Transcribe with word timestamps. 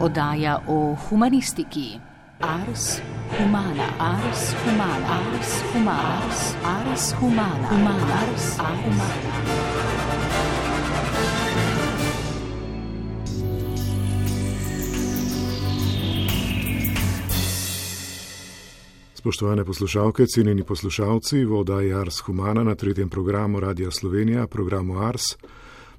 oddaja 0.00 0.58
o 0.68 0.96
humanistiki. 1.08 2.00
Ars 2.40 3.00
humana, 3.38 3.86
ars 3.98 4.54
humana, 4.64 5.06
ars 5.20 5.62
humana, 5.72 6.24
ars 6.64 7.14
humana, 7.20 7.68
humana, 7.68 8.14
ars 8.22 8.56
humana. 8.58 9.80
Spoštovane 19.14 19.64
poslušalke, 19.64 20.24
cenjeni 20.26 20.64
poslušalci, 20.64 21.44
v 21.44 21.58
oddaji 21.58 21.92
Ars 21.92 22.20
Humana 22.24 22.64
na 22.64 22.74
tretjem 22.74 23.08
programu 23.08 23.60
Radia 23.60 23.90
Slovenija, 23.90 24.46
programu 24.46 24.98
Ars, 24.98 25.22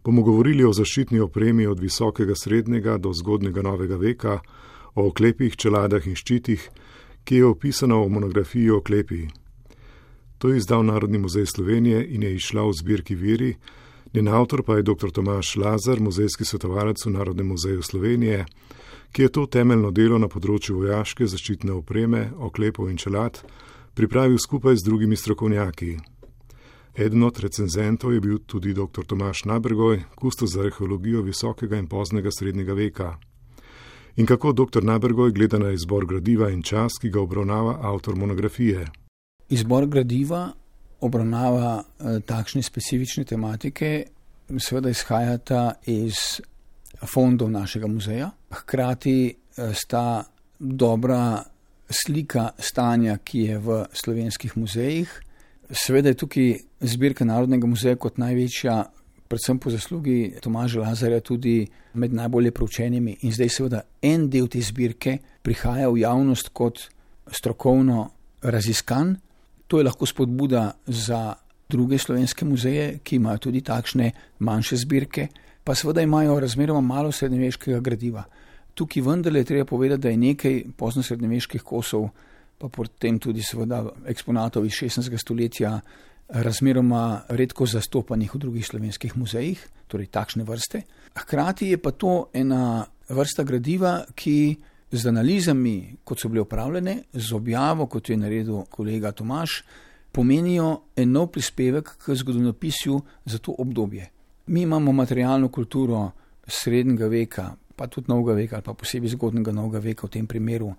bomo 0.03 0.23
govorili 0.23 0.65
o 0.65 0.73
zaščitni 0.73 1.19
opremi 1.19 1.67
od 1.67 1.79
visokega 1.79 2.35
srednjega 2.35 2.97
do 2.97 3.13
zgodnega 3.13 3.61
novega 3.61 3.95
veka, 3.95 4.39
o 4.95 5.07
oklepih, 5.07 5.55
čeladah 5.55 6.07
in 6.07 6.15
ščitih, 6.15 6.69
ki 7.23 7.35
je 7.35 7.45
opisano 7.45 8.01
v 8.03 8.09
monografiji 8.17 8.71
o 8.71 8.81
oklepi. 8.81 9.27
To 10.41 10.49
je 10.49 10.57
izdal 10.57 10.83
Narodni 10.83 11.19
muzej 11.21 11.45
Slovenije 11.45 12.01
in 12.15 12.23
je 12.23 12.35
išla 12.35 12.65
v 12.65 12.73
zbirki 12.73 13.15
Viri, 13.15 13.55
njen 14.13 14.27
avtor 14.27 14.63
pa 14.63 14.75
je 14.75 14.83
dr. 14.83 15.11
Tomaš 15.13 15.55
Lazar, 15.55 15.99
muzejski 16.01 16.45
svetovalec 16.45 17.05
v 17.05 17.13
Narodnem 17.13 17.47
muzeju 17.47 17.83
Slovenije, 17.83 18.45
ki 19.11 19.21
je 19.21 19.29
to 19.29 19.45
temeljno 19.45 19.91
delo 19.91 20.17
na 20.17 20.27
področju 20.27 20.81
vojaške 20.81 21.27
zaščitne 21.27 21.75
opreme, 21.77 22.31
oklepov 22.39 22.89
in 22.89 22.97
čelad 22.97 23.43
pripravil 23.93 24.39
skupaj 24.39 24.75
z 24.75 24.87
drugimi 24.87 25.15
strokovnjaki. 25.15 25.97
Eden 26.97 27.23
od 27.23 27.39
recenzentov 27.39 28.13
je 28.13 28.19
bil 28.19 28.39
tudi 28.45 28.73
dr. 28.73 29.05
Tomaš 29.07 29.45
Nabrgoj, 29.45 30.03
kustos 30.15 30.51
za 30.53 30.61
arheologijo 30.61 31.21
visokega 31.21 31.77
in 31.77 31.87
poznega 31.87 32.29
srednjega 32.31 32.73
veka. 32.73 33.17
In 34.15 34.25
kako 34.25 34.51
dr. 34.51 34.83
Nabrgoj 34.83 35.31
gleda 35.31 35.59
na 35.59 35.71
izbor 35.71 36.05
gradiva 36.05 36.49
in 36.49 36.61
čas, 36.61 36.99
ki 37.01 37.09
ga 37.09 37.21
obravnava 37.21 37.77
avtor 37.81 38.15
monografije. 38.15 38.87
Izbor 39.49 39.87
gradiva 39.87 40.51
obravnava 40.99 41.83
eh, 41.83 42.19
takšne 42.25 42.61
specifične 42.63 43.23
tematike, 43.23 44.03
seveda 44.59 44.89
izhajata 44.89 45.73
iz 45.85 46.41
fondov 47.07 47.49
našega 47.51 47.87
muzeja. 47.87 48.29
Hkrati 48.51 49.17
eh, 49.29 49.73
sta 49.73 50.23
dobra 50.59 51.43
slika 51.89 52.49
stanja, 52.59 53.17
ki 53.17 53.39
je 53.39 53.57
v 53.57 53.83
slovenskih 53.93 54.57
muzejih. 54.57 55.21
Seveda 55.71 56.09
je 56.09 56.19
tukaj 56.19 56.57
zbirka 56.81 57.25
Narodnega 57.25 57.67
muzeja 57.67 57.95
kot 57.95 58.17
največja, 58.19 58.73
predvsem 59.31 59.59
po 59.59 59.71
zaslugi 59.71 60.33
Tomaža 60.43 60.81
Lazarja, 60.81 61.21
tudi 61.23 61.67
med 61.93 62.13
najbolje 62.13 62.51
proučenimi. 62.51 63.15
In 63.21 63.31
zdaj 63.31 63.49
seveda 63.55 63.81
en 64.03 64.27
del 64.29 64.49
te 64.51 64.59
zbirke 64.59 65.17
prihaja 65.41 65.87
v 65.89 66.01
javnost 66.03 66.51
kot 66.51 66.81
strokovno 67.31 68.09
raziskan. 68.43 69.15
To 69.67 69.79
je 69.79 69.87
lahko 69.87 70.05
spodbuda 70.05 70.73
za 70.87 71.35
druge 71.71 71.97
slovenske 71.97 72.45
muzeje, 72.45 72.99
ki 73.03 73.15
imajo 73.15 73.47
tudi 73.47 73.61
takšne 73.63 74.11
manjše 74.39 74.81
zbirke, 74.83 75.27
pa 75.63 75.75
seveda 75.75 76.03
imajo 76.03 76.39
razmeroma 76.39 76.81
malo 76.81 77.11
srednjeveškega 77.15 77.79
gradiva. 77.79 78.25
Tukaj 78.75 79.03
vendarle 79.07 79.39
je 79.39 79.45
treba 79.45 79.65
povedati, 79.65 80.01
da 80.01 80.09
je 80.09 80.17
nekaj 80.17 80.63
pozno 80.77 81.03
srednjeveških 81.03 81.63
kosov, 81.63 82.09
pa 82.61 82.69
potem 82.69 83.17
tudi 83.19 83.41
seveda 83.41 83.81
eksponatov 84.05 84.65
iz 84.69 84.77
16. 84.83 85.17
stoletja, 85.17 85.79
razmeroma 86.31 87.25
redko 87.33 87.65
zastopanih 87.65 88.35
v 88.35 88.39
drugih 88.39 88.65
slovenskih 88.65 89.17
muzejih, 89.17 89.59
torej 89.89 90.11
takšne 90.13 90.45
vrste. 90.47 90.83
Hkrati 91.17 91.73
je 91.73 91.79
pa 91.81 91.91
to 91.91 92.29
ena 92.33 92.85
vrsta 93.09 93.43
gradiva, 93.43 94.05
ki 94.15 94.55
z 94.91 95.07
analizami, 95.07 95.97
kot 96.03 96.21
so 96.21 96.29
bile 96.29 96.45
upravljene, 96.45 96.95
z 97.13 97.33
objavo, 97.35 97.87
kot 97.91 98.09
je 98.09 98.17
naredil 98.19 98.63
kolega 98.69 99.11
Tomaš, 99.11 99.63
pomenijo 100.11 100.93
en 100.95 101.11
nov 101.11 101.31
prispevek 101.31 101.95
k 101.97 102.15
zgodovinopisju 102.15 103.01
za 103.25 103.39
to 103.39 103.55
obdobje. 103.57 104.09
Mi 104.47 104.61
imamo 104.61 104.91
materialno 104.91 105.49
kulturo 105.49 106.11
srednjega 106.47 107.07
veka, 107.07 107.51
pa 107.75 107.87
tudi 107.87 108.11
novega 108.11 108.35
veka, 108.37 108.55
ali 108.55 108.63
pa 108.63 108.73
posebej 108.73 109.15
zgodnega 109.15 109.51
novega 109.51 109.79
veka 109.79 110.07
v 110.07 110.11
tem 110.11 110.27
primeru, 110.27 110.73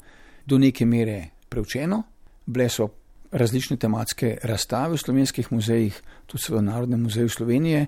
do 0.46 0.58
neke 0.58 0.86
mere 0.86 1.31
preučeno. 1.52 2.02
Bile 2.46 2.68
so 2.72 2.88
različne 3.32 3.76
tematske 3.76 4.36
razstave 4.42 4.96
v 4.96 5.00
slovenskih 5.04 5.52
muzejih, 5.52 6.00
tudi 6.26 6.52
v 6.52 6.62
Narodnem 6.64 7.04
muzeju 7.04 7.28
Slovenije. 7.28 7.86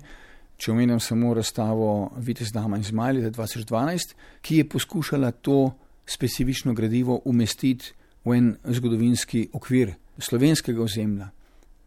Če 0.57 0.73
omenjam 0.73 1.01
samo 1.01 1.35
razstavo 1.35 2.13
Vitez 2.23 2.53
Dama 2.53 2.79
in 2.79 2.85
Zmaj 2.85 3.17
leta 3.17 3.31
2012, 3.35 4.15
ki 4.41 4.61
je 4.61 4.69
poskušala 4.69 5.31
to 5.31 5.73
specifično 6.07 6.75
gradivo 6.75 7.21
umestiti 7.25 7.93
v 8.25 8.37
en 8.37 8.55
zgodovinski 8.65 9.49
okvir 9.53 9.95
slovenskega 10.19 10.83
ozemlja. 10.83 11.29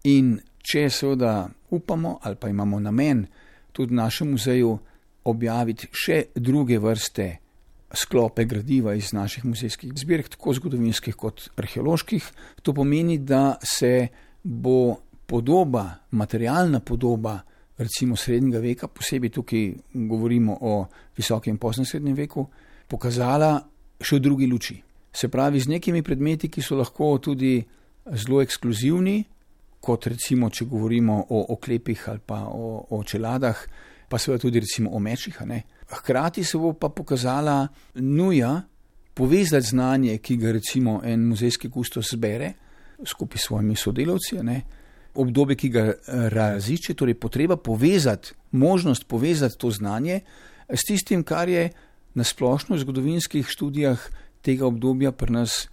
In 0.04 0.38
če 0.62 0.90
seveda 0.90 1.48
upamo 1.70 2.20
ali 2.22 2.36
pa 2.36 2.50
imamo 2.50 2.80
namen, 2.80 3.26
tudi 3.72 3.94
v 3.94 4.02
našem 4.02 4.32
muzeju 4.36 4.78
objaviti 5.24 5.88
še 5.92 6.24
druge 6.36 6.80
vrste 6.80 7.38
sklope 7.94 8.46
gradiva 8.46 8.94
iz 8.96 9.14
naših 9.14 9.46
muzejskih 9.46 9.94
zbirk, 9.96 10.30
tako 10.36 10.54
zgodovinskih 10.54 11.16
kot 11.16 11.50
arheoloških. 11.56 12.32
To 12.62 12.74
pomeni, 12.74 13.18
da 13.18 13.56
se 13.64 14.08
bo 14.44 14.98
podoba, 15.28 16.08
materialna 16.12 16.80
podoba, 16.80 17.40
recimo 17.78 18.16
srednjega 18.16 18.60
veka, 18.60 18.88
posebej 18.88 19.30
tukaj 19.30 19.74
govorimo 19.94 20.58
o 20.62 20.86
visokem 21.18 21.54
in 21.54 21.58
poznem 21.58 21.86
srednjem 21.86 22.16
veku, 22.18 22.48
pokazala 22.88 23.52
še 24.02 24.18
v 24.18 24.24
drugi 24.24 24.48
luči. 24.48 24.78
Se 25.14 25.30
pravi, 25.30 25.60
z 25.60 25.72
nekimi 25.72 26.04
predmeti, 26.04 26.50
ki 26.50 26.62
so 26.62 26.78
lahko 26.78 27.18
tudi 27.24 27.60
zelo 28.14 28.42
ekskluzivni, 28.42 29.18
kot 29.82 30.08
recimo, 30.08 30.50
če 30.50 30.66
govorimo 30.66 31.20
o 31.30 31.44
oklepih 31.54 32.08
ali 32.10 32.22
pa 32.26 32.44
o, 32.50 32.86
o 32.98 33.04
čeladah, 33.04 33.62
pa 34.10 34.20
seveda 34.20 34.42
tudi 34.42 34.62
recimo 34.64 34.92
o 34.92 35.00
mečih. 35.00 35.38
Hkrati 35.90 36.44
se 36.44 36.58
bo 36.58 36.74
pa 36.74 36.90
pokazala 36.90 37.68
nuja 37.96 38.62
povezati 39.14 39.68
znanje, 39.68 40.18
ki 40.18 40.38
ga 40.38 40.52
recimo 40.52 41.02
en 41.04 41.28
muzejski 41.28 41.70
kustos 41.70 42.12
zbere 42.14 42.54
skupaj 43.06 43.38
s 43.38 43.48
svojimi 43.48 43.76
sodelavci, 43.76 44.44
ne? 44.44 44.62
obdobje, 45.18 45.56
ki 45.56 45.70
ga 45.70 45.84
raziče, 46.08 46.94
torej 46.94 47.16
potreba 47.18 47.58
povezati, 47.58 48.34
možnost 48.52 49.08
povezati 49.08 49.58
to 49.58 49.72
znanje 49.72 50.20
s 50.70 50.86
tistim, 50.86 51.24
kar 51.24 51.50
je 51.50 51.70
na 52.14 52.24
splošno 52.24 52.76
v 52.76 52.80
zgodovinskih 52.80 53.48
študijah 53.50 54.02
tega 54.42 54.66
obdobja 54.66 55.12
pri 55.12 55.34
nas 55.34 55.68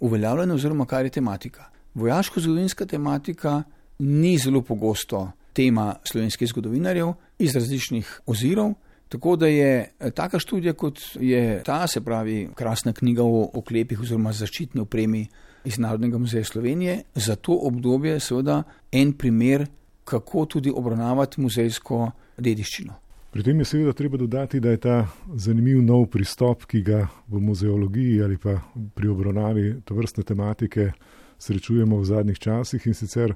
uveljavljeno, 0.00 0.54
oziroma 0.54 0.86
kar 0.86 1.06
je 1.06 1.10
tematika. 1.10 1.70
Vojaško-zgodovinska 1.94 2.86
tematika 2.86 3.62
ni 3.98 4.38
zelo 4.38 4.62
pogosto 4.62 5.30
tema 5.52 5.94
slovenskih 6.04 6.48
zgodovinarjev 6.48 7.12
iz 7.38 7.54
različnih 7.54 8.20
ozirov. 8.26 8.74
Tako 9.08 9.36
da 9.36 9.46
je 9.46 9.90
taka 10.14 10.38
študija, 10.38 10.72
kot 10.72 11.00
je 11.20 11.62
ta, 11.64 11.86
se 11.86 12.00
pravi, 12.04 12.48
krasna 12.54 12.92
knjiga 12.92 13.24
o 13.24 13.50
oklepih 13.54 14.00
oziroma 14.00 14.32
zaščitni 14.32 14.80
opremi 14.80 15.26
iz 15.64 15.78
Narodnega 15.78 16.18
muzeja 16.18 16.44
Slovenije, 16.44 17.02
za 17.14 17.36
to 17.36 17.56
obdobje 17.62 18.20
seveda 18.20 18.62
en 18.92 19.12
primer, 19.12 19.66
kako 20.04 20.44
tudi 20.46 20.72
obravnavati 20.74 21.40
muzejsko 21.40 22.10
dediščino. 22.38 22.94
Pri 23.30 23.44
tem 23.44 23.58
je 23.60 23.64
seveda 23.68 23.92
treba 23.92 24.16
dodati, 24.16 24.60
da 24.60 24.70
je 24.70 24.80
ta 24.80 24.96
zanimiv 25.36 25.82
nov 25.84 26.06
pristop, 26.12 26.64
ki 26.64 26.80
ga 26.82 27.02
v 27.28 27.40
muzeologiji 27.44 28.22
ali 28.24 28.38
pa 28.40 28.56
pri 28.94 29.08
obravnavi 29.08 29.74
to 29.84 29.94
vrstne 29.94 30.24
tematike 30.24 30.92
srečujemo 31.38 31.98
v 32.00 32.04
zadnjih 32.04 32.38
časih 32.38 32.86
in 32.86 32.94
sicer, 32.94 33.34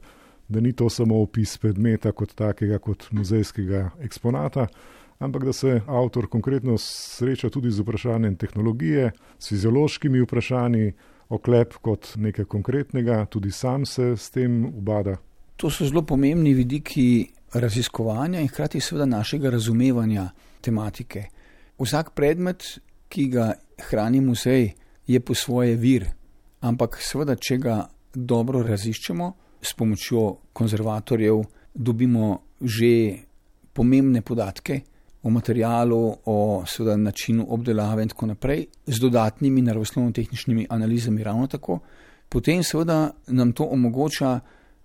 da 0.49 0.61
ni 0.61 0.73
to 0.73 0.89
samo 0.91 1.21
opis 1.23 1.59
predmeta 1.59 2.13
kot 2.13 2.35
takega, 2.35 2.79
kot 2.79 3.07
muzejskega 3.13 3.91
eksponata, 4.03 4.67
ampak 5.23 5.45
da 5.45 5.53
se 5.53 5.81
avtor 5.87 6.27
konkretno 6.29 6.75
sreča 6.79 7.51
tudi 7.51 7.71
z 7.71 7.81
vprašanjem 7.81 8.37
tehnologije, 8.37 9.11
s 9.39 9.49
fiziološkimi 9.49 10.21
vprašanji, 10.21 10.93
oklep 11.29 11.75
kot 11.83 12.13
nekaj 12.17 12.45
konkretnega, 12.45 13.25
tudi 13.27 13.51
sam 13.51 13.87
se 13.87 14.17
s 14.17 14.31
tem 14.31 14.65
ubada. 14.67 15.17
To 15.57 15.71
so 15.71 15.87
zelo 15.87 16.03
pomembni 16.03 16.55
vidiki 16.55 17.31
raziskovanja 17.55 18.41
in 18.41 18.49
hkrati 18.49 18.81
seveda 18.81 19.07
našega 19.07 19.51
razumevanja 19.51 20.31
tematike. 20.61 21.25
Vsak 21.79 22.11
predmet, 22.15 22.65
ki 23.09 23.29
ga 23.29 23.53
hrani 23.89 24.21
muzej, 24.21 24.73
je 25.07 25.21
po 25.21 25.35
svoje 25.35 25.77
vir, 25.77 26.07
ampak 26.61 26.99
seveda, 27.03 27.37
če 27.37 27.59
ga 27.59 27.77
dobro 28.15 28.63
raziščemo, 28.67 29.33
s 29.63 29.75
pomočjo 29.79 30.37
konzervatorjev 30.53 31.45
dobimo 31.75 32.39
že 32.61 33.19
pomembne 33.73 34.23
podatke 34.23 34.83
o 35.23 35.31
materialu, 35.31 36.17
o 36.25 36.65
seveda, 36.67 36.97
načinu 36.97 37.47
obdelave 37.49 38.03
in 38.03 38.09
tako 38.09 38.27
naprej, 38.27 38.67
z 38.87 39.01
dodatnimi 39.01 39.63
naravoslovno-tehničnimi 39.63 40.67
analizami 40.71 41.25
ravno 41.25 41.47
tako, 41.47 41.79
potem 42.29 42.63
seveda 42.63 43.11
nam 43.27 43.53
to 43.53 43.65
omogoča 43.65 44.41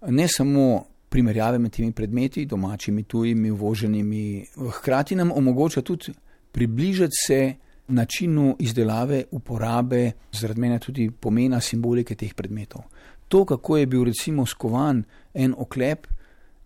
ne 0.07 0.27
samo 0.27 0.85
primerjave 1.09 1.59
med 1.59 1.71
temi 1.71 1.91
predmeti, 1.91 2.45
domačimi, 2.45 3.03
tujimi, 3.03 3.51
uvoženimi, 3.51 4.45
hkrati 4.71 5.15
nam 5.15 5.31
omogoča 5.31 5.81
tudi 5.81 6.13
približati 6.51 7.13
se 7.25 7.53
načinu 7.87 8.55
izdelave, 8.59 9.23
uporabe, 9.31 10.11
zaradi 10.31 10.61
mene 10.61 10.79
tudi 10.79 11.11
pomena 11.11 11.61
simbolike 11.61 12.15
teh 12.15 12.33
predmetov. 12.33 12.81
To, 13.27 13.45
kako 13.45 13.77
je 13.77 13.85
bil 13.85 14.03
recimo 14.03 14.45
skovan 14.45 15.03
en 15.33 15.53
oklep, 15.57 16.07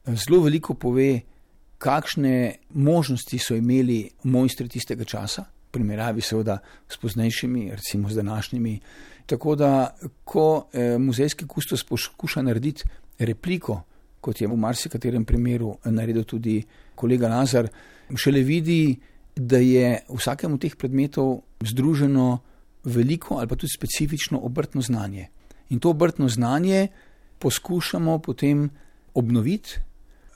zelo 0.05 0.41
veliko 0.43 0.73
pove, 0.73 1.21
kakšne 1.81 2.61
možnosti 2.77 3.39
so 3.41 3.55
imeli 3.57 4.05
mojstri 4.23 4.69
tistega 4.69 5.05
časa, 5.05 5.41
v 5.41 5.73
primerjavi 5.73 6.21
seveda 6.21 6.59
s 6.89 6.97
poznejšimi, 7.01 7.71
recimo 7.71 8.09
z 8.09 8.21
današnjimi. 8.21 8.79
Tako 9.25 9.55
da, 9.55 9.95
ko 10.23 10.67
eh, 10.73 10.97
muzejski 10.97 11.47
kustos 11.47 11.83
poskuša 11.83 12.41
narediti 12.41 12.83
repliko, 13.19 13.81
kot 14.21 14.41
je 14.41 14.47
v 14.47 14.57
marsikaterem 14.57 15.25
primeru 15.25 15.77
naredil 15.85 16.23
tudi 16.23 16.59
kolega 16.95 17.29
Lazar, 17.29 17.69
šele 18.15 18.43
vidi, 18.45 18.99
da 19.35 19.57
je 19.57 20.03
v 20.09 20.19
vsakem 20.19 20.53
od 20.53 20.61
teh 20.61 20.75
predmetov 20.75 21.39
združeno 21.63 22.39
veliko 22.83 23.39
ali 23.39 23.47
pa 23.47 23.55
tudi 23.55 23.71
specifično 23.73 24.39
obrtno 24.43 24.81
znanje. 24.81 25.27
In 25.69 25.79
to 25.79 25.89
obrtno 25.89 26.29
znanje 26.29 26.87
poskušamo 27.39 28.19
potem 28.19 28.69
obnoviti, 29.13 29.79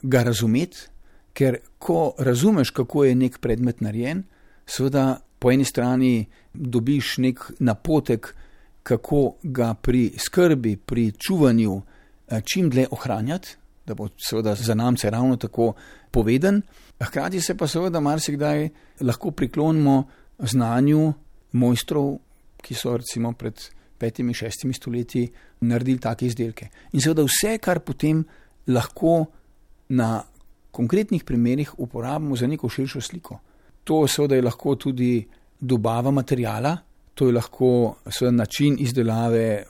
ga 0.02 0.24
razumeti, 0.24 0.88
ker 1.36 1.60
ko 1.78 2.14
razumeš, 2.18 2.72
kako 2.72 3.04
je 3.04 3.16
nek 3.16 3.40
predmet 3.44 3.82
narejen, 3.84 4.24
seveda 4.66 5.20
po 5.40 5.52
eni 5.52 5.66
strani 5.68 6.26
dobiš 6.54 7.18
nek 7.18 7.52
napotek, 7.60 8.32
kako 8.84 9.36
ga 9.44 9.74
pri 9.74 10.14
skrbi, 10.18 10.76
pri 10.78 11.12
čuvanju 11.12 11.82
eh, 11.82 12.42
čim 12.42 12.70
dlje 12.70 12.88
ohranjati, 12.92 13.56
da 13.86 13.94
bo 13.94 14.08
seveda 14.18 14.56
za 14.56 14.74
namce 14.74 15.10
ravno 15.10 15.38
tako 15.38 15.74
poveden. 16.12 16.62
Hkrati 17.04 17.42
se 17.42 17.58
pa 17.58 17.68
seveda 17.68 18.00
marsikdaj 18.00 18.70
lahko 19.02 19.32
priklonimo 19.32 20.04
znanju 20.40 21.14
mojstrov, 21.52 22.16
ki 22.62 22.74
so 22.74 22.98
recimo 22.98 23.34
pred 23.34 23.60
petimi, 23.98 24.34
šestimi 24.34 24.74
stoletji 24.74 25.28
naredili 25.62 26.00
take 26.00 26.26
izdelke. 26.26 26.70
In 26.94 27.02
seveda 27.02 27.26
vse, 27.28 27.58
kar 27.58 27.80
potem 27.80 28.24
lahko 28.68 29.26
na 29.90 30.24
konkretnih 30.76 31.24
primerih 31.24 31.72
uporabimo 31.80 32.36
za 32.36 32.48
neko 32.48 32.70
širšo 32.70 33.02
sliko. 33.02 33.40
To 33.84 34.04
seveda 34.08 34.36
je 34.36 34.44
lahko 34.44 34.76
tudi 34.76 35.26
dobava 35.60 36.12
materijala, 36.12 36.78
to 37.16 37.28
je 37.28 37.34
lahko 37.34 37.96
seveda 38.12 38.36
način 38.44 38.76
izdelave, 38.80 39.64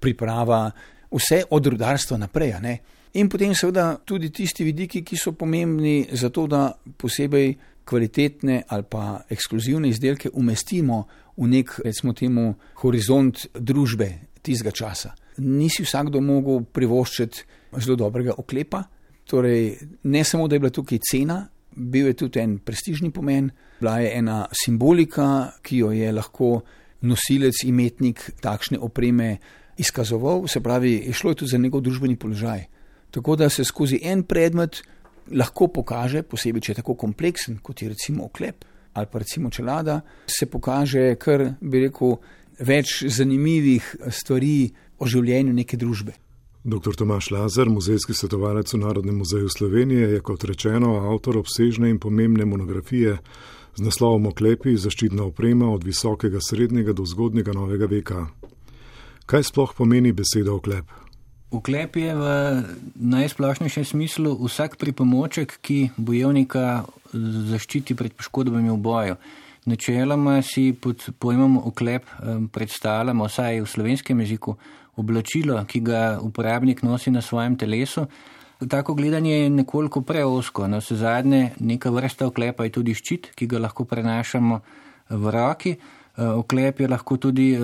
priprava, 0.00 0.70
vse 1.10 1.42
od 1.50 1.66
rudarstva 1.66 2.18
naprej. 2.18 2.54
In 3.14 3.28
potem 3.28 3.54
seveda 3.54 3.96
tudi 4.04 4.30
tisti 4.30 4.64
vidiki, 4.64 5.02
ki 5.02 5.16
so 5.16 5.32
pomembni 5.32 6.06
za 6.12 6.28
to, 6.30 6.46
da 6.46 6.68
posebej 6.96 7.54
kvalitetne 7.84 8.62
ali 8.68 8.84
pa 8.86 9.20
ekskluzivne 9.30 9.88
izdelke 9.88 10.30
umestimo 10.32 11.06
v 11.36 11.48
nek, 11.48 11.72
recimo 11.84 12.12
temu, 12.12 12.54
horizont 12.82 13.48
družbe 13.54 14.12
tistega 14.42 14.70
časa. 14.70 15.14
Nisi 15.38 15.82
vsakdo 15.82 16.20
mogel 16.20 16.62
privoščiti 16.62 17.44
zelo 17.80 17.96
dobrega 17.96 18.36
oklepa, 18.38 18.84
torej 19.30 19.78
ne 20.02 20.24
samo, 20.24 20.48
da 20.48 20.56
je 20.56 20.62
bila 20.64 20.74
tukaj 20.74 20.98
cena, 21.10 21.44
bil 21.76 22.10
je 22.10 22.16
tudi 22.24 22.40
en 22.42 22.58
prestižni 22.58 23.12
pomen, 23.14 23.50
bila 23.80 23.98
je 24.02 24.12
ena 24.18 24.42
simbolika, 24.64 25.52
ki 25.62 25.84
jo 25.84 25.92
je 25.94 26.12
lahko 26.12 26.60
nosilec, 27.06 27.62
imetnik 27.64 28.24
takšne 28.42 28.78
opreme 28.78 29.36
izkazoval, 29.80 30.48
se 30.48 30.60
pravi, 30.60 30.96
je 31.06 31.12
šlo 31.12 31.30
je 31.30 31.42
tudi 31.42 31.50
za 31.50 31.58
njegov 31.58 31.80
družbeni 31.86 32.16
položaj. 32.16 32.66
Tako 33.10 33.36
da 33.36 33.48
se 33.48 33.64
skozi 33.64 34.00
en 34.02 34.22
predmet 34.22 34.82
lahko 35.30 35.68
pokaže, 35.68 36.22
posebej 36.22 36.66
če 36.66 36.72
je 36.72 36.80
tako 36.82 36.94
kompleksen, 36.98 37.58
kot 37.62 37.82
je 37.82 37.88
recimo 37.94 38.26
oklep 38.26 38.64
ali 38.92 39.06
pa 39.06 39.18
recimo 39.18 39.50
čelada, 39.50 40.00
se 40.26 40.46
pokaže 40.50 41.14
kar 41.14 41.44
bi 41.60 41.84
rekel 41.84 42.16
več 42.58 43.04
zanimivih 43.06 43.84
stvari 44.10 44.72
o 44.98 45.06
življenju 45.06 45.54
neke 45.54 45.78
družbe. 45.78 46.16
Dr. 46.64 46.94
Tomaš 46.94 47.30
Lazar, 47.30 47.68
muzejski 47.68 48.14
svetovalec 48.14 48.72
v 48.72 48.78
Narodnem 48.78 49.16
muzeju 49.16 49.48
Slovenije, 49.48 50.10
je 50.10 50.20
kot 50.20 50.44
rečeno 50.44 50.92
avtor 51.08 51.38
obsežne 51.38 51.88
in 51.90 51.98
pomembne 51.98 52.44
monografije 52.44 53.16
z 53.76 53.80
naslovom 53.80 54.26
Oklepi 54.26 54.76
zaščitna 54.76 55.24
oprema 55.24 55.70
od 55.72 55.84
visokega 55.84 56.36
srednjega 56.44 56.92
do 56.92 57.06
zgodnega 57.08 57.54
novega 57.56 57.88
veka. 57.88 58.26
Kaj 59.26 59.48
sploh 59.48 59.72
pomeni 59.72 60.12
beseda 60.12 60.52
oklep? 60.52 60.84
Uklep 61.50 61.96
je 61.96 62.12
v 62.14 62.24
najsplošnejšem 62.94 63.84
smislu 63.84 64.34
vsak 64.44 64.76
pripomoček, 64.76 65.56
ki 65.64 65.96
bojevnika 65.96 66.84
zaščiti 67.54 67.96
pred 67.96 68.12
poškodbami 68.12 68.68
v 68.68 68.76
boju. 68.76 69.16
Načeloma 69.64 70.42
si 70.44 70.72
pod 70.72 71.08
pojmom 71.18 71.56
oklep 71.72 72.04
predstavljamo, 72.52 73.24
vsaj 73.32 73.64
v 73.64 73.66
slovenskem 73.68 74.20
jeziku, 74.20 74.58
oblačilo, 75.00 75.58
ki 75.64 75.80
ga 75.80 76.18
uporabnik 76.22 76.82
nosi 76.82 77.10
na 77.10 77.22
svojem 77.22 77.56
telesu. 77.56 78.06
Tako 78.68 78.94
gledanje 78.94 79.32
je 79.32 79.50
nekoliko 79.50 80.02
preosko. 80.02 80.68
Na 80.68 80.78
vse 80.78 80.96
zadnje, 80.96 81.50
neka 81.60 81.90
vrsta 81.90 82.26
oklepa 82.28 82.64
je 82.64 82.76
tudi 82.76 82.94
ščit, 82.94 83.32
ki 83.34 83.48
ga 83.48 83.58
lahko 83.58 83.84
prenašamo 83.88 84.60
v 85.10 85.32
roki. 85.32 85.76
Eh, 86.20 86.24
oklep 86.26 86.80
je 86.80 86.88
lahko 86.88 87.16
tudi 87.16 87.52
eh, 87.54 87.60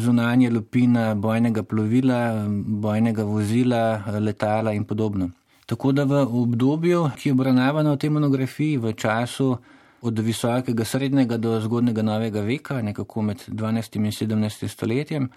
zunanje 0.00 0.50
lupina 0.50 1.14
bojnega 1.14 1.62
plovila, 1.62 2.46
bojnega 2.64 3.24
vozila, 3.24 4.02
eh, 4.06 4.20
letala 4.20 4.72
in 4.72 4.84
podobno. 4.84 5.30
Tako 5.66 5.92
da 5.92 6.04
v 6.04 6.22
obdobju, 6.24 7.10
ki 7.16 7.28
je 7.28 7.32
obravnavano 7.32 7.92
v 7.92 7.98
tej 7.98 8.10
monografiji, 8.10 8.78
v 8.78 8.92
času 8.92 9.56
od 10.02 10.18
visokega 10.18 10.84
srednjega 10.84 11.36
do 11.36 11.60
zgodnega 11.60 12.02
novega 12.02 12.40
veka, 12.40 12.82
nekako 12.82 13.22
med 13.22 13.44
12 13.48 13.96
in 13.96 14.06
17 14.12 14.68
stoletjem, 14.68 15.28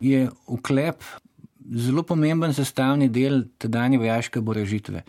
je 0.00 0.28
oklep 0.46 1.02
zelo 1.68 2.02
pomemben 2.02 2.54
sestavni 2.54 3.08
del 3.08 3.42
tedanje 3.58 3.98
vojaške 3.98 4.40
borežitve. 4.40 5.02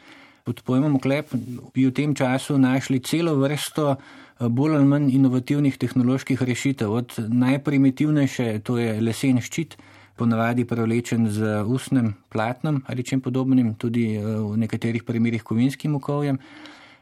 Pod 0.43 0.63
pojmom 0.65 0.95
oklep 0.97 1.31
bi 1.73 1.85
v 1.85 1.93
tem 1.93 2.15
času 2.15 2.57
našli 2.57 2.99
celo 2.99 3.35
vrsto 3.39 3.95
bolj 4.39 4.75
ali 4.75 4.87
manj 4.87 5.11
inovativnih 5.15 5.77
tehnoloških 5.77 6.41
rešitev. 6.41 6.91
Od 6.91 7.15
najprimitivnejše, 7.27 8.59
to 8.63 8.77
je 8.77 8.95
lesen 9.01 9.41
ščit, 9.43 9.75
ponavadi 10.19 10.65
prevlečen 10.67 11.29
z 11.31 11.63
usnem 11.67 12.13
platnom 12.29 12.83
ali 12.87 13.03
čem 13.03 13.21
podobnim, 13.21 13.75
tudi 13.75 14.15
eh, 14.15 14.23
v 14.23 14.57
nekaterih 14.59 15.03
primerjih 15.03 15.43
kovinskim 15.43 15.95
okovjem, 15.95 16.39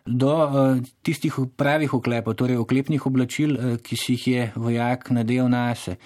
do 0.06 0.34
eh, 0.46 0.82
tistih 1.02 1.34
pravih 1.58 1.94
oklepov, 1.94 2.38
torej 2.38 2.62
oklepnih 2.62 3.06
oblačil, 3.06 3.58
eh, 3.58 3.78
ki 3.82 3.98
si 3.98 4.18
jih 4.18 4.28
je 4.28 4.52
vojak 4.56 5.10
nadel 5.10 5.50
na 5.50 5.74
se 5.76 5.98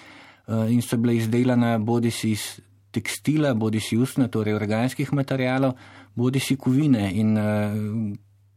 in 0.68 0.82
so 0.82 0.96
bile 0.96 1.16
izdelane 1.16 1.78
bodi 1.78 2.10
si 2.10 2.34
iz 2.36 2.60
tekstila, 2.92 3.54
bodi 3.54 3.80
si 3.80 3.96
usna, 3.96 4.28
torej 4.28 4.54
organskih 4.54 5.12
materijalov, 5.12 5.74
bodi 6.14 6.40
si 6.40 6.56
kovine 6.56 7.08
in 7.14 7.38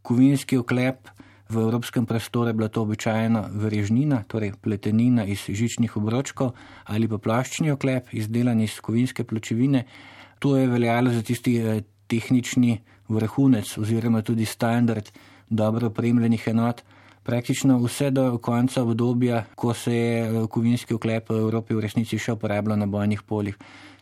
kovinski 0.04 0.58
oklep 0.58 1.08
V 1.50 1.62
evropskem 1.62 2.06
prostoru 2.06 2.50
je 2.50 2.54
bila 2.54 2.68
to 2.68 2.82
običajna 2.82 3.54
verežnina, 3.54 4.24
torej 4.28 4.58
pletenina 4.62 5.26
iz 5.30 5.46
žičnih 5.46 5.98
obročkov 5.98 6.56
ali 6.90 7.08
pa 7.08 7.18
plaščni 7.18 7.70
oklep, 7.72 8.10
izdelan 8.18 8.62
iz 8.62 8.80
kovinske 8.82 9.24
pločevine. 9.24 9.86
To 10.40 10.58
je 10.58 10.68
veljalo 10.68 11.14
za 11.14 11.22
tisti 11.22 11.58
eh, 11.58 11.84
tehnični 12.08 12.80
vrhunec 13.10 13.78
oziroma 13.78 14.22
tudi 14.22 14.46
standard 14.46 15.12
dobro 15.50 15.88
opremljenih 15.88 16.48
enot. 16.48 16.82
Praktično 17.26 17.80
vse 17.82 18.12
do 18.14 18.38
konca 18.38 18.84
obdobja, 18.84 19.46
ko 19.56 19.74
se 19.74 19.96
je 19.96 20.18
eh, 20.26 20.48
kovinski 20.50 20.94
oklep 20.94 21.30
v 21.30 21.40
Evropi 21.42 21.74
v 21.74 21.82
resnici 21.88 22.20
še 22.22 22.36
uporabljal 22.38 22.78
na 22.78 22.86
bojnih 22.86 23.24
poljih. 23.26 23.56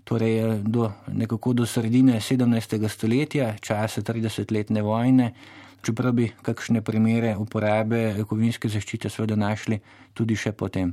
Torej 0.03 0.39
eh, 0.39 0.57
do, 0.63 0.89
nekako 1.07 1.53
do 1.53 1.65
sredine 1.65 2.19
17. 2.19 2.75
stoletja, 2.91 3.53
časa 3.63 4.03
30-letne 4.03 4.83
vojne, 4.83 5.29
čeprav 5.81 6.11
bi 6.17 6.27
kakšne 6.43 6.81
primere 6.83 7.37
uporabe 7.39 8.25
kovinske 8.27 8.67
zaščite 8.67 9.09
seveda 9.09 9.39
našli 9.39 9.79
tudi 10.13 10.35
še 10.35 10.51
potem. 10.51 10.91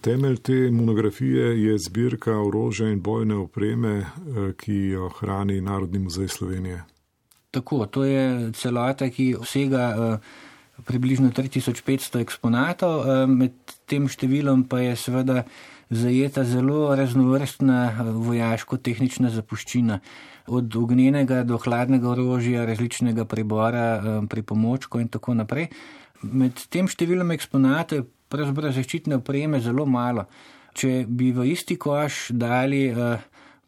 Temelj 0.00 0.38
te 0.46 0.70
monografije 0.70 1.50
je 1.64 1.74
zbirka 1.78 2.38
orožja 2.38 2.88
in 2.88 3.02
bojne 3.02 3.34
opreme, 3.34 3.92
eh, 3.98 4.52
ki 4.56 4.78
jo 4.94 5.10
hrani 5.18 5.60
Narodni 5.60 5.98
muzej 5.98 6.28
Slovenije. 6.28 6.84
Tako, 7.50 7.86
to 7.86 8.04
je 8.04 8.52
celota, 8.56 9.10
ki 9.10 9.34
vsega 9.42 9.84
eh, 9.92 10.18
približno 10.86 11.30
3500 11.30 12.20
eksponatov, 12.20 13.04
eh, 13.04 13.26
med 13.26 13.52
tem 13.86 14.08
številom 14.08 14.66
pa 14.68 14.80
je 14.80 14.96
seveda 14.96 15.44
zajeta 15.92 16.44
zelo 16.44 16.94
raznovrstna 16.96 18.12
vojaško-tehnična 18.16 19.30
zapuščina 19.30 20.00
od 20.46 20.76
ognjenega 20.76 21.42
do 21.44 21.58
hladnega 21.58 22.08
orožja, 22.08 22.64
različnega 22.64 23.24
pribora, 23.24 23.86
eh, 23.96 24.26
pripomočkov 24.28 25.00
in 25.00 25.08
tako 25.08 25.34
naprej. 25.34 25.68
Med 26.22 26.54
tem 26.70 26.86
številom 26.86 27.30
eksponatov 27.34 27.98
je 27.98 28.06
pravzaprav 28.28 28.72
zaščitne 28.72 29.18
opreme 29.20 29.60
zelo 29.60 29.86
malo. 29.86 30.26
Če 30.74 31.04
bi 31.06 31.32
v 31.32 31.52
isti 31.52 31.76
koš 31.76 32.30
dali 32.32 32.86
eh, 32.88 33.18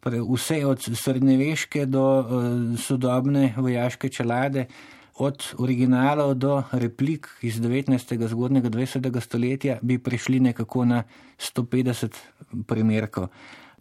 vse 0.05 0.65
od 0.65 0.81
srednjeveške 0.81 1.85
do 1.85 2.05
eh, 2.19 2.77
sodobne 2.77 3.53
vojaške 3.57 4.09
čelade, 4.09 4.67
od 5.17 5.53
originalov 5.57 6.33
do 6.35 6.63
replik 6.71 7.27
iz 7.41 7.59
19. 7.61 8.27
zgodnega 8.27 8.69
20. 8.69 9.21
stoletja 9.21 9.77
bi 9.81 9.99
prišli 9.99 10.39
nekako 10.39 10.85
na 10.85 11.03
150 11.39 12.15
primerkov. 12.67 13.27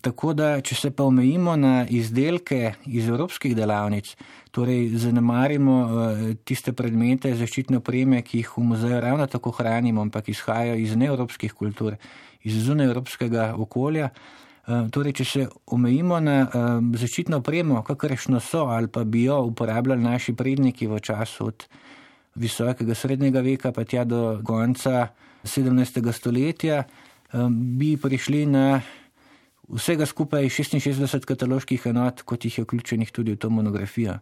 Tako 0.05 0.35
da, 0.37 0.61
če 0.61 0.77
se 0.77 0.91
pa 0.93 1.07
omejimo 1.09 1.55
na 1.57 1.87
izdelke 1.89 2.75
iz 2.87 3.09
evropskih 3.09 3.55
delavnic, 3.57 4.11
torej 4.53 4.91
zanemarimo 5.01 5.77
eh, 5.81 6.25
tiste 6.45 6.75
predmete 6.77 7.33
zaščitne 7.35 7.81
opreme, 7.81 8.21
ki 8.23 8.43
jih 8.43 8.51
v 8.59 8.67
muzeju 8.69 9.01
ravno 9.01 9.27
tako 9.27 9.55
hranimo, 9.57 10.05
ampak 10.05 10.29
izhajajo 10.29 10.77
iz 10.77 10.93
neevropskih 11.01 11.57
kultur, 11.57 11.97
iz 12.45 12.61
zunajevropskega 12.67 13.55
okolja. 13.57 14.11
Eh, 14.65 14.87
torej, 14.91 15.13
če 15.21 15.25
se 15.25 15.47
omejimo 15.77 16.21
na 16.25 16.37
eh, 16.45 16.67
zaščitno 17.01 17.43
opremo, 17.43 17.83
kakršno 17.85 18.41
so 18.41 18.67
ali 18.73 18.89
pa 18.89 19.05
bi 19.05 19.27
jo 19.27 19.43
uporabljali 19.51 20.03
naši 20.03 20.33
predniki 20.33 20.89
v 20.89 21.01
času 21.05 21.51
od 21.53 21.67
visokega 22.35 22.95
srednjega 22.95 23.45
veka 23.45 23.73
pa 23.73 23.85
tja 23.85 24.05
do 24.05 24.41
konca 24.45 25.09
17. 25.45 26.01
stoletja, 26.13 26.83
bi 27.51 27.97
prišli 28.01 28.47
na 28.47 28.81
Vsega 29.69 30.05
skupaj 30.07 30.51
66 30.53 31.25
kataloških 31.25 31.87
enot, 31.89 32.23
kot 32.29 32.45
jih 32.45 32.59
je 32.59 32.65
vključenih 32.67 33.11
tudi 33.13 33.33
v 33.33 33.41
to 33.41 33.49
monografijo. 33.51 34.19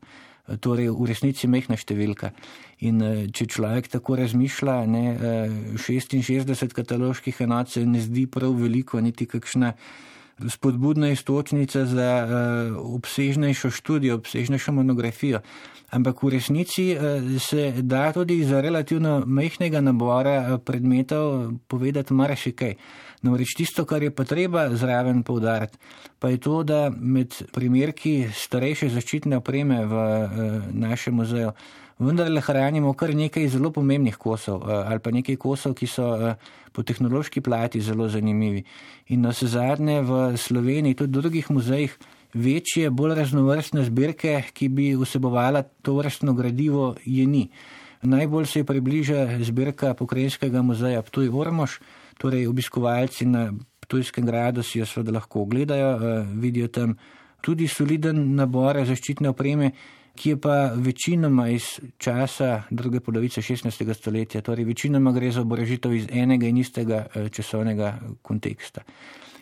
Torej, 0.62 0.90
v 0.90 1.06
resnici 1.06 1.48
mehna 1.50 1.76
številka. 1.78 2.32
In 2.86 3.02
eh, 3.02 3.24
če 3.30 3.46
človek 3.50 3.90
tako 3.90 4.18
razmišlja, 4.18 4.76
ne, 4.90 5.04
66 5.78 6.50
eh, 6.50 6.72
kataloških 6.74 7.42
enot 7.46 7.74
se 7.74 7.84
ne 7.86 8.02
zdi 8.02 8.26
prav 8.30 8.54
veliko, 8.58 9.00
niti 9.02 9.26
kakšna 9.26 9.74
spodbudna 10.48 11.10
istočnica 11.10 11.86
za 11.86 12.10
uh, 12.24 12.94
obsežnejšo 12.94 13.70
študijo, 13.70 14.14
obsežnejšo 14.14 14.72
monografijo. 14.72 15.40
Ampak 15.90 16.22
v 16.22 16.28
resnici 16.28 16.96
uh, 16.96 17.40
se 17.40 17.72
da 17.82 18.12
tudi 18.12 18.44
za 18.44 18.60
relativno 18.60 19.22
mehkega 19.26 19.80
nabora 19.80 20.58
predmetov 20.64 21.52
povedati 21.68 22.14
marsikaj. 22.14 22.74
Namreč 23.22 23.54
tisto, 23.56 23.84
kar 23.84 24.02
je 24.02 24.10
pa 24.10 24.24
treba 24.24 24.66
zraven 24.74 25.22
povdariti, 25.22 25.78
pa 26.18 26.28
je 26.28 26.38
to, 26.42 26.62
da 26.62 26.90
med 26.90 27.34
primerki 27.54 28.26
starejše 28.34 28.88
zaščitne 28.90 29.38
opreme 29.38 29.84
v 29.86 29.94
našem 30.72 31.14
muzeju 31.14 31.52
vendarle 31.98 32.40
hranimo 32.40 32.94
kar 32.94 33.14
nekaj 33.14 33.48
zelo 33.48 33.70
pomembnih 33.72 34.16
kosov 34.16 34.62
uh, 34.62 34.88
ali 34.88 35.00
pa 35.00 35.10
nekaj 35.10 35.36
kosov, 35.36 35.74
ki 35.74 35.86
so 35.86 36.08
uh, 36.14 36.34
po 36.72 36.82
tehnološki 36.82 37.40
plati 37.40 37.80
zelo 37.80 38.08
zanimivi. 38.08 38.64
In 39.08 39.22
na 39.26 39.32
vse 39.32 39.46
zadnje 39.46 40.00
v 40.02 40.36
Sloveniji, 40.36 40.94
tudi 40.94 41.18
v 41.18 41.20
drugih 41.20 41.50
muzejih, 41.50 41.96
večje, 42.34 42.90
bolj 42.90 43.14
raznovrstne 43.14 43.84
zbirke, 43.84 44.40
ki 44.52 44.68
bi 44.68 44.92
vsebovala 44.96 45.62
to 45.82 45.98
vrstno 45.98 46.32
gradivo, 46.32 46.94
je 47.04 47.26
ni. 47.26 47.48
Najbolj 48.02 48.46
se 48.46 48.64
približa 48.64 49.38
zbirka 49.44 49.94
pokrajinskega 49.94 50.62
muzeja 50.62 51.02
Ptuj 51.02 51.28
Ormož, 51.28 51.78
torej 52.18 52.48
obiskovalci 52.48 53.26
na 53.26 53.52
Ptujskem 53.80 54.26
gradu 54.26 54.62
si 54.62 54.78
jo 54.78 54.86
seveda 54.86 55.12
lahko 55.12 55.42
ogledajo, 55.42 55.90
eh, 55.96 56.26
vidijo 56.34 56.68
tam 56.68 56.96
tudi 57.42 57.68
soliden 57.68 58.34
nabor 58.34 58.78
zaščitne 58.86 59.28
opreme, 59.28 59.72
ki 60.14 60.30
je 60.30 60.36
pa 60.40 60.72
večinoma 60.76 61.48
iz 61.48 61.80
časa 61.98 62.62
druge 62.70 63.00
polovice 63.00 63.42
16. 63.42 63.94
stoletja, 63.94 64.40
torej 64.40 64.64
večinoma 64.64 65.12
gre 65.12 65.30
za 65.32 65.40
oborožitev 65.40 65.94
iz 65.94 66.06
enega 66.10 66.46
in 66.46 66.56
istega 66.56 67.06
eh, 67.14 67.28
časovnega 67.28 67.98
konteksta. 68.22 68.82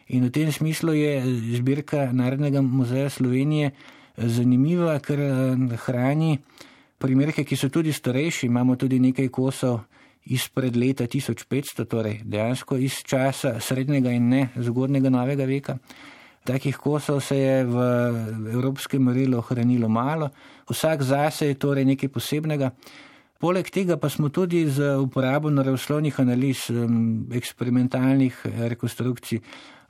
In 0.08 0.24
v 0.24 0.30
tem 0.30 0.52
smislu 0.52 0.94
je 0.94 1.22
zbirka 1.56 2.12
Narodnega 2.12 2.62
muzeja 2.62 3.10
Slovenije 3.10 3.70
eh, 3.70 4.28
zanimiva, 4.28 4.98
ker 4.98 5.20
eh, 5.20 5.76
hrani 5.86 6.38
primerke, 6.98 7.44
ki 7.44 7.56
so 7.56 7.68
tudi 7.68 7.92
starejši. 7.92 8.46
Imamo 8.46 8.76
tudi 8.76 9.00
nekaj 9.00 9.28
kosov 9.28 9.80
izpred 10.24 10.76
leta 10.76 11.06
1500, 11.06 11.84
torej 11.88 12.20
dejansko 12.24 12.76
iz 12.76 13.02
časa 13.02 13.60
srednjega 13.60 14.10
in 14.12 14.28
ne 14.28 14.48
zgodnega 14.56 15.10
novega 15.10 15.44
veka. 15.44 15.78
Takih 16.44 16.76
kosov 16.76 17.20
se 17.20 17.37
je 17.37 17.64
v 17.64 17.76
evropskem 18.52 19.02
merilu 19.02 19.38
ohranilo 19.38 19.88
malo, 19.88 20.30
vsak 20.70 21.02
zase 21.02 21.47
je 21.52 21.54
torej 21.54 21.85
nekaj 21.85 22.09
posebnega. 22.09 22.70
Poleg 23.40 23.68
tega 23.73 23.97
pa 23.97 24.09
smo 24.09 24.28
tudi 24.28 24.66
z 24.68 24.97
uporabo 25.00 25.50
naravoslovnih 25.50 26.20
analiz, 26.20 26.68
eksperimentalnih 27.32 28.40
rekonstrukcij, 28.68 29.40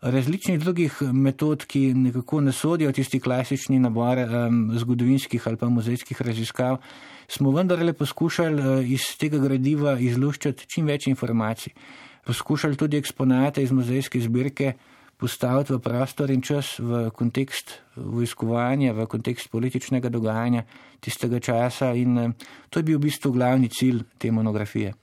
različnih 0.03 0.61
drugih 0.61 1.03
metod, 1.13 1.65
ki 1.67 1.95
nekako 1.95 2.41
ne 2.41 2.53
sodijo 2.53 2.93
tisti 2.93 3.21
klasični 3.21 3.79
nabor 3.79 4.19
zgodovinskih 4.79 5.49
ali 5.49 5.57
pa 5.57 5.69
muzejskih 5.69 6.23
raziskav, 6.23 6.79
smo 7.29 7.51
vendarle 7.51 7.93
poskušali 7.93 8.63
eh, 8.63 8.93
iz 8.95 9.17
tega 9.19 9.39
gradiva 9.39 9.99
izluščati 9.99 10.67
čim 10.67 10.87
več 10.87 11.07
informacij. 11.07 11.73
Poskušali 12.27 12.77
tudi 12.77 12.97
eksponate 12.97 13.63
iz 13.63 13.73
muzejske 13.73 14.21
zbirke 14.21 14.73
postaviti 15.21 15.75
v 15.75 15.79
prostor 15.85 16.31
in 16.31 16.41
čas, 16.43 16.79
v 16.79 17.11
kontekst 17.13 17.77
vojskovanja, 17.97 18.95
v 18.97 19.07
kontekst 19.07 19.51
političnega 19.53 20.09
dogajanja 20.09 20.65
tistega 21.01 21.41
časa 21.41 21.93
in 21.93 22.19
eh, 22.19 22.33
to 22.71 22.81
je 22.81 22.89
bil 22.89 22.99
v 22.99 23.07
bistvu 23.11 23.33
glavni 23.37 23.69
cilj 23.69 24.03
te 24.19 24.33
monografije. 24.33 24.95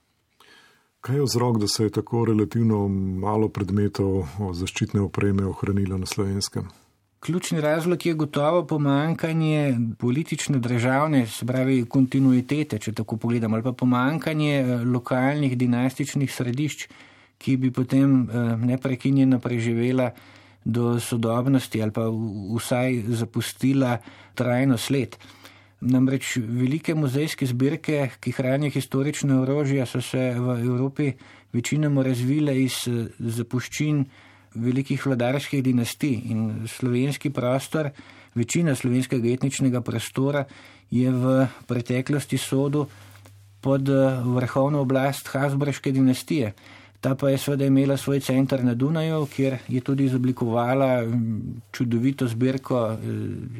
Kaj 1.00 1.16
je 1.16 1.22
vzrok, 1.22 1.60
da 1.62 1.68
se 1.68 1.84
je 1.84 1.94
tako 1.94 2.24
relativno 2.26 2.88
malo 3.22 3.48
predmetov 3.48 4.26
zaščitne 4.52 5.00
opreme 5.00 5.46
ohranilo 5.46 5.98
na 5.98 6.06
slovenskem? 6.06 6.66
Ključni 7.20 7.60
razlog 7.60 8.06
je 8.06 8.14
gotovo 8.14 8.64
pomankanje 8.66 9.78
politične 9.98 10.58
državne, 10.58 11.26
se 11.26 11.46
pravi 11.46 11.84
kontinuitete, 11.84 12.78
če 12.78 12.92
tako 12.92 13.16
pogledamo, 13.16 13.56
ali 13.56 13.64
pa 13.64 13.72
pomankanje 13.72 14.54
eh, 14.60 14.84
lokalnih 14.84 15.58
dinastičnih 15.58 16.34
središč, 16.34 16.88
ki 17.38 17.56
bi 17.56 17.70
potem 17.70 18.26
eh, 18.26 18.56
neprekinjeno 18.56 19.38
preživela 19.38 20.10
do 20.64 21.00
sodobnosti 21.00 21.82
ali 21.82 21.92
pa 21.94 22.08
vsaj 22.10 23.02
zapustila 23.08 23.98
trajno 24.34 24.76
sled. 24.76 25.16
Namreč 25.80 26.36
velike 26.42 26.94
muzejske 26.94 27.46
zbirke, 27.46 28.10
ki 28.20 28.32
hranijo 28.34 28.74
historične 28.74 29.38
orožje, 29.38 29.86
so 29.86 30.02
se 30.02 30.34
v 30.34 30.56
Evropi 30.58 31.12
večinoma 31.52 32.02
razvile 32.02 32.56
iz 32.62 32.82
eh, 32.86 33.06
zapuščin 33.18 34.04
velikih 34.58 35.06
vladarskih 35.06 35.62
dinastij 35.62 36.32
in 36.32 36.66
slovenski 36.66 37.30
prostor, 37.30 37.90
večina 38.34 38.74
slovenskega 38.74 39.28
etničnega 39.28 39.80
prostora 39.80 40.44
je 40.90 41.10
v 41.10 41.46
preteklosti 41.68 42.38
sodu 42.38 42.86
pod 43.60 43.88
eh, 43.88 44.18
vrhovno 44.24 44.80
oblast 44.80 45.30
Habsburške 45.32 45.92
dinastije. 45.92 46.52
Ta 47.00 47.14
pa 47.14 47.30
je 47.30 47.38
seveda 47.38 47.66
imela 47.66 47.96
svoj 47.96 48.20
center 48.20 48.64
na 48.64 48.74
Dunaju, 48.74 49.26
kjer 49.26 49.58
je 49.68 49.80
tudi 49.80 50.04
izoblikovala 50.04 51.06
čudovito 51.72 52.26
zbirko 52.26 52.80
eh, 52.92 52.96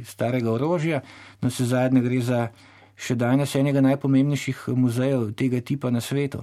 starega 0.04 0.52
orožja. 0.52 1.00
No, 1.40 1.50
se 1.50 1.64
zadnje 1.64 2.02
gre 2.02 2.20
za 2.20 2.48
še 2.98 3.14
danes 3.14 3.54
enega 3.54 3.80
najpomembnejših 3.80 4.64
muzejev 4.74 5.30
tega 5.38 5.60
tipa 5.60 5.90
na 5.90 6.00
svetu. 6.00 6.42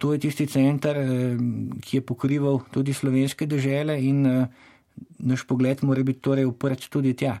To 0.00 0.12
je 0.12 0.18
tisti 0.24 0.46
center, 0.46 0.96
eh, 0.96 1.36
ki 1.80 2.00
je 2.00 2.06
pokrival 2.06 2.62
tudi 2.72 2.96
slovenske 2.96 3.46
države 3.46 4.00
in 4.00 4.26
eh, 4.26 4.46
naš 5.18 5.44
pogled 5.46 5.84
mora 5.84 6.02
biti 6.02 6.20
torej 6.20 6.48
uprt 6.48 6.88
tudi 6.88 7.12
tja. 7.14 7.36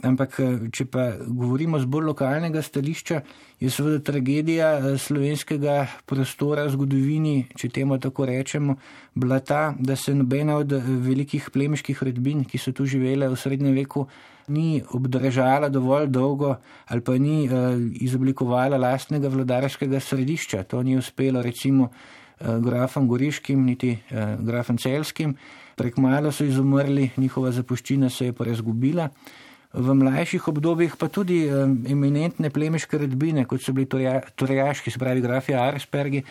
Ampak, 0.00 0.40
eh, 0.40 0.56
če 0.72 0.86
pa 0.88 1.12
govorimo 1.20 1.78
z 1.78 1.86
bolj 1.86 2.08
lokalnega 2.10 2.62
stališča, 2.64 3.20
je 3.60 3.70
seveda 3.70 4.00
tragedija 4.02 4.68
eh, 4.78 4.86
slovenskega 4.98 5.76
prostora 6.08 6.64
v 6.66 6.72
zgodovini, 6.74 7.34
če 7.54 7.68
temu 7.68 8.00
tako 8.00 8.26
rečemo, 8.26 8.78
bila 9.14 9.38
ta, 9.44 9.74
da 9.78 9.94
se 9.96 10.14
nobena 10.16 10.56
od 10.56 10.72
eh, 10.72 10.80
velikih 10.82 11.50
plemiških 11.52 12.02
redbin, 12.02 12.42
ki 12.48 12.58
so 12.58 12.72
tu 12.72 12.88
živele 12.88 13.28
v 13.28 13.36
srednjem 13.36 13.76
veku, 13.76 14.06
ni 14.48 14.80
obdržala 14.82 15.68
dovolj 15.70 16.08
dolgo 16.10 16.56
ali 16.90 17.00
pa 17.00 17.14
ni 17.14 17.46
izoblikovala 18.02 18.76
lastnega 18.76 19.30
vladarskega 19.30 20.00
središča. 20.02 20.64
To 20.66 20.82
ni 20.82 20.96
uspelo 20.98 21.40
recimo 21.40 21.92
grafom 22.42 23.06
Goriškim, 23.06 23.62
niti 23.62 23.94
grafom 24.10 24.82
Celskim. 24.82 25.36
Prek 25.78 25.96
malo 25.96 26.32
so 26.34 26.44
izumrli, 26.44 27.12
njihova 27.16 27.54
zapuščina 27.54 28.10
se 28.10 28.26
je 28.26 28.34
pa 28.34 28.44
razgubila 28.44 29.08
v 29.72 29.94
mlajših 29.94 30.48
obdobjih 30.48 30.96
pa 31.00 31.08
tudi 31.08 31.46
eminentne 31.88 32.50
plemiške 32.52 32.98
redbine, 33.00 33.46
kot 33.48 33.64
so 33.64 33.72
bili 33.72 33.88
torejaški, 33.88 34.92
se 34.92 35.00
pravi 35.00 35.24
grafija 35.24 35.62
Arspergi. 35.64 36.22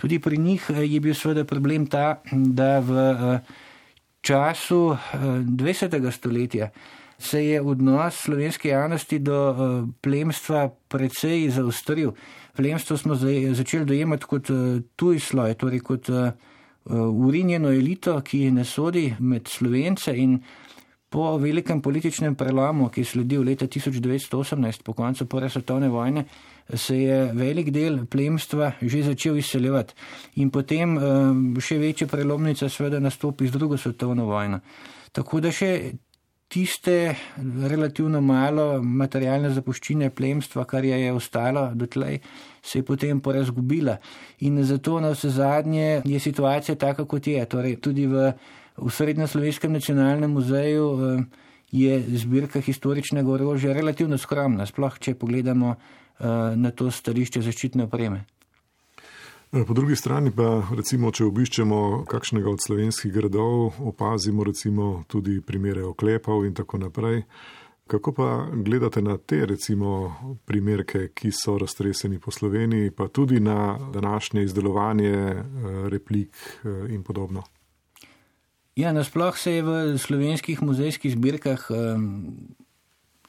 Tudi 0.00 0.18
pri 0.18 0.36
njih 0.38 0.70
eh, 0.70 0.84
je 0.84 1.00
bil 1.00 1.14
seveda 1.14 1.44
problem 1.44 1.86
ta, 1.86 2.20
da 2.32 2.80
v 2.80 2.92
eh, 2.96 3.40
času 4.20 4.96
20. 5.12 5.96
Eh, 5.96 6.12
stoletja 6.12 6.70
se 7.18 7.44
je 7.44 7.60
odnos 7.60 8.16
slovenske 8.16 8.68
javnosti 8.68 9.18
do 9.18 9.38
plemstva 10.00 10.70
precej 10.88 11.50
zaostril. 11.50 12.14
Plemstvo 12.56 12.96
smo 12.96 13.14
začeli 13.14 13.84
dojemati 13.84 14.24
kot 14.24 14.48
tuj 14.96 15.18
sloj, 15.20 15.54
torej 15.54 15.80
kot 15.84 16.08
urinjeno 16.88 17.68
elito, 17.68 18.16
ki 18.24 18.50
ne 18.50 18.64
sodi 18.64 19.12
med 19.18 19.48
slovence 19.48 20.16
in 20.16 20.38
Po 21.10 21.36
velikem 21.42 21.80
političnem 21.82 22.36
prelomu, 22.38 22.86
ki 22.88 23.02
je 23.02 23.08
sledil 23.12 23.42
leta 23.42 23.66
1918, 23.66 24.82
po 24.86 24.92
koncu 24.94 25.26
Prve 25.26 25.48
svetovne 25.50 25.88
vojne, 25.90 26.24
se 26.74 27.00
je 27.00 27.32
velik 27.34 27.72
del 27.74 28.04
plemstva 28.06 28.72
že 28.80 29.02
začel 29.02 29.40
izseljevati. 29.42 29.94
In 30.38 30.50
potem 30.54 30.94
še 31.58 31.80
večja 31.82 32.06
prelomnica 32.06 32.68
seveda 32.68 33.00
nastopi 33.02 33.50
z 33.50 33.58
drugo 33.58 33.76
svetovno 33.76 34.28
vojno. 34.30 34.60
Tako 35.12 35.40
da 35.42 35.50
še 35.50 35.72
tiste 36.50 37.14
relativno 37.70 38.20
malo 38.20 38.82
materialne 38.82 39.52
zapuščine 39.54 40.10
plemstva, 40.10 40.64
kar 40.66 40.84
je, 40.84 40.96
je 40.98 41.12
ostalo 41.14 41.68
dotlej, 41.74 42.18
se 42.62 42.80
je 42.80 42.86
potem 42.86 43.20
porazgubila. 43.22 43.96
In 44.46 44.58
zato 44.66 44.98
na 45.00 45.12
vse 45.14 45.30
zadnje 45.30 46.02
je 46.04 46.20
situacija 46.20 46.74
taka, 46.74 47.06
kot 47.06 47.26
je. 47.26 47.44
Torej, 47.46 47.78
tudi 47.82 48.06
v, 48.10 48.32
v 48.80 48.90
Srednjeslovenskem 48.90 49.72
nacionalnem 49.72 50.30
muzeju 50.30 50.86
eh, 50.98 51.24
je 51.70 52.00
zbirka 52.18 52.60
historičnega 52.60 53.30
orožja 53.30 53.72
relativno 53.72 54.18
skromna, 54.18 54.66
sploh 54.66 54.98
če 54.98 55.14
pogledamo 55.14 55.74
eh, 55.76 56.26
na 56.56 56.70
to 56.70 56.90
stališče 56.90 57.42
zaščitne 57.44 57.86
opreme. 57.86 58.24
Eh, 59.52 59.64
po 59.66 59.74
drugi 59.74 59.96
strani 59.96 60.32
pa, 60.34 60.62
recimo, 60.76 61.12
če 61.12 61.28
obiščemo 61.28 62.04
kakšnega 62.10 62.50
od 62.50 62.64
slovenskih 62.66 63.12
gradov, 63.12 63.80
opazimo 63.92 64.44
recimo 64.44 65.04
tudi 65.08 65.40
primere 65.40 65.84
oklepov 65.84 66.46
in 66.48 66.54
tako 66.54 66.82
naprej. 66.86 67.24
Kako 67.90 68.12
pa 68.14 68.26
gledate 68.54 69.02
na 69.02 69.16
te 69.18 69.42
recimo 69.50 70.14
primerke, 70.46 71.08
ki 71.10 71.32
so 71.34 71.56
raztreseni 71.58 72.20
po 72.22 72.30
Sloveniji, 72.30 72.94
pa 72.94 73.08
tudi 73.10 73.40
na 73.42 73.74
današnje 73.90 74.44
izdelovanje 74.46 75.42
replik 75.90 76.38
in 76.86 77.02
podobno? 77.02 77.42
Ja, 78.80 78.94
nasploh 78.96 79.36
se 79.36 79.58
je 79.58 79.62
v 79.62 79.98
slovenskih 80.00 80.62
muzejskih 80.64 81.12
zbirkah, 81.12 81.60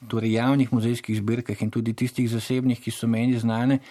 torej 0.08 0.32
javnih 0.38 0.72
muzejskih 0.72 1.18
zbirkah 1.18 1.60
in 1.62 1.72
tudi 1.72 1.92
tistih 1.94 2.30
zasebnih, 2.32 2.80
ki 2.80 2.92
so 2.96 3.10
meni 3.12 3.36
znane, 3.36 3.82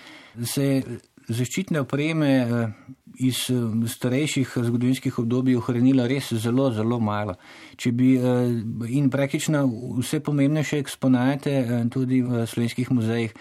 se 0.40 0.80
zaščitne 1.28 1.82
opreme 1.84 2.30
eh, 2.40 2.72
iz 3.18 3.50
eh, 3.50 3.86
starejših 3.86 4.52
zgodovinskih 4.62 5.18
obdobij 5.18 5.56
ohranila 5.56 6.06
res 6.06 6.32
zelo, 6.32 6.70
zelo 6.72 7.00
malo. 7.00 7.34
Če 7.76 7.92
bi 7.92 8.14
eh, 8.16 8.52
in 8.88 9.10
praktično 9.10 9.64
vse 9.98 10.20
pomembnejše 10.20 10.78
eksponate 10.78 11.86
tudi 11.90 12.22
v 12.22 12.46
slovenskih 12.46 12.90
muzejih, 12.90 13.34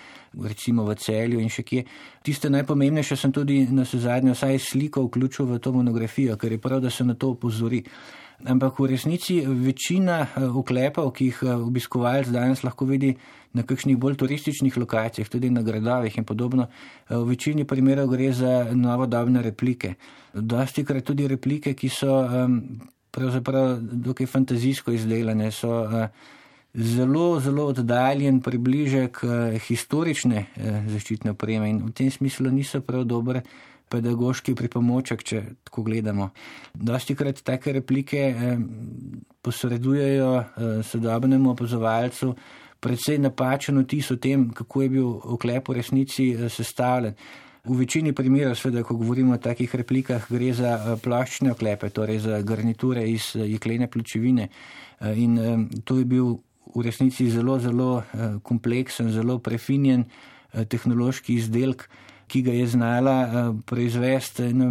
recimo 0.43 0.85
v 0.85 0.95
celju 0.95 1.41
in 1.41 1.49
še 1.49 1.63
kje, 1.65 1.83
tiste 2.23 2.49
najpomembnejše 2.49 3.17
sem 3.17 3.31
tudi 3.33 3.65
na 3.71 3.85
se 3.85 3.99
zadnjo 3.99 4.35
vsaj 4.37 4.59
sliko 4.59 5.07
vključil 5.07 5.45
v 5.49 5.59
to 5.59 5.73
monografijo, 5.73 6.37
ker 6.37 6.51
je 6.51 6.61
prav, 6.61 6.81
da 6.81 6.89
se 6.89 7.03
na 7.03 7.13
to 7.13 7.33
upozori. 7.35 7.83
Ampak 8.39 8.79
v 8.79 8.95
resnici 8.95 9.43
večina 9.43 10.23
eh, 10.23 10.47
oklepov, 10.47 11.11
ki 11.11 11.25
jih 11.27 11.39
eh, 11.43 11.59
obiskovalec 11.59 12.31
danes 12.31 12.63
lahko 12.63 12.87
vidi 12.87 13.11
na 13.51 13.65
kakšnih 13.67 13.97
bolj 13.99 14.15
turističnih 14.15 14.77
lokacijah, 14.79 15.27
tudi 15.27 15.49
na 15.51 15.59
gradovih 15.61 16.15
in 16.17 16.23
podobno, 16.23 16.69
eh, 16.69 17.15
v 17.19 17.35
večini 17.35 17.67
primerov 17.67 18.07
gre 18.07 18.31
za 18.31 18.71
novodobne 18.71 19.43
replike. 19.43 19.95
Dosti 20.33 20.85
krat 20.87 21.03
tudi 21.03 21.27
replike, 21.27 21.73
ki 21.73 21.89
so 21.89 22.15
pravzaprav 23.11 23.81
dokaj 23.81 24.27
fantazijsko 24.29 24.93
izdelane, 24.93 25.51
so 25.51 25.89
zelo, 26.73 27.39
zelo 27.41 27.65
oddaljen 27.73 28.39
približek 28.39 29.19
historične 29.65 30.45
zaščitne 30.87 31.33
opreme 31.33 31.69
in 31.69 31.81
v 31.89 31.91
tem 31.91 32.11
smislu 32.13 32.53
niso 32.53 32.79
prav 32.85 33.03
dobre 33.09 33.41
pedagoški 33.89 34.55
pripomoček, 34.55 35.23
če 35.25 35.41
tako 35.67 35.83
gledamo. 35.87 36.29
Dosti 36.73 37.15
krat 37.17 37.41
take 37.45 37.73
replike 37.79 38.23
eh, 38.29 38.63
posredujejo 39.45 40.31
eh, 40.39 40.71
sodobnemu 40.85 41.53
opozovalcu 41.53 42.33
predvsej 42.79 43.19
napačen 43.19 43.81
vtis 43.83 44.11
o 44.13 44.17
tem, 44.21 44.49
kako 44.55 44.81
je 44.81 44.89
bil 44.93 45.07
oklep 45.35 45.69
v 45.69 45.79
resnici 45.81 46.31
eh, 46.33 46.49
sestavljen. 46.49 47.17
V 47.69 47.75
večini 47.75 48.13
primerov, 48.15 48.55
seveda, 48.55 48.85
ko 48.87 48.95
govorimo 48.97 49.35
o 49.35 49.41
takih 49.41 49.73
replikah, 49.75 50.29
gre 50.31 50.53
za 50.55 50.95
plaščne 51.03 51.51
oklepe, 51.51 51.89
torej 51.93 52.21
za 52.23 52.39
garniture 52.41 53.03
iz 53.05 53.33
jeklene 53.35 53.89
pločevine. 53.91 54.47
In 55.19 55.35
to 55.83 55.99
je 55.99 56.05
bil 56.07 56.29
v 56.71 56.85
resnici 56.87 57.27
zelo, 57.29 57.59
zelo 57.59 57.89
kompleksen, 58.47 59.11
zelo 59.11 59.37
prefinjen 59.43 60.07
tehnološki 60.71 61.35
izdelek 61.35 61.83
ki 62.29 62.43
ga 62.45 62.53
je 62.53 62.67
znala 62.67 63.17
uh, 63.25 63.51
proizvesti 63.65 64.49
ena 64.51 64.69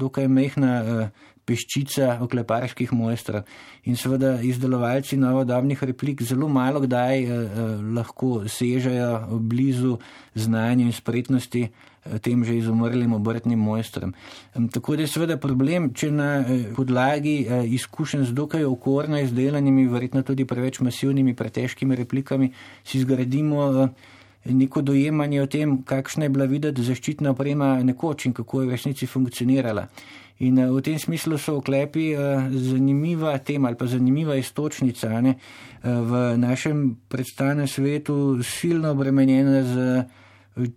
dokaj 0.00 0.28
mehna 0.28 0.72
uh, 0.80 1.26
peščica 1.48 2.20
okleparskih 2.22 2.92
mojstrov. 2.94 3.46
In 3.88 3.96
seveda 3.98 4.36
izdelovalci 4.46 5.18
novodobnih 5.18 5.82
replik 5.88 6.22
zelo 6.22 6.48
malo 6.48 6.82
kdaj 6.84 7.24
uh, 7.24 7.62
lahko 7.96 8.44
sežejo 8.48 9.40
blizu 9.40 9.96
znanju 10.34 10.86
in 10.86 10.92
spretnosti 10.92 11.68
tem 12.24 12.44
že 12.44 12.56
izumrlim 12.56 13.12
obrtnim 13.12 13.58
mojstrom. 13.60 14.14
Tako 14.72 14.96
da 14.96 15.04
je 15.04 15.08
seveda 15.12 15.36
problem, 15.36 15.90
če 15.92 16.08
na 16.10 16.28
podlagi 16.76 17.44
izkušenj 17.76 18.24
z 18.30 18.32
dokaj 18.32 18.64
okorno 18.64 19.20
izdelanimi, 19.20 19.84
verjetno 19.88 20.22
tudi 20.24 20.46
preveč 20.48 20.80
masivnimi, 20.80 21.36
pretežkimi 21.36 21.96
replikami, 22.00 22.52
si 22.84 23.02
zgradimo 23.04 23.90
neko 24.44 24.82
dojemanje 24.82 25.42
o 25.42 25.46
tem, 25.46 25.82
kakšna 25.82 26.24
je 26.24 26.32
bila 26.32 26.44
videti 26.44 26.82
zaščitna 26.82 27.30
oprema 27.30 27.74
nekoč 27.82 28.26
in 28.26 28.32
kako 28.32 28.62
je 28.62 28.66
v 28.66 28.76
resnici 28.76 29.06
funkcionirala. 29.06 29.86
In 30.40 30.58
eh, 30.58 30.70
v 30.72 30.80
tem 30.80 30.96
smislu 30.96 31.36
so 31.36 31.58
oklepi 31.60 32.12
eh, 32.16 32.48
zanimiva 32.56 33.36
tema 33.44 33.68
ali 33.68 33.76
pa 33.76 33.86
zanimiva 33.86 34.36
istočnica 34.40 35.20
ne, 35.20 35.36
eh, 35.36 35.84
v 35.84 36.40
našem 36.40 36.96
predstavnem 37.08 37.68
svetu, 37.68 38.40
silno 38.42 38.94
obremenjena 38.96 39.60
z 39.62 39.76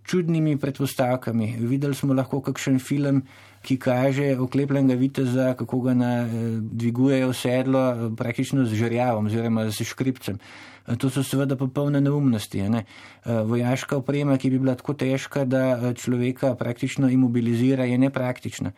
čudnimi 0.04 0.56
predpostavkami. 0.56 1.56
Videli 1.58 1.94
smo 1.94 2.14
lahko 2.14 2.40
kakšen 2.40 2.78
film, 2.78 3.24
ki 3.64 3.76
kaže 3.80 4.36
oklepljenega 4.38 4.94
viteza, 5.00 5.54
kako 5.56 5.80
ga 5.80 5.94
na, 5.96 6.12
dvigujejo 6.60 7.32
sedlo 7.32 8.12
praktično 8.16 8.64
z 8.68 8.76
žerjavom 8.76 9.26
oziroma 9.26 9.66
z 9.72 9.84
škripcem. 9.88 10.38
To 10.84 11.08
so 11.08 11.24
seveda 11.24 11.56
popolne 11.56 12.00
neumnosti. 12.00 12.60
Ne? 12.68 12.84
Eh, 13.24 13.40
vojaška 13.48 13.96
oprema, 13.96 14.36
ki 14.36 14.50
bi 14.52 14.58
bila 14.60 14.74
tako 14.76 14.92
težka, 14.92 15.44
da 15.48 15.62
eh, 15.72 15.94
človeka 15.96 16.54
praktično 16.60 17.08
imobilizira, 17.08 17.88
je 17.88 17.98
nepraktična. 17.98 18.72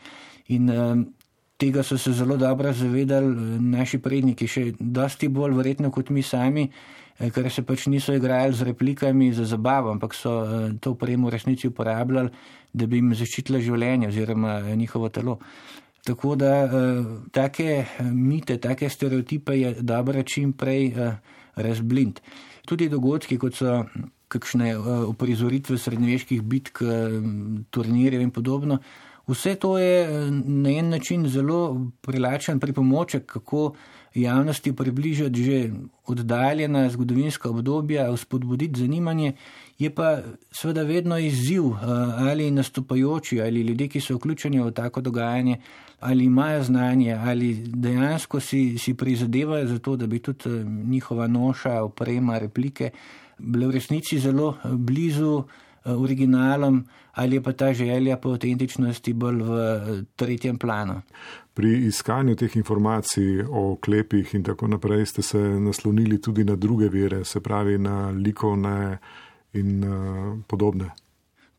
In 0.54 0.70
eh, 0.70 1.02
tega 1.58 1.82
so 1.82 1.98
se 1.98 2.12
zelo 2.12 2.36
dobro 2.36 2.72
zavedali 2.72 3.58
naši 3.58 3.98
predniki, 3.98 4.46
še 4.46 4.72
dosti 4.78 5.28
bolj 5.28 5.56
verjetno 5.58 5.90
kot 5.90 6.10
mi 6.14 6.22
sami, 6.22 6.68
ker 7.16 7.48
se 7.50 7.64
pač 7.64 7.86
niso 7.88 8.12
igrali 8.12 8.52
z 8.52 8.66
replikami 8.68 9.32
za 9.32 9.46
zabavo, 9.48 9.88
ampak 9.90 10.14
so 10.14 10.44
to 10.80 10.92
opremo 10.92 11.30
v 11.30 11.32
resnici 11.32 11.66
uporabljali, 11.66 12.28
da 12.76 12.86
bi 12.86 13.00
jim 13.00 13.14
zaščitila 13.16 13.62
življenje 13.64 14.10
oziroma 14.12 14.60
njihovo 14.76 15.08
telo. 15.08 15.38
Tako 16.04 16.36
da 16.36 16.52
take 17.32 17.86
mite, 18.12 18.58
take 18.60 18.90
stereotipe 18.92 19.56
je 19.56 19.72
dobro 19.80 20.22
čim 20.28 20.52
prej 20.52 20.92
razblind. 21.56 22.20
Tudi 22.66 22.88
dogodki, 22.88 23.38
kot 23.38 23.54
so 23.54 23.82
kakšne 24.28 24.74
uprizoritve 25.08 25.74
eh, 25.74 25.78
srednjeveških 25.78 26.42
bitk, 26.42 26.82
eh, 26.82 27.20
turnirjev 27.70 28.22
in 28.22 28.30
podobno, 28.30 28.78
vse 29.26 29.54
to 29.54 29.78
je 29.78 30.02
eh, 30.02 30.30
na 30.44 30.70
en 30.70 30.88
način 30.88 31.28
zelo 31.28 31.90
prilačen 32.00 32.60
pripomoček, 32.60 33.26
kako 33.26 33.72
javnosti 34.14 34.72
približati 34.72 35.44
že 35.44 35.70
oddaljena 36.06 36.88
zgodovinska 36.90 37.50
obdobja, 37.50 38.12
vzpodbuditi 38.12 38.80
zanimanje, 38.80 39.32
je 39.78 39.90
pa 39.94 40.22
seveda 40.50 40.82
vedno 40.82 41.18
izziv 41.18 41.64
ali 42.18 42.50
nastopajoči 42.50 43.40
ali 43.40 43.60
ljudje, 43.60 43.88
ki 43.88 44.00
so 44.00 44.16
vključeni 44.16 44.60
v 44.60 44.70
tako 44.72 45.00
dogajanje, 45.00 45.60
ali 46.00 46.24
imajo 46.24 46.62
znanje, 46.62 47.12
ali 47.12 47.54
dejansko 47.54 48.40
si, 48.40 48.78
si 48.78 48.94
prizadevajo 48.94 49.66
za 49.66 49.78
to, 49.78 49.96
da 49.96 50.06
bi 50.06 50.18
tudi 50.18 50.50
eh, 50.50 50.64
njihova 50.64 51.26
noša, 51.26 51.82
oprema, 51.82 52.38
replike 52.38 52.90
bile 53.38 53.66
v 53.66 53.70
resnici 53.70 54.18
zelo 54.18 54.56
eh, 54.64 54.68
blizu 54.72 55.38
eh, 55.38 55.90
originalom, 55.92 56.84
ali 57.12 57.36
je 57.36 57.42
pa 57.42 57.52
ta 57.52 57.72
želja 57.72 58.16
po 58.16 58.30
avtentičnosti 58.30 59.12
bolj 59.12 59.42
v 59.42 60.04
tretjem 60.16 60.58
planu. 60.58 61.00
Pri 61.54 61.86
iskanju 61.86 62.36
teh 62.36 62.56
informacij 62.56 63.42
o 63.50 63.78
klepih 63.80 64.34
in 64.34 64.42
tako 64.42 64.66
naprej 64.66 65.06
ste 65.06 65.22
se 65.22 65.38
naslonili 65.38 66.20
tudi 66.20 66.44
na 66.44 66.56
druge 66.56 66.88
vere, 66.88 67.24
se 67.24 67.40
pravi 67.40 67.78
na 67.78 68.10
likovne 68.10 68.98
in 69.52 69.84
podobne. 70.46 71.05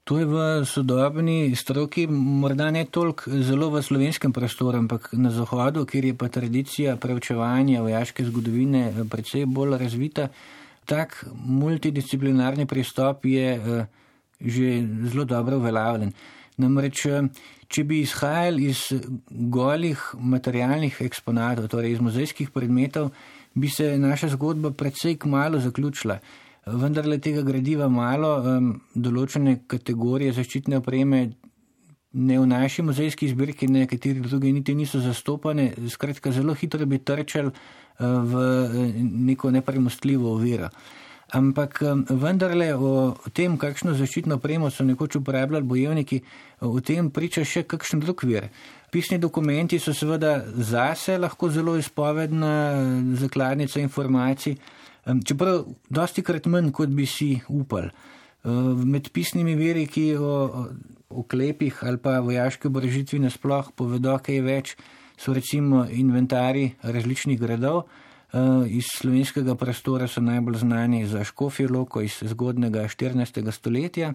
To 0.07 0.15
je 0.15 0.23
v 0.23 0.63
sodobni 0.63 1.51
stroki, 1.51 2.05
morda 2.07 2.71
ne 2.71 2.85
toliko 2.87 3.27
zelo 3.43 3.67
v 3.67 3.83
slovenskem 3.83 4.31
prostoru, 4.31 4.79
ampak 4.79 5.11
na 5.11 5.27
zahodu, 5.35 5.83
kjer 5.83 6.05
je 6.05 6.15
pa 6.15 6.31
tradicija 6.31 6.95
preučevanja 6.95 7.83
vojaške 7.83 8.23
zgodovine 8.23 8.85
eh, 8.87 9.03
predvsej 9.03 9.43
bolj 9.51 9.75
razvita. 9.75 10.29
Tak 10.87 11.27
multidisciplinarni 11.35 12.63
pristop 12.63 13.27
je 13.27 13.59
eh, 13.59 13.85
že 14.39 14.79
zelo 15.11 15.25
dobro 15.27 15.59
uveljavljen. 15.59 16.15
Namreč, 16.57 17.03
če 17.67 17.83
bi 17.83 17.99
izhajali 17.99 18.71
iz 18.71 18.87
golih 19.27 19.99
materialnih 20.15 21.01
eksponatov, 21.03 21.67
torej 21.67 21.97
iz 21.97 21.99
muzejskih 21.99 22.55
predmetov, 22.55 23.11
bi 23.53 23.67
se 23.67 23.97
naša 23.99 24.37
zgodba 24.37 24.71
predvsej 24.71 25.19
kmalo 25.19 25.59
zaključila. 25.59 26.21
Vendar 26.67 27.05
le 27.07 27.17
tega 27.23 27.43
gradiva 27.47 27.87
malo, 27.87 28.31
določene 28.93 29.61
kategorije 29.71 30.33
zaščitne 30.35 30.81
opreme 30.81 31.21
ne 32.17 32.39
v 32.39 32.45
naši 32.49 32.83
muzejski 32.83 33.29
zbirki, 33.31 33.69
ne 33.71 33.85
kateri 33.87 34.23
drugi 34.23 34.51
niti 34.51 34.75
niso 34.75 34.99
zastopane, 34.99 35.71
skratka 35.89 36.31
zelo 36.31 36.55
hitro 36.57 36.85
bi 36.85 36.99
trčali 36.99 37.51
v 37.99 38.45
neko 39.01 39.51
nepremostljivo 39.51 40.33
oviro. 40.33 40.69
Ampak 41.35 41.81
vendarle 42.07 42.69
o 42.75 42.91
tem, 43.35 43.57
kakšno 43.59 43.93
zaščitno 43.99 44.37
opremo 44.39 44.69
so 44.71 44.85
nekoč 44.87 45.17
uporabljali 45.19 45.67
bojevniki, 45.67 46.21
o 46.63 46.79
tem 46.79 47.09
priča 47.11 47.43
še 47.43 47.65
kakšen 47.67 47.99
drug 47.99 48.23
vir. 48.23 48.47
Pisni 48.91 49.19
dokumenti 49.19 49.79
so 49.79 49.91
seveda 49.91 50.37
zase 50.55 51.17
lahko 51.19 51.49
zelo 51.51 51.75
izpovedna 51.75 52.53
zakladnica 53.19 53.83
informacij, 53.83 54.55
čeprav 55.25 55.65
dosti 55.89 56.23
krat 56.23 56.45
manj, 56.51 56.71
kot 56.71 56.89
bi 56.89 57.05
si 57.05 57.39
upal. 57.47 57.89
Med 58.87 59.09
pisnimi 59.13 59.55
viri, 59.59 59.87
ki 59.87 60.15
o 60.19 60.67
oklepih 61.09 61.83
ali 61.87 61.97
pa 61.97 62.19
vojaški 62.19 62.67
oborožitvi 62.67 63.19
nasploh 63.23 63.71
povedo 63.75 64.17
kaj 64.23 64.41
več, 64.43 64.75
so 65.17 65.33
recimo 65.33 65.85
inventari 65.89 66.69
različnih 66.83 67.39
gradov. 67.39 67.87
Iz 68.67 68.89
slovenskega 68.99 69.55
prostora 69.55 70.07
so 70.07 70.21
najbolj 70.21 70.59
znani 70.61 71.05
za 71.07 71.23
Škofijo 71.23 71.71
Loko 71.71 72.01
iz 72.01 72.19
zgodnega 72.21 72.83
14. 72.87 73.51
stoletja. 73.51 74.13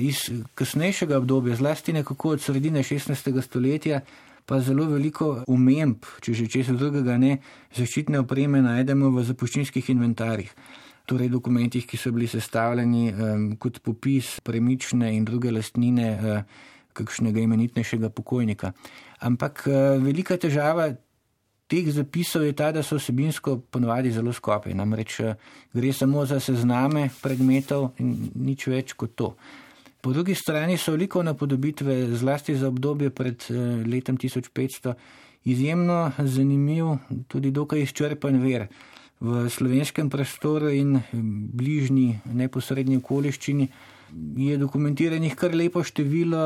Iz 0.00 0.24
kasnejšega 0.58 1.18
obdobja, 1.20 1.54
zlasti 1.56 1.92
nekako 1.92 2.34
od 2.34 2.42
sredine 2.42 2.82
16. 2.82 3.42
stoletja, 3.42 4.00
pa 4.48 4.60
zelo 4.64 4.86
veliko 4.88 5.42
umemb, 5.50 6.06
če 6.24 6.34
že 6.34 6.48
česa 6.48 6.72
drugega 6.72 7.18
ne, 7.20 7.38
zaščitne 7.76 8.22
opreme 8.24 8.62
najdemo 8.64 9.12
v 9.12 9.24
zapuščinskih 9.28 9.90
inventarjih. 9.92 10.54
Torej, 11.08 11.30
dokumentih, 11.32 11.86
ki 11.88 11.96
so 11.96 12.12
bili 12.12 12.28
sestavljeni 12.28 13.04
um, 13.12 13.44
kot 13.60 13.80
popis 13.84 14.38
premične 14.44 15.14
in 15.16 15.24
druge 15.28 15.52
lastnine 15.52 16.08
uh, 16.16 16.64
kakšnega 16.96 17.44
imenitnejšega 17.44 18.10
pokojnika. 18.12 18.72
Ampak 19.24 19.64
uh, 19.68 19.96
velika 20.04 20.36
težava 20.40 20.90
teh 21.68 21.84
zapisov 21.92 22.48
je 22.48 22.56
ta, 22.56 22.72
da 22.72 22.82
so 22.82 22.96
vsebinsko 22.96 23.58
ponovadi 23.70 24.12
zelo 24.12 24.32
skopi. 24.32 24.72
Namreč 24.74 25.20
eh, 25.20 25.34
gre 25.76 25.92
samo 25.92 26.24
za 26.26 26.40
sezname 26.40 27.10
predmetov 27.22 27.92
in 28.00 28.30
nič 28.34 28.66
več 28.72 28.96
kot 28.96 29.14
to. 29.14 29.34
Po 30.08 30.12
drugi 30.12 30.32
strani 30.34 30.78
so 30.80 30.94
veliko 30.94 31.20
napodobitve, 31.22 32.16
zlasti 32.16 32.54
za 32.56 32.68
obdobje 32.68 33.10
pred 33.10 33.44
eh, 33.50 33.54
letom 33.84 34.16
1500, 34.16 34.94
izjemno 35.44 36.12
zanimiv, 36.18 36.94
tudi 37.28 37.50
dokaj 37.50 37.82
izčrpen 37.84 38.40
ver. 38.40 38.70
V 39.20 39.50
slovenskem 39.52 40.08
prostoru 40.08 40.72
in 40.72 40.96
eh, 40.96 41.02
bližnji 41.60 42.22
neposrednji 42.24 42.96
okoliščini 42.96 43.68
je 44.48 44.56
dokumentiranih 44.56 45.36
kar 45.36 45.52
lepo 45.52 45.84
število 45.84 46.44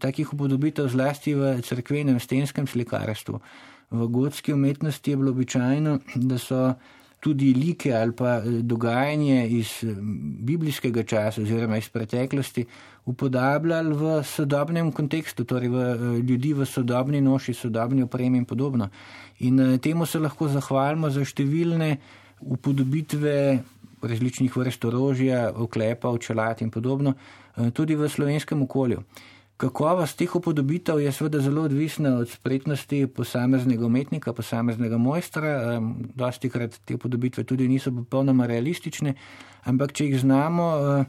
takih 0.00 0.32
upodobitev, 0.32 0.88
zlasti 0.88 1.36
v 1.36 1.58
crkvenem 1.60 2.16
stenskem 2.24 2.66
slikarstvu 2.66 3.42
v 3.90 4.06
gotski 4.08 4.52
umetnosti 4.52 5.10
je 5.10 5.16
bilo 5.16 5.30
običajno, 5.30 5.98
da 6.14 6.38
so 6.38 6.74
tudi 7.20 7.52
like 7.54 7.94
ali 7.94 8.12
pa 8.12 8.36
eh, 8.36 8.62
dogajanje 8.62 9.48
iz 9.48 9.84
eh, 9.84 9.94
biblijskega 10.40 11.02
časa 11.02 11.42
oziroma 11.42 11.76
iz 11.76 11.88
preteklosti 11.88 12.66
upodabljali 13.04 13.94
v 13.94 14.22
sodobnem 14.24 14.92
kontekstu, 14.92 15.44
torej 15.44 15.68
v 15.68 15.78
eh, 15.78 16.20
ljudi 16.22 16.52
v 16.54 16.66
sodobni 16.66 17.20
noši, 17.20 17.54
sodobni 17.54 18.02
opremi 18.02 18.38
in 18.38 18.44
podobno. 18.44 18.88
In 19.38 19.78
temu 19.78 20.06
se 20.06 20.18
lahko 20.18 20.48
zahvalimo 20.48 21.10
za 21.10 21.24
številne 21.24 21.96
upodobitve 22.40 23.34
različnih 24.02 24.56
vrst 24.56 24.84
orožja, 24.84 25.48
oklepa, 25.54 26.10
čelat 26.22 26.62
in 26.62 26.70
podobno, 26.70 27.14
tudi 27.74 27.96
v 27.98 28.06
slovenskem 28.06 28.62
okolju. 28.62 29.02
Kakovost 29.58 30.14
teh 30.14 30.34
upodobitev 30.38 31.00
je 31.02 31.10
seveda 31.12 31.40
zelo 31.42 31.64
odvisna 31.66 32.12
od 32.22 32.30
spretnosti 32.30 33.06
posameznega 33.10 33.86
umetnika, 33.86 34.32
posameznega 34.32 35.00
mojstra. 35.02 35.80
Dosti 36.14 36.50
krat 36.50 36.78
te 36.84 36.94
upodobitve 36.94 37.42
tudi 37.44 37.66
niso 37.68 37.90
popolnoma 37.90 38.46
realistične, 38.46 39.16
ampak 39.66 39.96
če 39.98 40.06
jih 40.06 40.20
znamo 40.22 40.68
eh, 40.78 41.04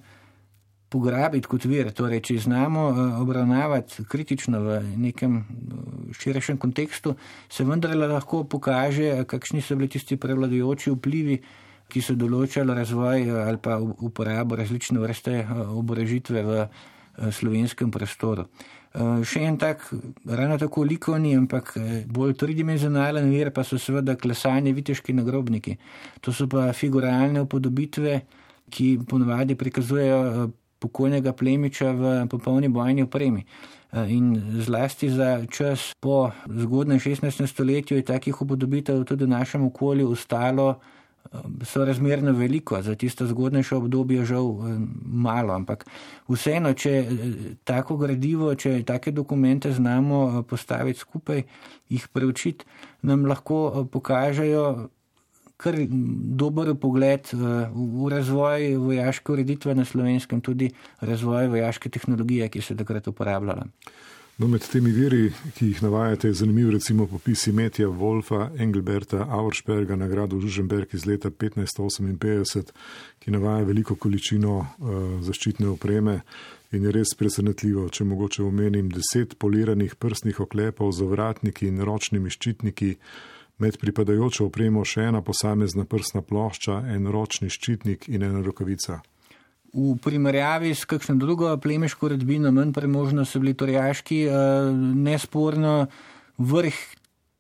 pograbiti 0.90 1.46
kot 1.46 1.70
vir, 1.70 1.94
torej 1.94 2.26
če 2.26 2.40
jih 2.40 2.44
znamo 2.50 2.90
eh, 2.90 3.06
obravnavati 3.22 4.10
kritično 4.10 4.66
v 4.66 4.82
nekem 4.98 5.40
eh, 5.46 6.12
širšem 6.18 6.58
kontekstu, 6.58 7.20
se 7.54 7.70
vendarle 7.70 8.10
lahko 8.10 8.48
pokaže, 8.50 9.28
kakšni 9.30 9.62
so 9.62 9.78
bili 9.78 9.94
tisti 9.94 10.18
prevladujoči 10.18 10.98
vplivi, 10.98 11.44
ki 11.90 12.02
so 12.02 12.18
določali 12.18 12.74
razvoj 12.74 13.30
ali 13.46 13.62
pa 13.62 13.78
uporabo 13.78 14.58
različne 14.58 15.06
vrste 15.06 15.44
oborožitve 15.70 16.50
v. 16.50 16.64
Eh, 17.20 17.32
slovenskem 17.32 17.92
prostoru. 17.92 18.46
Eh, 18.96 19.24
še 19.28 19.42
en 19.44 19.58
tak, 19.60 19.84
ravno 20.24 20.56
tako 20.58 20.86
likovni, 20.88 21.34
ampak 21.36 21.74
eh, 21.76 22.06
bolj 22.08 22.38
tridimenzionalen 22.40 23.28
vir 23.34 23.52
pa 23.52 23.66
so 23.68 23.76
seveda 23.76 24.16
klesanje 24.16 24.72
viteški 24.78 25.16
nagrobniki. 25.18 25.76
To 26.24 26.32
so 26.32 26.48
pa 26.48 26.70
figuralne 26.72 27.44
upodobitve, 27.44 28.22
ki 28.72 29.02
ponovadi 29.10 29.58
prikazujejo 29.60 30.48
pokojnega 30.80 31.34
plemiča 31.36 31.92
v 31.92 32.14
popolni 32.32 32.70
bojni 32.72 33.04
opremi. 33.04 33.44
In 34.08 34.62
zlasti 34.62 35.10
za 35.10 35.42
čas 35.50 35.90
po 36.00 36.30
zgodnem 36.46 37.02
16. 37.02 37.48
stoletju 37.50 37.98
je 37.98 38.06
takih 38.06 38.42
upodobitev 38.42 39.02
tudi 39.04 39.26
v 39.26 39.34
našem 39.34 39.66
okolju 39.66 40.12
ostalo 40.14 40.78
so 41.64 41.86
razmerno 41.86 42.32
veliko, 42.32 42.82
za 42.82 42.96
tisto 42.96 43.28
zgodnejše 43.28 43.76
obdobje 43.76 44.26
žal 44.26 44.48
eh, 44.50 44.78
malo, 45.06 45.54
ampak 45.54 45.86
vseeno, 46.28 46.74
če 46.74 46.92
eh, 46.92 47.26
tako 47.64 47.98
gradivo, 47.98 48.54
če 48.56 48.84
take 48.84 49.12
dokumente 49.12 49.72
znamo 49.74 50.22
eh, 50.30 50.44
postaviti 50.50 51.00
skupaj, 51.00 51.44
jih 51.90 52.08
preučiti, 52.14 52.66
nam 53.02 53.26
lahko 53.30 53.86
pokažejo 53.92 54.90
kar 55.60 55.76
dober 56.40 56.72
pogled 56.80 57.28
v 57.36 58.10
razvoj 58.10 58.78
vojaške 58.80 59.34
ureditve 59.34 59.76
na 59.76 59.84
slovenskem, 59.86 60.40
tudi 60.42 60.70
razvoj 61.04 61.50
vojaške 61.52 61.92
tehnologije, 61.92 62.48
ki 62.50 62.62
se 62.64 62.78
takrat 62.80 63.12
uporabljala. 63.12 63.68
No, 64.40 64.48
med 64.48 64.64
temi 64.72 64.94
viri, 64.96 65.34
ki 65.58 65.66
jih 65.68 65.82
navajate, 65.84 66.30
je 66.30 66.38
zanimiv 66.40 66.70
recimo 66.72 67.04
popis 67.12 67.42
Metja 67.52 67.90
Wolfa 67.92 68.46
Engelberta 68.56 69.26
Auersperga 69.30 69.98
na 70.00 70.08
gradu 70.08 70.40
Žuženberg 70.40 70.94
iz 70.96 71.04
leta 71.06 71.28
1558, 71.30 72.72
ki 73.20 73.34
navaja 73.36 73.66
veliko 73.68 73.98
količino 74.00 74.54
uh, 74.60 74.96
zaščitne 75.28 75.68
opreme 75.68 76.22
in 76.72 76.88
je 76.88 76.96
res 76.96 77.12
presenetljivo, 77.20 77.90
če 77.92 78.08
mogoče 78.08 78.48
omenim 78.48 78.88
deset 78.96 79.36
poliranih 79.44 80.00
prstnih 80.00 80.40
oklepov 80.40 80.96
z 80.96 81.12
vratniki 81.12 81.68
in 81.68 81.84
ročnimi 81.84 82.32
ščitniki, 82.32 82.96
med 83.60 83.76
pripadajočo 83.84 84.48
opremo 84.48 84.88
še 84.88 85.10
ena 85.12 85.20
posamezna 85.20 85.84
prstna 85.84 86.24
plošča, 86.24 86.86
en 86.96 87.12
ročni 87.12 87.52
ščitnik 87.52 88.08
in 88.08 88.24
ena 88.24 88.40
rokavica. 88.40 89.02
V 89.74 89.98
primerjavi 90.02 90.74
s 90.74 90.86
kakšno 90.90 91.16
drugo 91.22 91.52
plemiško 91.62 92.08
redbino, 92.10 92.52
manj 92.52 92.72
premožno 92.74 93.26
so 93.26 93.40
bili 93.40 93.54
torjaški, 93.54 94.24
eh, 94.26 94.32
nesporno 94.96 95.88
vrh 96.38 96.74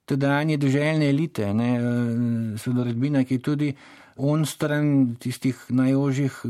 tedanje 0.05 0.57
državne 0.57 1.09
elite, 1.09 1.53
ne, 1.53 1.71
eh, 1.75 2.57
so 2.57 2.73
redbina, 2.83 3.23
ki 3.23 3.33
je 3.33 3.41
tudi 3.41 3.73
on 4.17 4.45
stran 4.45 5.15
tistih 5.15 5.55
najožjih 5.69 6.41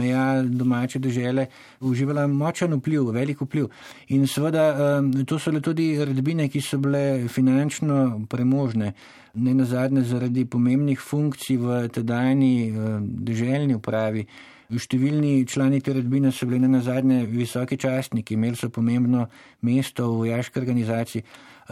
meja 0.00 0.42
domače 0.42 0.98
države 0.98 1.46
uživala 1.80 2.26
močan 2.26 2.74
vpliv, 2.74 3.10
velik 3.10 3.40
vpliv. 3.40 3.68
In 4.08 4.26
seveda 4.26 4.68
eh, 4.72 5.24
to 5.24 5.38
so 5.38 5.50
le 5.50 5.60
tudi 5.60 6.04
redbine, 6.04 6.48
ki 6.48 6.60
so 6.60 6.78
bile 6.78 7.28
finančno 7.28 8.26
premožne, 8.28 8.92
ne 9.34 9.54
nazadnje 9.54 10.02
zaradi 10.02 10.44
pomembnih 10.44 11.00
funkcij 11.00 11.56
v 11.56 11.88
tedajni 11.88 12.72
državni 13.00 13.74
upravi. 13.74 14.26
Številni 14.68 15.46
člani 15.48 15.78
te 15.80 15.94
rodbine 15.96 16.28
so 16.28 16.44
bili 16.44 16.68
na 16.68 16.82
zadnje 16.84 17.22
visoki 17.24 17.78
častniki, 17.80 18.34
imeli 18.36 18.56
so 18.56 18.68
pomembno 18.68 19.24
mesto 19.64 20.10
v 20.10 20.26
vojaški 20.26 20.60
organizaciji. 20.60 21.22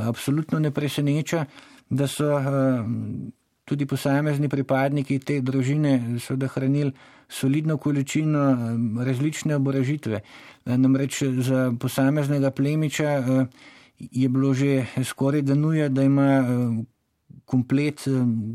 Absolutno 0.01 0.59
ne 0.59 0.71
preseneča, 0.73 1.43
da 1.93 2.09
so 2.09 2.31
eh, 2.39 2.81
tudi 3.69 3.85
posamezni 3.87 4.49
pripadniki 4.49 5.19
te 5.21 5.43
družine 5.45 6.17
seveda 6.25 6.49
hranili 6.55 6.95
solidno 7.29 7.77
količino 7.77 8.49
eh, 8.49 9.05
različne 9.05 9.61
oboražitve. 9.61 10.23
Eh, 10.25 10.79
namreč 10.81 11.21
za 11.45 11.75
posameznega 11.81 12.51
plemiča 12.51 13.21
je 13.99 14.29
bilo 14.29 14.55
že 14.55 14.87
skoraj 15.05 15.43
da 15.43 15.55
nuja, 15.55 15.89
da 15.89 16.03
ima 16.03 16.45
komplet 17.45 18.03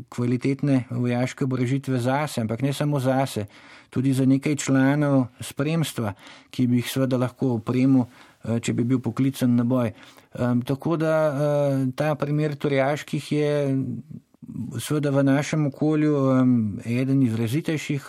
kvalitetne 0.08 0.84
vojaške 0.90 1.44
oborožitve 1.44 1.98
zase, 1.98 2.40
ampak 2.40 2.62
ne 2.62 2.72
samo 2.72 3.00
zase, 3.00 3.46
tudi 3.92 4.12
za 4.16 4.24
nekaj 4.26 4.56
članov 4.56 5.26
spremstva, 5.40 6.14
ki 6.50 6.66
bi 6.66 6.80
jih 6.80 6.88
seveda 6.88 7.18
lahko 7.20 7.58
opremil, 7.58 8.06
če 8.42 8.72
bi 8.72 8.86
bil 8.88 9.02
poklican 9.04 9.52
na 9.58 9.66
boj. 9.68 9.92
Tako 10.64 10.96
da 10.96 11.14
ta 11.96 12.14
primer 12.16 12.56
Torjaških 12.56 13.32
je 13.32 13.50
seveda 14.80 15.12
v 15.12 15.24
našem 15.28 15.66
okolju 15.68 16.16
eden 16.88 17.20
izrazitejših, 17.22 18.08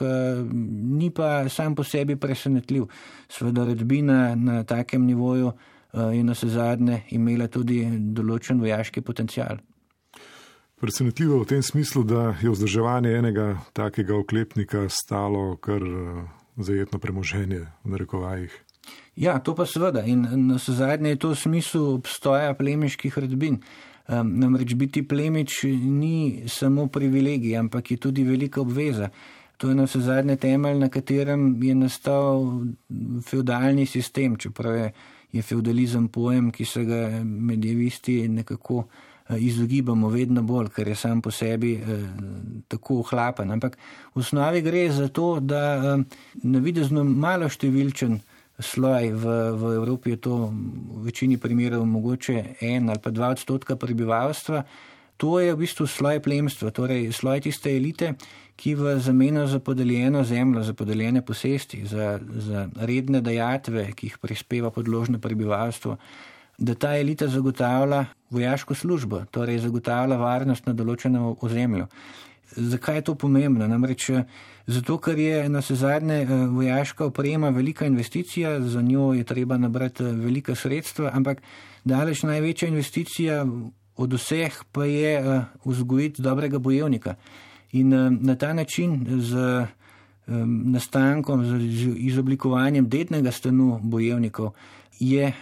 ni 0.96 1.12
pa 1.12 1.50
sam 1.50 1.76
po 1.76 1.84
sebi 1.84 2.16
presenetljiv. 2.16 2.88
Seveda 3.30 3.68
redbina 3.68 4.36
na 4.36 4.64
takem 4.64 5.06
nivoju 5.06 5.52
je 5.94 6.24
na 6.24 6.34
se 6.36 6.48
zadnje 6.50 7.04
imela 7.12 7.48
tudi 7.48 7.84
določen 8.16 8.64
vojaški 8.64 9.04
potencial. 9.06 9.60
Presenetljivo 10.84 11.38
v 11.40 11.46
tem 11.48 11.62
smislu, 11.64 12.04
da 12.04 12.36
je 12.42 12.52
vzdrževanje 12.52 13.14
enega 13.16 13.46
takega 13.74 14.18
oklepnika 14.20 14.90
stalo 14.92 15.56
kar 15.56 15.80
zajetno 16.58 17.00
premoženje 17.00 17.60
v 17.84 17.92
narekovajih. 17.94 18.52
Ja, 19.16 19.38
to 19.40 19.56
pa 19.56 19.64
seveda 19.66 20.04
in 20.04 20.28
na 20.50 20.58
zadnje 20.60 21.14
je 21.14 21.20
to 21.24 21.30
v 21.30 21.38
smislu 21.40 21.84
obstoja 21.94 22.52
plemiških 22.60 23.16
redbin. 23.18 23.62
Um, 24.08 24.34
namreč 24.40 24.74
biti 24.76 25.06
plemič 25.08 25.64
ni 25.88 26.44
samo 26.52 26.90
privilegij, 26.92 27.56
ampak 27.58 27.92
je 27.92 27.98
tudi 27.98 28.28
velika 28.28 28.62
obveza. 28.62 29.08
To 29.58 29.70
je 29.70 29.76
na 29.76 29.88
vse 29.88 30.04
zadnje 30.04 30.36
temelj, 30.36 30.84
na 30.84 30.90
katerem 30.90 31.64
je 31.64 31.76
nastal 31.76 32.44
feudalni 33.24 33.86
sistem, 33.86 34.36
čeprav 34.36 34.76
je, 34.76 34.92
je 35.32 35.42
feudalizem 35.42 36.12
pojem, 36.12 36.52
ki 36.52 36.66
se 36.66 36.84
ga 36.84 37.24
medievisti 37.24 38.28
nekako 38.28 38.84
izogibamo 39.30 40.10
vedno 40.10 40.44
bolj, 40.44 40.70
ker 40.76 40.88
je 40.88 40.96
sam 40.96 41.22
po 41.22 41.32
sebi 41.32 41.74
eh, 41.74 42.04
tako 42.68 43.00
ohlapen. 43.00 43.52
Ampak 43.52 43.78
v 44.16 44.20
osnovi 44.20 44.62
gre 44.62 44.90
za 44.92 45.08
to, 45.08 45.40
da 45.40 45.64
eh, 45.76 46.04
navidezno 46.44 47.04
malo 47.04 47.50
številčen 47.50 48.20
sloj 48.60 49.14
v, 49.18 49.26
v 49.58 49.76
Evropi 49.80 50.14
je 50.14 50.22
to 50.30 50.36
v 50.54 51.08
večini 51.10 51.40
primerov 51.42 51.86
mogoče 51.90 52.60
en 52.62 52.90
ali 52.90 53.02
pa 53.02 53.10
dva 53.10 53.34
odstotka 53.34 53.76
prebivalstva. 53.76 54.64
To 55.18 55.40
je 55.40 55.54
v 55.54 55.62
bistvu 55.62 55.88
sloj 55.88 56.20
plemstva, 56.20 56.74
torej 56.74 57.14
sloj 57.14 57.46
tiste 57.46 57.72
elite, 57.72 58.18
ki 58.60 58.76
v 58.76 58.98
zameno 59.00 59.48
za 59.48 59.60
podeljeno 59.60 60.24
zemljo, 60.24 60.64
za 60.64 60.74
podeljene 60.74 61.22
posesti, 61.26 61.86
za, 61.86 62.20
za 62.20 62.68
redne 62.76 63.22
dajatve, 63.22 63.94
ki 63.96 64.10
jih 64.10 64.18
prispeva 64.22 64.70
podložno 64.74 65.20
prebivalstvo, 65.20 65.98
da 66.58 66.76
ta 66.76 66.98
elita 66.98 67.28
zagotavlja 67.28 68.06
vojaško 68.30 68.76
službo, 68.76 69.26
torej 69.32 69.60
zagotavlja 69.60 70.18
varnost 70.18 70.66
na 70.66 70.74
določenem 70.74 71.36
ozemlju. 71.42 71.88
Zakaj 72.56 72.96
je 72.96 73.02
to 73.02 73.16
pomembno? 73.16 73.68
Namreč 73.68 74.10
zato, 74.68 74.98
ker 74.98 75.20
je 75.20 75.50
na 75.50 75.62
se 75.62 75.76
zadnje 75.76 76.22
eh, 76.22 76.34
vojaška 76.48 77.06
oprema 77.06 77.50
velika 77.50 77.86
investicija, 77.86 78.62
za 78.62 78.82
njo 78.82 79.14
je 79.14 79.24
treba 79.24 79.58
nabrati 79.58 80.04
eh, 80.04 80.12
velika 80.12 80.56
sredstva, 80.56 81.12
ampak 81.14 81.42
daleč 81.84 82.24
največja 82.24 82.68
investicija 82.68 83.46
od 83.96 84.14
vseh 84.14 84.64
pa 84.72 84.86
je 84.86 85.18
eh, 85.20 85.42
vzgojiti 85.66 86.22
dobrega 86.22 86.60
bojevnika. 86.60 87.16
In 87.72 87.90
na 88.22 88.36
ta 88.36 88.54
način 88.54 89.06
z 89.20 89.66
nastankom, 90.28 91.46
z 91.46 91.88
izoblikovanjem 91.98 92.86
dednega 92.90 93.32
stanu 93.32 93.80
bojevnikov 93.84 94.52
je 95.00 95.34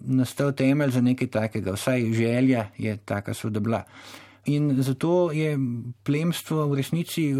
nastal 0.00 0.52
temelj 0.52 0.96
za 0.98 1.00
nekaj 1.00 1.28
takega, 1.28 1.72
vsaj 1.72 2.12
želja 2.12 2.68
je 2.78 2.96
taka 2.96 3.34
sodobla. 3.34 3.84
In 4.46 4.82
zato 4.82 5.32
je 5.32 5.58
plemstvo 6.02 6.68
v 6.70 6.78
resnici 6.78 7.32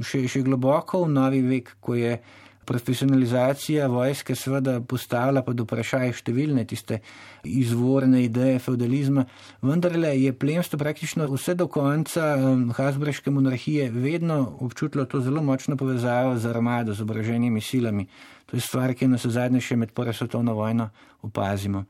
še, 0.00 0.24
še 0.28 0.40
globoko 0.46 1.02
v 1.04 1.12
novi 1.12 1.42
vek, 1.44 1.76
ko 1.80 1.94
je 1.98 2.16
profesionalizacija 2.64 3.86
vojske 3.86 4.34
seveda 4.34 4.78
postavila 4.80 5.42
pod 5.44 5.60
vprašaj 5.60 6.14
številne 6.20 6.64
tiste 6.68 7.00
izvorne 7.44 8.22
ideje 8.24 8.58
feudalizma, 8.64 9.26
vendarle 9.62 10.14
je 10.16 10.32
plemstvo 10.32 10.80
praktično 10.80 11.28
vse 11.28 11.56
do 11.60 11.68
konca 11.68 12.34
um, 12.36 12.70
Hasbreške 12.74 13.30
monarhije 13.30 13.90
vedno 13.92 14.38
občutilo 14.64 15.04
to 15.04 15.20
zelo 15.20 15.42
močno 15.44 15.76
povezavo 15.76 16.38
z 16.38 16.48
armado, 16.50 16.94
z 16.94 17.04
obraženimi 17.04 17.60
silami. 17.60 18.08
To 18.48 18.56
je 18.56 18.64
stvar, 18.64 18.94
ki 18.96 19.08
nas 19.08 19.26
zadnje 19.26 19.60
še 19.60 19.76
med 19.76 19.92
prvo 19.92 20.12
svetovno 20.12 20.56
vojno 20.56 20.90
opazimo. 21.22 21.84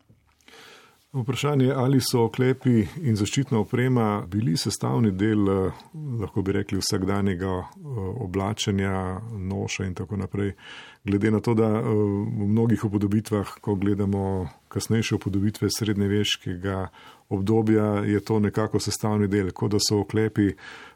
Vprašanje 1.15 1.65
je, 1.65 1.75
ali 1.75 2.01
so 2.01 2.25
oklepi 2.27 2.81
in 3.07 3.15
zaščitna 3.15 3.61
oprema 3.63 4.25
bili 4.27 4.57
sestavni 4.59 5.13
del, 5.15 5.47
eh, 5.49 5.83
lahko 6.21 6.43
bi 6.43 6.53
rekli, 6.57 6.81
vsakdanjega 6.83 7.53
eh, 7.61 8.01
oblačenja, 8.25 9.21
noša 9.39 9.85
in 9.87 9.95
tako 9.95 10.17
naprej. 10.17 10.57
Glede 11.05 11.31
na 11.31 11.41
to, 11.41 11.55
da 11.55 11.69
eh, 11.71 11.85
v 11.87 12.49
mnogih 12.51 12.85
upodobitvah, 12.85 13.53
ko 13.61 13.77
gledamo 13.79 14.49
kasnejše 14.69 15.15
upodobitve 15.15 15.69
srednjeveškega 15.71 16.89
obdobja, 17.29 17.87
je 18.11 18.21
to 18.21 18.41
nekako 18.41 18.81
sestavni 18.83 19.29
del, 19.31 19.53
kot 19.55 19.71
da 19.71 19.79
so 19.79 20.01
oklepi 20.03 20.49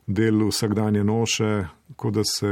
del 0.07 0.48
vsakdanje 0.48 1.04
noše, 1.04 1.52
kot 1.96 2.18
da 2.18 2.26
se 2.26 2.50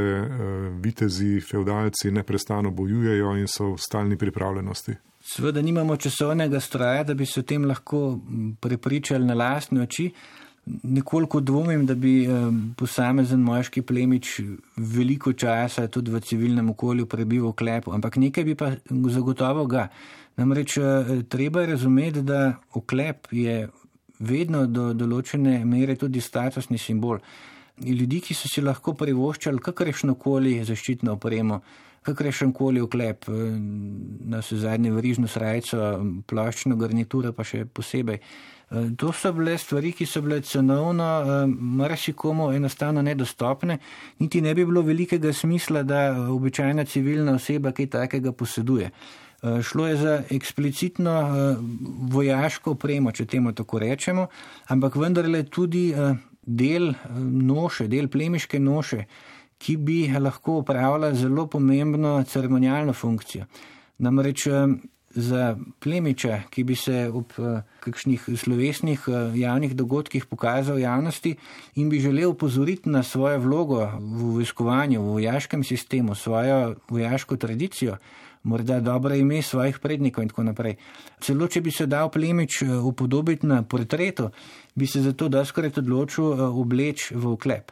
vitezi, 0.79 1.41
feudalci 1.41 2.11
neprestano 2.11 2.71
bojujejo 2.71 3.35
in 3.35 3.47
so 3.51 3.73
v 3.73 3.77
stalni 3.77 4.15
pripravljenosti. 4.17 4.95
Sveda 5.27 5.61
nimamo 5.61 5.97
časovnega 5.99 6.59
stroja, 6.59 7.03
da 7.03 7.13
bi 7.13 7.25
se 7.25 7.39
o 7.39 7.43
tem 7.43 7.65
lahko 7.67 8.19
prepričali 8.63 9.25
na 9.25 9.33
lastne 9.35 9.81
oči. 9.81 10.11
Nekoliko 10.83 11.39
dvomim, 11.39 11.85
da 11.85 11.95
bi 11.95 12.27
posamezen 12.79 13.39
moški 13.43 13.81
plemič 13.81 14.39
veliko 14.77 15.33
časa 15.33 15.87
tudi 15.87 16.11
v 16.11 16.21
civilnem 16.23 16.69
okolju 16.69 17.05
prebival 17.11 17.51
v 17.51 17.57
klepu, 17.59 17.91
ampak 17.95 18.15
nekaj 18.23 18.45
bi 18.47 18.55
pa 18.55 18.71
zagotovo 19.11 19.65
ga. 19.67 19.89
Namreč 20.39 20.77
eh, 20.77 21.11
treba 21.29 21.61
je 21.61 21.67
razumeti, 21.73 22.21
da 22.21 22.53
oklep 22.73 23.27
je 23.31 23.67
vedno 24.19 24.63
do 24.67 24.93
določene 24.93 25.59
mere 25.65 25.95
tudi 25.99 26.21
statusni 26.21 26.79
simbol. 26.79 27.19
Ljudi, 27.83 28.21
ki 28.23 28.33
so 28.33 28.47
si 28.47 28.63
lahko 28.63 28.95
privoščali 28.97 29.59
kakršno 29.59 30.15
koli 30.15 30.55
zaščitno 30.65 31.17
opremo, 31.19 31.59
kakršen 32.07 32.53
koli 32.53 32.81
oklep, 32.81 33.27
eh, 33.27 33.31
na 34.31 34.41
vse 34.41 34.57
zadnje 34.63 34.91
verižno 34.95 35.27
srajco, 35.27 35.79
plaščno 36.27 36.75
garnituro 36.79 37.33
pa 37.35 37.43
še 37.43 37.65
posebej. 37.65 38.19
Eh, 38.19 38.89
to 38.99 39.11
so 39.15 39.33
bile 39.35 39.57
stvari, 39.57 39.91
ki 39.95 40.05
so 40.05 40.21
bile 40.23 40.41
cenovno 40.41 41.07
eh, 41.21 41.53
marsikomu 41.81 42.51
enostavno 42.55 43.03
nedostopne, 43.03 43.79
niti 44.19 44.41
ne 44.41 44.55
bi 44.55 44.65
bilo 44.65 44.81
velikega 44.81 45.33
smisla, 45.33 45.83
da 45.83 46.01
običajna 46.31 46.85
civilna 46.85 47.37
oseba 47.41 47.71
kaj 47.71 47.93
takega 47.99 48.31
poseduje. 48.31 48.91
Šlo 49.61 49.83
je 49.85 49.95
za 49.95 50.13
eksplicitno 50.33 51.11
vojaško 52.09 52.71
opremo, 52.73 53.11
če 53.13 53.27
temu 53.29 53.51
tako 53.53 53.79
rečemo, 53.79 54.23
ampak 54.73 54.95
vendarle 54.97 55.43
tudi 55.45 55.91
del 56.41 56.89
noše, 57.21 57.85
del 57.87 58.09
plemiške 58.09 58.57
noše, 58.59 59.03
ki 59.57 59.77
bi 59.77 59.97
lahko 60.19 60.59
upravljala 60.61 61.13
zelo 61.13 61.47
pomembno 61.47 62.23
ceremonijalno 62.23 62.93
funkcijo. 62.93 63.45
Namreč 63.97 64.47
eh, 64.47 64.67
za 65.09 65.57
plemiča, 65.79 66.41
ki 66.49 66.63
bi 66.63 66.75
se 66.75 67.09
ob 67.13 67.33
eh, 67.39 67.61
kakšnih 67.79 68.29
slovesnih 68.37 69.07
eh, 69.07 69.39
javnih 69.39 69.75
dogodkih 69.75 70.25
pokazal 70.25 70.79
javnosti 70.79 71.35
in 71.75 71.89
bi 71.89 71.99
želel 71.99 72.29
upozoriti 72.29 72.89
na 72.89 73.03
svojo 73.03 73.39
vlogo 73.39 73.81
v 73.99 74.31
vojskovanju, 74.37 75.01
v 75.01 75.17
vojaškem 75.17 75.63
sistemu, 75.63 76.15
svojo 76.15 76.75
vojaško 76.89 77.37
tradicijo, 77.37 77.97
morda 78.43 78.79
dobro 78.79 79.15
ime 79.15 79.41
svojih 79.41 79.79
prednikov 79.79 80.23
in 80.23 80.29
tako 80.29 80.43
naprej. 80.43 80.75
Celo, 81.19 81.47
če 81.47 81.61
bi 81.61 81.71
se 81.71 81.85
dal 81.85 82.11
plemič 82.11 82.61
upodobiti 82.61 83.47
na 83.47 83.63
portretu, 83.63 84.29
bi 84.75 84.87
se 84.87 85.01
zato 85.01 85.27
doskrat 85.27 85.77
odločil 85.77 86.45
obleč 86.61 87.11
v 87.11 87.33
oklep 87.33 87.71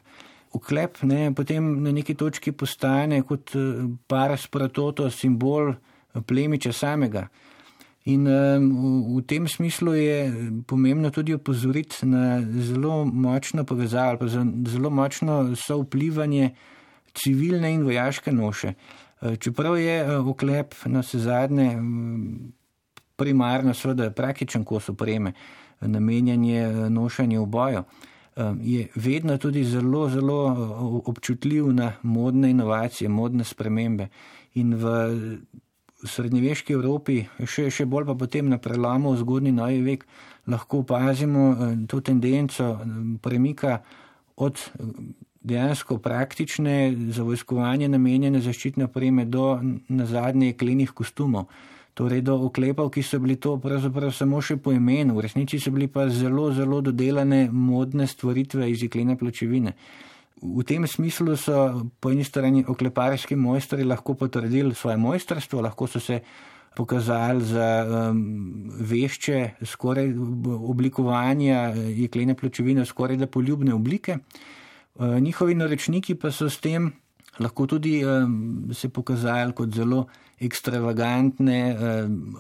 uklep, 0.56 1.02
ne, 1.04 1.34
potem 1.36 1.68
na 1.84 1.92
neki 1.92 2.16
točki 2.16 2.54
postane 2.56 3.22
kot 3.28 3.56
eh, 3.56 3.84
paras 4.08 4.48
pratoto, 4.48 5.10
simbol 5.12 5.74
eh, 5.74 6.22
plemiča 6.22 6.74
samega. 6.74 7.28
In 8.06 8.28
v, 8.30 9.18
v 9.18 9.22
tem 9.26 9.48
smislu 9.50 9.96
je 9.98 10.18
pomembno 10.70 11.10
tudi 11.10 11.34
opozoriti 11.34 12.06
na 12.06 12.38
zelo 12.62 13.00
močno 13.06 13.64
povezavo, 13.66 14.20
pa 14.22 14.28
zelo 14.30 14.92
močno 14.94 15.56
sovplivanje 15.58 16.52
civilne 17.18 17.74
in 17.74 17.82
vojaške 17.82 18.30
noše. 18.32 18.76
Čeprav 19.42 19.80
je 19.82 20.20
oklep 20.20 20.76
na 20.86 21.02
vse 21.02 21.24
zadnje 21.24 21.72
primarno, 23.18 23.74
seveda, 23.74 24.12
praktičen 24.14 24.68
kos 24.70 24.92
opreme, 24.94 25.34
namenjen 25.82 26.44
je 26.46 26.90
nošenju 26.94 27.42
v 27.42 27.50
boju 27.50 27.84
je 28.62 28.88
vedno 28.96 29.38
tudi 29.38 29.64
zelo, 29.64 30.10
zelo 30.10 30.40
občutljiv 31.06 31.68
na 31.74 31.94
modne 32.04 32.50
inovacije, 32.50 33.10
modne 33.10 33.44
spremembe. 33.44 34.08
In 34.54 34.76
v 34.76 34.86
srednjeveški 36.04 36.74
Evropi, 36.74 37.24
še, 37.48 37.70
še 37.72 37.86
bolj 37.86 38.06
pa 38.12 38.16
potem 38.20 38.50
na 38.50 38.60
prelomu 38.62 39.14
v 39.14 39.22
zgodni 39.24 39.54
novi 39.56 39.82
vek, 39.86 40.06
lahko 40.52 40.84
opazimo 40.84 41.56
to 41.88 42.02
tendenco 42.02 42.76
premika 43.24 43.80
od 44.36 44.60
dejansko 45.46 45.98
praktične 45.98 46.96
za 47.14 47.24
vojskovanje 47.24 47.88
namenjene 47.90 48.42
zaščitne 48.42 48.90
opreme 48.90 49.26
do 49.26 49.60
na 49.88 50.06
zadnje 50.06 50.54
klenih 50.58 50.92
kostumov. 50.92 51.48
Torej 51.96 52.26
do 52.28 52.36
oklepov, 52.50 52.90
ki 52.92 53.00
so 53.08 53.22
bili 53.24 53.38
to 53.40 53.54
pravzaprav 53.64 54.12
samo 54.12 54.42
še 54.44 54.58
po 54.60 54.74
imenu, 54.76 55.16
v 55.16 55.24
resnici 55.24 55.62
so 55.64 55.72
bili 55.72 55.88
pa 55.88 56.10
zelo, 56.12 56.50
zelo 56.52 56.82
dodelane 56.84 57.48
modne 57.48 58.04
stvaritve 58.08 58.68
iz 58.68 58.84
jeklene 58.84 59.16
pločevine. 59.16 59.72
V 60.44 60.66
tem 60.68 60.84
smislu 60.84 61.38
so 61.40 61.88
po 62.04 62.12
eni 62.12 62.28
strani 62.28 62.66
okleparski 62.68 63.40
mojstri 63.40 63.88
lahko 63.88 64.18
potrdili 64.20 64.76
svoje 64.76 65.00
mojstrstvo, 65.00 65.64
lahko 65.64 65.88
so 65.88 66.04
se 66.04 66.20
pokazali 66.76 67.46
za 67.48 67.88
um, 67.88 68.68
vešče 68.76 69.64
skoraj 69.64 70.12
oblikovanja 70.60 71.72
jeklene 71.96 72.36
pločevine, 72.36 72.86
skoraj 72.86 73.18
da 73.24 73.32
poljubne 73.32 73.74
oblike. 73.74 74.18
Uh, 74.96 75.16
njihovi 75.24 75.56
naročniki 75.56 76.20
pa 76.20 76.32
so 76.32 76.50
s 76.50 76.60
tem 76.60 76.92
lahko 77.40 77.68
tudi 77.68 78.02
se 78.74 78.90
pokazali 78.90 79.54
kot 79.54 79.76
zelo 79.76 80.06
ekstravagantne 80.40 81.60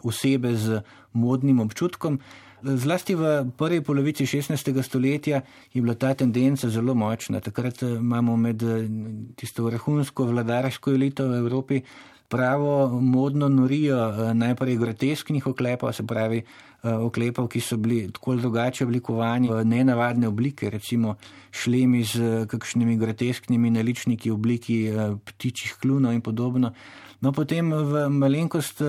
osebe 0.03 0.55
z 0.55 0.81
modnim 1.13 1.59
občutkom. 1.59 2.19
Zlasti 2.65 3.15
v 3.15 3.45
prvi 3.57 3.81
polovici 3.81 4.25
16. 4.25 4.81
stoletja 4.81 5.41
je 5.73 5.81
bila 5.81 5.93
ta 5.93 6.13
tendenca 6.13 6.69
zelo 6.69 6.95
močna. 6.95 7.39
Takrat 7.39 7.81
imamo 7.81 8.37
med 8.37 8.63
tisto 9.35 9.63
vrhunsko 9.63 10.25
vladarsko 10.25 10.91
elito 10.91 11.27
v 11.29 11.37
Evropi 11.37 11.81
pravo 12.29 12.99
modno 13.01 13.49
norijo 13.49 14.33
najprej 14.33 14.77
grotesknih 14.77 15.47
oklepov, 15.47 15.93
se 15.93 16.05
pravi 16.07 16.41
oklepov, 16.83 17.47
ki 17.49 17.61
so 17.61 17.77
bili 17.77 18.11
tako 18.13 18.35
drugače 18.35 18.85
oblikovani 18.85 19.49
v 19.49 19.63
nenavadne 19.65 20.27
oblike, 20.27 20.69
recimo 20.69 21.15
šlemi 21.51 22.03
z 22.03 22.45
kakšnimi 22.47 22.97
grotesknimi 22.97 23.71
naličniki 23.73 24.29
v 24.29 24.33
obliki 24.33 24.77
ptičjih 25.25 25.77
klunov 25.81 26.13
in 26.13 26.21
podobno. 26.21 26.73
No, 27.21 27.31
potem 27.31 27.71
v 27.73 28.09
malenkost 28.09 28.81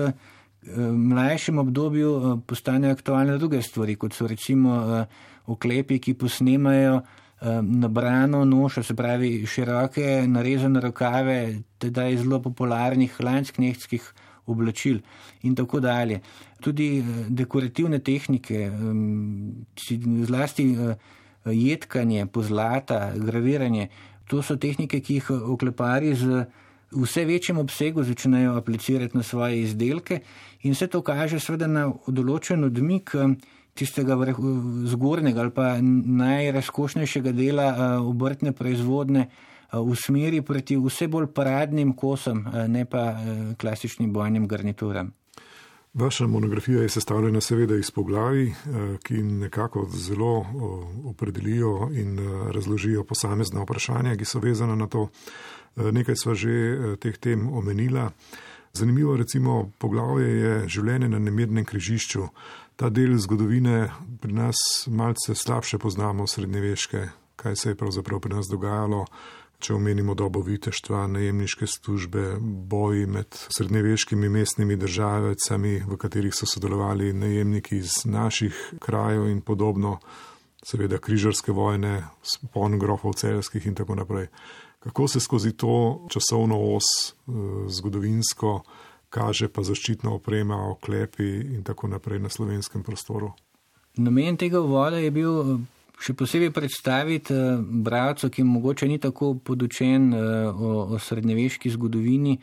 mlajšem 0.91 1.57
obdobju 1.57 2.41
postanejo 2.45 2.93
aktualne 2.93 3.37
druge 3.37 3.61
stvari, 3.61 3.95
kot 3.95 4.13
so 4.13 4.27
recimo 4.27 5.05
oklepi, 5.47 5.99
ki 5.99 6.13
posnemajo 6.13 7.01
nabrano 7.61 8.45
nošo, 8.45 8.83
se 8.83 8.95
pravi 8.95 9.45
široke 9.45 10.23
narezane 10.27 10.81
rokave, 10.81 11.59
teda 11.77 12.07
iz 12.09 12.21
zelo 12.21 12.41
popularnih 12.41 13.19
lansknehtskih 13.19 14.13
oblačil 14.45 14.99
in 15.43 15.55
tako 15.55 15.79
dalje. 15.79 16.21
Tudi 16.61 17.03
dekorativne 17.29 17.99
tehnike, 17.99 18.71
zlasti 20.25 20.75
jedkanje, 21.45 22.25
pozlata, 22.25 23.11
graviranje, 23.15 23.89
to 24.27 24.41
so 24.41 24.55
tehnike, 24.55 24.99
ki 24.99 25.19
jih 25.19 25.29
oklepari 25.31 26.15
z 26.15 26.45
vse 26.91 27.25
večjem 27.25 27.57
obsegu 27.57 28.03
začnejo 28.03 28.55
aplicirati 28.55 29.17
na 29.17 29.23
svoje 29.23 29.61
izdelke 29.61 30.19
in 30.61 30.71
vse 30.71 30.87
to 30.87 31.01
kaže 31.01 31.39
seveda 31.39 31.67
na 31.67 31.91
določen 32.07 32.63
odmik 32.63 33.11
tistega 33.77 34.17
zgornjega 34.91 35.45
ali 35.45 35.53
pa 35.53 35.75
najrazkošnejšega 35.81 37.31
dela 37.37 37.67
obrtne 38.01 38.51
proizvodne 38.51 39.27
v 39.73 39.95
smeri 39.99 40.41
proti 40.41 40.77
vse 40.79 41.07
bolj 41.11 41.27
paradnim 41.35 41.93
kosom, 41.93 42.45
ne 42.67 42.85
pa 42.85 43.19
klasičnim 43.59 44.13
bojnim 44.13 44.47
garnituram. 44.47 45.11
Vaša 45.97 46.27
monografija 46.27 46.81
je 46.81 46.89
sestavljena 46.89 47.41
seveda 47.41 47.75
iz 47.75 47.91
poglavi, 47.91 48.53
ki 49.03 49.23
nekako 49.23 49.87
zelo 49.91 50.45
opredelijo 51.09 51.89
in 51.93 52.19
razložijo 52.53 53.03
posamezna 53.03 53.63
vprašanja, 53.63 54.15
ki 54.15 54.25
so 54.25 54.39
vezana 54.39 54.75
na 54.75 54.87
to. 54.87 55.07
Nekaj 55.75 56.15
sva 56.15 56.35
že 56.35 56.95
teh 57.01 57.17
tem 57.17 57.49
omenila. 57.49 58.11
Zanimivo 58.73 59.17
recimo 59.17 59.71
poglavje 59.79 60.27
je 60.27 60.67
življenje 60.67 61.09
na 61.09 61.19
nemirnem 61.19 61.65
križišču. 61.65 62.27
Ta 62.77 62.91
del 62.93 63.17
zgodovine 63.17 63.89
pri 64.21 64.33
nas 64.33 64.55
malce 64.87 65.35
slabše 65.35 65.79
poznamo 65.81 66.27
srednjeveške, 66.27 67.07
kaj 67.35 67.55
se 67.55 67.69
je 67.69 67.75
pravzaprav 67.75 68.19
pri 68.19 68.35
nas 68.35 68.45
dogajalo, 68.51 69.05
če 69.59 69.73
omenimo 69.73 70.13
dobo 70.13 70.43
viteštva, 70.45 71.07
najemniške 71.09 71.65
službe, 71.67 72.35
boji 72.69 73.07
med 73.09 73.33
srednjeveškimi 73.33 74.29
mestnimi 74.29 74.77
državecami, 74.77 75.73
v 75.89 75.97
katerih 75.97 76.35
so 76.37 76.45
sodelovali 76.45 77.13
najemniki 77.17 77.81
iz 77.81 78.05
naših 78.05 78.59
krajev 78.79 79.25
in 79.31 79.41
podobno, 79.41 79.97
seveda 80.61 81.01
križarske 81.01 81.51
vojne, 81.51 82.03
spon 82.21 82.77
grofov 82.77 83.17
celskih 83.17 83.65
in 83.65 83.75
tako 83.75 83.97
naprej. 83.97 84.29
Kako 84.85 85.07
se 85.07 85.19
skozi 85.19 85.57
to 85.57 86.05
časovno 86.13 86.61
os 86.75 87.15
zgodovinsko 87.73 88.61
kaže 89.09 89.47
pa 89.47 89.63
zaščitna 89.63 90.11
oprema, 90.13 90.57
oklepi 90.71 91.29
in 91.55 91.63
tako 91.63 91.87
naprej 91.87 92.19
na 92.19 92.29
slovenskem 92.29 92.83
prostoru? 92.83 93.33
Namen 93.97 94.37
tega 94.37 94.61
uvoda 94.61 94.99
je 95.01 95.11
bil 95.11 95.57
še 95.97 96.13
posebej 96.13 96.51
predstaviti 96.53 97.33
bralcu, 97.83 98.29
ki 98.29 98.45
mogoče 98.45 98.87
ni 98.87 98.99
tako 99.01 99.33
podučen 99.43 100.11
o, 100.13 100.73
o 100.93 100.99
srednjeveški 101.01 101.71
zgodovini, 101.73 102.37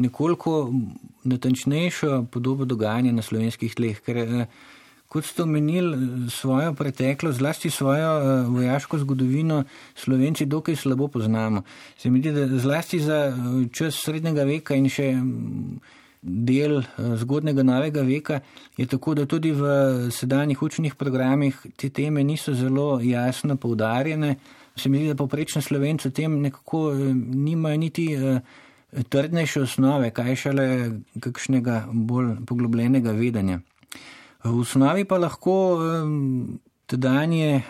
nekoliko 0.00 0.72
natančnejšo 1.28 2.24
podobo 2.32 2.64
dogajanja 2.64 3.12
na 3.12 3.22
slovenskih 3.22 3.74
tleh. 3.76 4.00
Ker, 4.02 4.46
kot 5.12 5.28
ste 5.28 5.44
omenili 5.44 6.30
svojo 6.32 6.72
preteklost, 6.74 7.38
zlasti 7.38 7.70
svojo 7.70 8.46
vojaško 8.50 8.98
zgodovino, 9.04 9.62
slovenci 9.94 10.48
dokaj 10.50 10.76
slabo 10.76 11.08
poznamo. 11.08 11.62
Se 11.98 12.10
mi 12.10 12.24
zdi, 12.24 12.32
da 12.32 12.48
zlasti 12.58 13.00
za 13.00 13.36
čas 13.72 14.00
srednjega 14.00 14.48
veka 14.48 14.74
in 14.74 14.88
še 14.90 15.12
del 16.24 16.82
zgodnega 17.20 17.62
novega 17.62 18.02
veka 18.02 18.40
je 18.76 18.86
tako, 18.86 19.14
da 19.14 19.26
tudi 19.26 19.52
v 19.52 20.10
sedanjih 20.10 20.62
učnih 20.62 20.94
programih 20.94 21.58
te 21.76 21.90
teme 21.90 22.24
niso 22.24 22.54
zelo 22.54 23.00
jasno 23.02 23.56
poudarjene. 23.56 24.36
Se 24.76 24.88
mi 24.88 24.98
zdi, 24.98 25.12
da 25.12 25.14
poprečni 25.14 25.62
slovenci 25.62 26.08
o 26.08 26.10
tem 26.10 26.40
nekako 26.40 26.94
nimajo 26.94 27.76
niti 27.78 28.08
trdnejše 29.08 29.62
osnove, 29.62 30.10
kaj 30.10 30.36
šele 30.36 30.66
kakšnega 31.20 31.84
bolj 31.92 32.34
poglobljenega 32.46 33.12
vedenja. 33.12 33.60
V 34.44 34.58
osnovi 34.60 35.04
pa 35.04 35.18
lahko 35.18 35.78
tedanje 36.86 37.62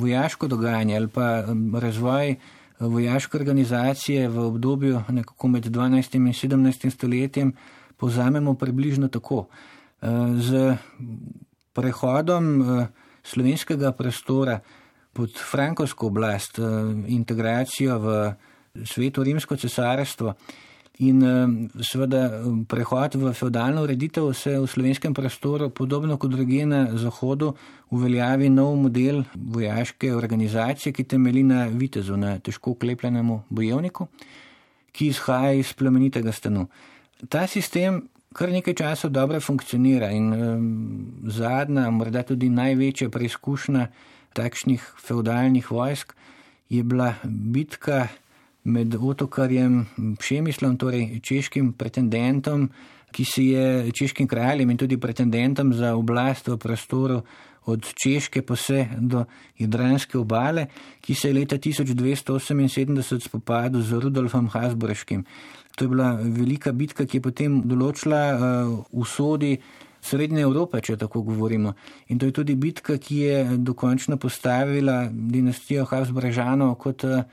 vojaško 0.00 0.48
dogajanje 0.48 0.96
ali 0.96 1.08
pa 1.08 1.44
razvoj 1.74 2.36
vojaške 2.80 3.36
organizacije 3.36 4.28
v 4.28 4.38
obdobju 4.38 5.02
nekako 5.08 5.48
med 5.48 5.64
12. 5.64 6.16
in 6.16 6.32
17. 6.32 6.90
stoletjem 6.90 7.52
povzamemo 8.00 8.54
približno 8.56 9.08
tako. 9.12 9.46
Z 10.40 10.76
prehodom 11.76 12.64
slovenskega 13.22 13.92
prostora 13.92 14.60
pod 15.12 15.36
frankovsko 15.36 16.06
oblast, 16.06 16.58
integracijo 17.06 17.98
v 17.98 18.16
sveto 18.86 19.22
rimsko 19.22 19.56
cesarstvo 19.56 20.34
in 21.00 21.22
seveda 21.80 22.28
prehod 22.68 23.16
v 23.16 23.32
feudalno 23.32 23.82
ureditev 23.86 24.32
se 24.36 24.58
v 24.60 24.68
slovenskem 24.68 25.14
prostoru, 25.16 25.70
podobno 25.70 26.18
kot 26.20 26.30
druge 26.30 26.66
na 26.68 26.82
zahodu, 26.92 27.54
uveljavi 27.90 28.50
nov 28.52 28.76
model 28.76 29.22
vojaške 29.34 30.12
organizacije, 30.14 30.92
ki 30.92 31.04
temeli 31.04 31.42
na 31.42 31.64
vitezu, 31.72 32.16
na 32.20 32.36
težko 32.38 32.76
uklepljenemu 32.76 33.42
bojevniku, 33.48 34.08
ki 34.92 35.08
izhaja 35.08 35.56
iz 35.56 35.72
plemenitega 35.72 36.32
stanu 36.32 36.68
ta 37.28 37.46
sistem 37.46 38.08
kar 38.34 38.50
nekaj 38.50 38.74
časa 38.74 39.08
dobro 39.08 39.40
funkcionira 39.40 40.10
in 40.14 40.32
um, 40.32 40.66
zadnja, 41.26 41.90
morda 41.90 42.22
tudi 42.22 42.48
največja 42.48 43.10
preizkušnja 43.10 43.88
takšnih 44.32 44.84
feudalnih 45.02 45.70
vojsk 45.70 46.14
je 46.70 46.82
bila 46.82 47.14
bitka 47.24 48.06
med 48.62 48.94
otokarjem 48.94 49.86
Pšemislom, 50.20 50.76
torej 50.76 51.20
češkim 51.24 51.72
pretendentom, 51.72 52.68
ki 53.10 53.24
si 53.24 53.44
je 53.56 53.90
češkim 53.90 54.28
kraljem 54.28 54.70
in 54.70 54.78
tudi 54.78 55.00
pretendentom 55.00 55.72
za 55.74 55.96
oblast 55.98 56.48
v 56.48 56.58
prostoru 56.58 57.22
od 57.66 57.84
Češke 58.02 58.42
pa 58.42 58.54
vse 58.54 58.86
do 58.98 59.24
Jadranske 59.58 60.18
obale, 60.18 60.66
ki 61.00 61.14
se 61.14 61.28
je 61.28 61.34
leta 61.34 61.58
1278 61.58 63.20
spopadel 63.20 63.82
z 63.82 64.00
Rudolfom 64.00 64.48
Hasburškim. 64.48 65.24
To 65.80 65.86
je 65.86 65.92
bila 65.92 66.10
velika 66.20 66.74
bitka, 66.76 67.06
ki 67.08 67.16
je 67.16 67.24
potem 67.24 67.54
določila 67.64 68.18
uh, 68.36 68.74
usodi 69.00 69.54
Srednje 70.04 70.42
Evrope, 70.44 70.80
če 70.84 70.98
tako 71.00 71.22
govorimo. 71.24 71.72
In 72.12 72.20
to 72.20 72.28
je 72.28 72.34
tudi 72.36 72.56
bitka, 72.56 72.98
ki 73.00 73.16
je 73.24 73.38
dokončno 73.64 74.20
postavila 74.20 75.06
dinastijo 75.08 75.86
Habsburžanov 75.88 76.76
kot 76.84 77.04
uh, 77.08 77.24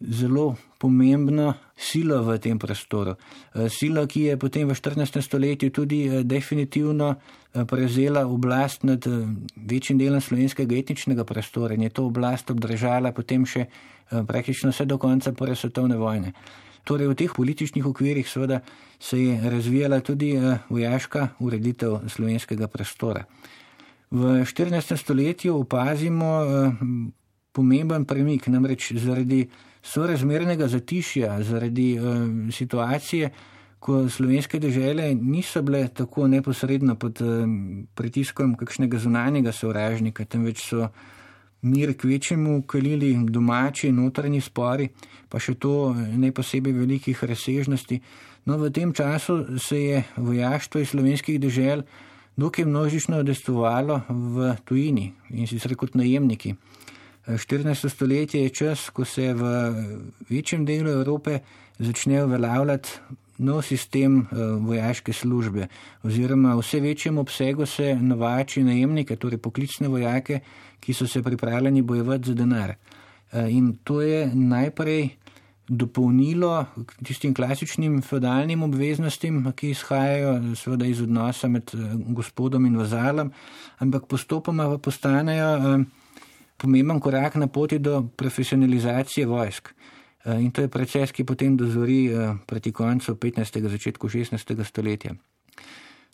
zelo 0.00 0.56
pomembno 0.78 1.54
silo 1.76 2.22
v 2.22 2.38
tem 2.38 2.58
prostoru. 2.58 3.16
Eh, 3.54 3.68
silo, 3.68 4.06
ki 4.06 4.20
je 4.20 4.34
potem 4.36 4.68
v 4.68 4.74
14. 4.74 5.22
stoletju 5.22 5.70
tudi 5.70 6.06
eh, 6.06 6.22
definitivno 6.24 7.14
eh, 7.14 7.64
prevzela 7.64 8.26
oblast 8.26 8.84
nad 8.84 9.00
večjim 9.56 9.98
delom 9.98 10.20
slovenskega 10.20 10.76
etničnega 10.76 11.24
prostora 11.24 11.74
in 11.74 11.82
je 11.82 11.90
to 11.90 12.06
oblast 12.06 12.50
obdržala 12.50 13.12
potem 13.12 13.46
še 13.46 13.66
praktično 14.04 14.70
vse 14.70 14.84
do 14.84 14.98
konca 14.98 15.32
prve 15.32 15.56
svetovne 15.56 15.96
vojne. 15.96 16.32
Torej 16.84 17.08
v 17.08 17.16
teh 17.16 17.32
političnih 17.32 17.86
okvirih 17.86 18.28
seveda 18.28 18.60
se 19.00 19.18
je 19.20 19.50
razvijala 19.50 20.00
tudi 20.00 20.34
vojaška 20.68 21.28
ureditev 21.40 22.08
slovenskega 22.08 22.68
prostora. 22.68 23.24
V 24.10 24.44
14. 24.44 24.96
stoletju 24.96 25.56
opazimo 25.56 26.44
pomemben 27.52 28.04
premik, 28.04 28.46
namreč 28.46 28.92
zaradi 28.92 29.46
sorazmernega 29.82 30.68
zatišja, 30.68 31.42
zaradi 31.42 31.98
uh, 31.98 32.06
situacije, 32.52 33.30
ko 33.84 34.08
slovenske 34.08 34.58
države 34.58 35.14
niso 35.14 35.62
bile 35.62 35.88
tako 35.88 36.28
neposredno 36.28 36.94
pod 36.96 37.18
pritiskom 37.94 38.54
kakšnega 38.56 38.98
zunanjega 38.98 39.52
sovražnika, 39.52 40.24
temveč 40.24 40.62
so 40.64 40.88
mir 41.64 41.94
k 41.96 42.04
večjemu 42.04 42.62
kalili 42.62 43.16
domači 43.28 43.92
notranji 43.92 44.40
spori, 44.40 44.88
pa 45.28 45.40
še 45.40 45.54
to 45.54 45.94
ne 45.94 46.32
posebej 46.32 46.72
velikih 46.76 47.24
razsežnosti. 47.24 48.00
No, 48.44 48.58
v 48.60 48.70
tem 48.70 48.92
času 48.92 49.58
se 49.58 49.80
je 49.80 50.02
vojaštvo 50.16 50.80
iz 50.80 50.92
slovenskih 50.92 51.40
držav 51.40 51.82
dokaj 52.36 52.64
množično 52.64 53.22
odestovalo 53.22 54.00
v 54.08 54.54
tujini 54.64 55.12
in 55.30 55.46
sicer 55.46 55.76
kot 55.76 55.94
najemniki. 55.94 56.54
14. 57.26 57.88
stoletje 57.88 58.42
je 58.42 58.50
čas, 58.50 58.90
ko 58.90 59.04
se 59.04 59.32
v 59.32 59.52
večjem 60.28 60.64
delu 60.68 60.90
Evrope 60.90 61.38
začne 61.78 62.24
uveljavljati 62.24 62.88
nov 63.38 63.62
sistem 63.62 64.20
eh, 64.20 64.36
vojaške 64.60 65.12
službe, 65.12 65.68
oziroma 66.02 66.54
v 66.54 66.62
vse 66.62 66.80
večjem 66.80 67.18
obsegu 67.18 67.66
se 67.66 67.94
novači 67.94 68.62
najemnike, 68.62 69.16
torej 69.16 69.38
poklicne 69.38 69.88
vojake, 69.88 70.40
ki 70.80 70.94
so 70.94 71.06
se 71.06 71.22
pripravljeni 71.22 71.82
bojevati 71.82 72.28
za 72.28 72.34
denar. 72.34 72.70
Eh, 72.70 73.50
in 73.50 73.76
to 73.84 74.00
je 74.00 74.30
najprej 74.34 75.08
dopolnilo 75.68 76.66
tistim 77.04 77.34
klasičnim 77.34 78.02
feudalnim 78.02 78.62
obveznostim, 78.62 79.52
ki 79.56 79.70
izhajajo 79.70 80.54
seveda 80.56 80.86
iz 80.86 81.00
odnosa 81.00 81.48
med 81.48 81.70
eh, 81.74 81.94
gospodom 82.08 82.66
in 82.66 82.76
vazalom, 82.76 83.32
ampak 83.78 84.06
postopoma 84.06 84.68
pa 84.68 84.78
postanejo 84.78 85.84
pomemben 86.56 87.00
korak 87.00 87.34
na 87.34 87.46
poti 87.46 87.78
do 87.78 88.02
profesionalizacije 88.16 89.26
vojsk. 89.26 89.74
Eh, 90.24 90.40
in 90.40 90.50
to 90.50 90.60
je 90.64 90.68
proces, 90.68 91.12
ki 91.12 91.24
potem 91.24 91.56
dozori 91.56 92.08
eh, 92.08 92.32
proti 92.46 92.72
koncu 92.72 93.14
15. 93.14 93.68
začetku 93.68 94.08
16. 94.08 94.64
stoletja. 94.64 95.12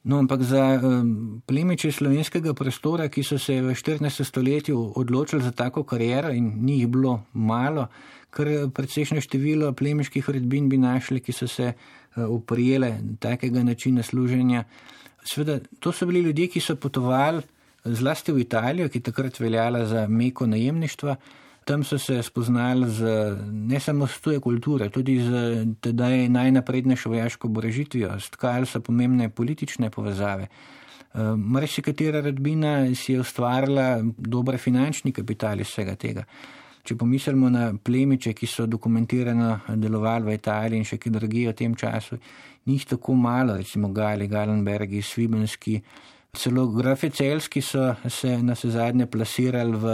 No, 0.02 0.18
ampak 0.18 0.42
za 0.42 0.80
um, 0.80 1.42
plemiče 1.46 1.92
slovenskega 1.92 2.54
prostora, 2.56 3.10
ki 3.12 3.22
so 3.22 3.36
se 3.38 3.58
v 3.60 3.74
14. 3.76 4.24
stoletju 4.24 4.92
odločili 4.96 5.42
za 5.44 5.52
tako 5.52 5.84
kariero 5.84 6.32
in 6.32 6.48
ni 6.64 6.78
jih 6.78 6.88
bilo 6.88 7.18
malo, 7.32 7.84
ker 8.32 8.70
precejšnje 8.72 9.20
število 9.20 9.74
plemiških 9.76 10.30
redbin 10.32 10.70
bi 10.72 10.78
našli, 10.80 11.20
ki 11.20 11.32
so 11.36 11.46
se 11.46 11.74
uh, 11.74 12.24
uprijele 12.24 12.94
takega 13.20 13.62
načina 13.62 14.02
služenja. 14.02 14.64
Sveda, 15.20 15.60
to 15.78 15.92
so 15.92 16.08
bili 16.08 16.24
ljudje, 16.24 16.48
ki 16.48 16.64
so 16.64 16.80
potovali 16.80 17.44
zlasti 17.84 18.32
v 18.32 18.40
Italijo, 18.40 18.88
ki 18.88 19.04
takrat 19.04 19.36
veljala 19.40 19.84
za 19.86 20.06
meko 20.08 20.46
najemništva. 20.46 21.16
Tam 21.70 21.84
so 21.84 21.98
se 21.98 22.22
spoznali 22.22 22.90
z 22.90 23.02
ne 23.52 23.80
samo 23.80 24.06
s 24.06 24.20
tuje 24.20 24.40
kulture, 24.40 24.88
tudi 24.90 25.20
z 25.22 25.30
tedaj 25.80 26.28
najnaprednejšo 26.28 27.12
vojaško 27.12 27.48
borežitvijo, 27.48 28.16
stkali 28.20 28.66
so 28.66 28.80
pomembne 28.80 29.28
politične 29.30 29.90
povezave. 29.90 30.48
Eh, 30.50 31.18
Marsikatera 31.36 32.20
rodbina 32.20 32.94
si 32.94 33.12
je 33.12 33.20
ustvarila 33.20 34.02
dobre 34.18 34.58
finančni 34.58 35.12
kapital 35.12 35.60
iz 35.60 35.70
vsega 35.70 35.94
tega. 35.94 36.24
Če 36.82 36.96
pomislimo 36.96 37.50
na 37.50 37.70
plemiče, 37.84 38.32
ki 38.34 38.46
so 38.46 38.66
dokumentirano 38.66 39.60
delovali 39.76 40.26
v 40.26 40.38
Italiji 40.40 40.82
in 40.82 40.84
še 40.84 40.98
ki 40.98 41.10
drugi 41.14 41.46
v 41.46 41.54
tem 41.54 41.74
času, 41.78 42.18
njih 42.66 42.86
tako 42.96 43.14
malo, 43.14 43.54
recimo 43.56 43.92
Gali, 43.94 44.26
Galenbergi, 44.26 45.02
Svibenski, 45.02 45.78
Celo 46.32 46.66
grafi 46.70 47.10
celski 47.10 47.60
so 47.60 47.94
se 48.08 48.38
na 48.42 48.54
se 48.54 48.70
zadnje 48.70 49.06
plasirali 49.06 49.76
v 49.76 49.86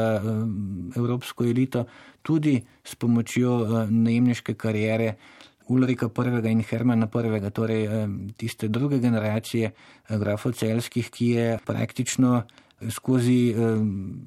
evropsko 0.96 1.44
elito 1.44 1.86
tudi 2.22 2.60
s 2.84 2.94
pomočjo 2.94 3.52
eh, 3.64 3.86
najemniške 3.90 4.54
karijere 4.54 5.14
Ulrika 5.68 6.06
I. 6.06 6.50
in 6.50 6.62
Hermana 6.62 7.08
I., 7.08 7.50
torej 7.50 7.88
tiste 8.36 8.68
druge 8.68 8.98
generacije 8.98 9.70
eh, 9.70 10.18
grafov 10.18 10.52
celskih, 10.52 11.10
ki 11.10 11.26
je 11.26 11.58
praktično 11.64 12.42
skozi 12.90 13.54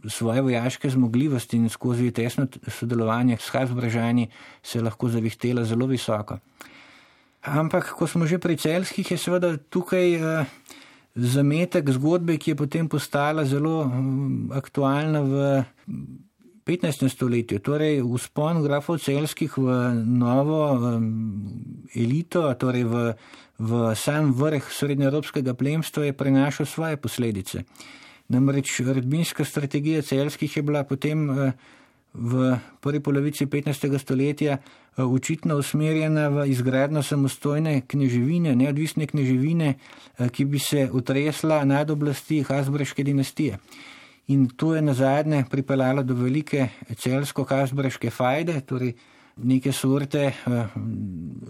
svoje 0.09 0.41
vojaške 0.41 0.89
zmogljivosti 0.89 1.57
in 1.57 1.69
skozi 1.69 2.11
tesno 2.11 2.47
sodelovanje 2.67 3.37
s 3.39 3.49
Habsburžani 3.49 4.27
se 4.63 4.81
lahko 4.81 5.09
zavihtela 5.09 5.63
zelo 5.63 5.85
visoko. 5.85 6.39
Ampak, 7.41 7.93
ko 7.93 8.07
smo 8.07 8.25
že 8.25 8.39
pri 8.39 8.57
celskih, 8.57 9.11
je 9.11 9.17
seveda 9.17 9.57
tukaj 9.57 10.17
zametek 11.15 11.89
zgodbe, 11.89 12.37
ki 12.37 12.51
je 12.51 12.55
potem 12.55 12.89
postala 12.89 13.45
zelo 13.45 13.83
hm, 13.85 14.51
aktualna 14.53 15.21
v 15.21 15.35
15. 16.65 17.09
stoletju. 17.09 17.59
Torej, 17.65 18.01
vzpon 18.05 18.61
grafov 18.63 19.01
celskih 19.01 19.57
v 19.57 19.77
novo 20.05 20.61
hm, 20.75 21.07
elito, 21.95 22.45
torej 22.59 22.85
v, 22.85 22.95
v 23.57 23.95
sam 23.95 24.33
vrh 24.33 24.69
srednjeevropskega 24.69 25.57
plemstva, 25.57 26.09
je 26.09 26.13
prenašal 26.13 26.69
svoje 26.69 26.97
posledice. 26.97 27.65
Namreč 28.29 28.79
redbinska 28.85 29.41
strategija 29.45 30.05
celskih 30.05 30.57
je 30.57 30.63
bila 30.63 30.83
potem 30.85 31.25
hm, 31.25 31.51
v 32.13 32.57
prvi 32.81 32.99
polovici 32.99 33.45
15. 33.45 33.99
stoletja 33.99 34.57
eh, 34.57 35.03
očitno 35.03 35.57
usmerjena 35.57 36.29
v 36.29 36.47
izgradno 36.49 37.03
samostojne 37.03 37.81
kneževine, 37.87 38.55
neodvisne 38.55 39.07
kneževine, 39.07 39.75
eh, 39.75 40.29
ki 40.29 40.45
bi 40.45 40.59
se 40.59 40.89
utresla 40.91 41.63
nad 41.65 41.89
oblasti 41.89 42.41
Hasbreške 42.43 43.03
dinastije. 43.03 43.59
In 44.29 44.49
to 44.49 44.75
je 44.75 44.81
na 44.81 44.93
zadnje 44.93 45.45
pripeljalo 45.49 46.03
do 46.03 46.13
velike 46.13 46.69
celsko-hasbreške 46.97 48.09
fajde, 48.09 48.61
torej 48.61 48.93
neke 49.43 49.71
sorte 49.71 50.25
eh, 50.27 50.33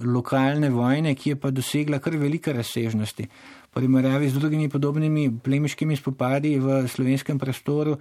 lokalne 0.06 0.70
vojne, 0.70 1.16
ki 1.16 1.30
je 1.30 1.36
pa 1.36 1.52
dosegla 1.52 2.00
kar 2.00 2.18
velike 2.18 2.54
razsežnosti. 2.54 3.28
Primerjavi 3.74 4.30
z 4.30 4.40
drugimi 4.40 4.70
podobnimi 4.70 5.30
plemiškimi 5.44 5.96
spopadi 5.96 6.58
v 6.60 6.88
slovenskem 6.88 7.40
prostoru, 7.40 7.98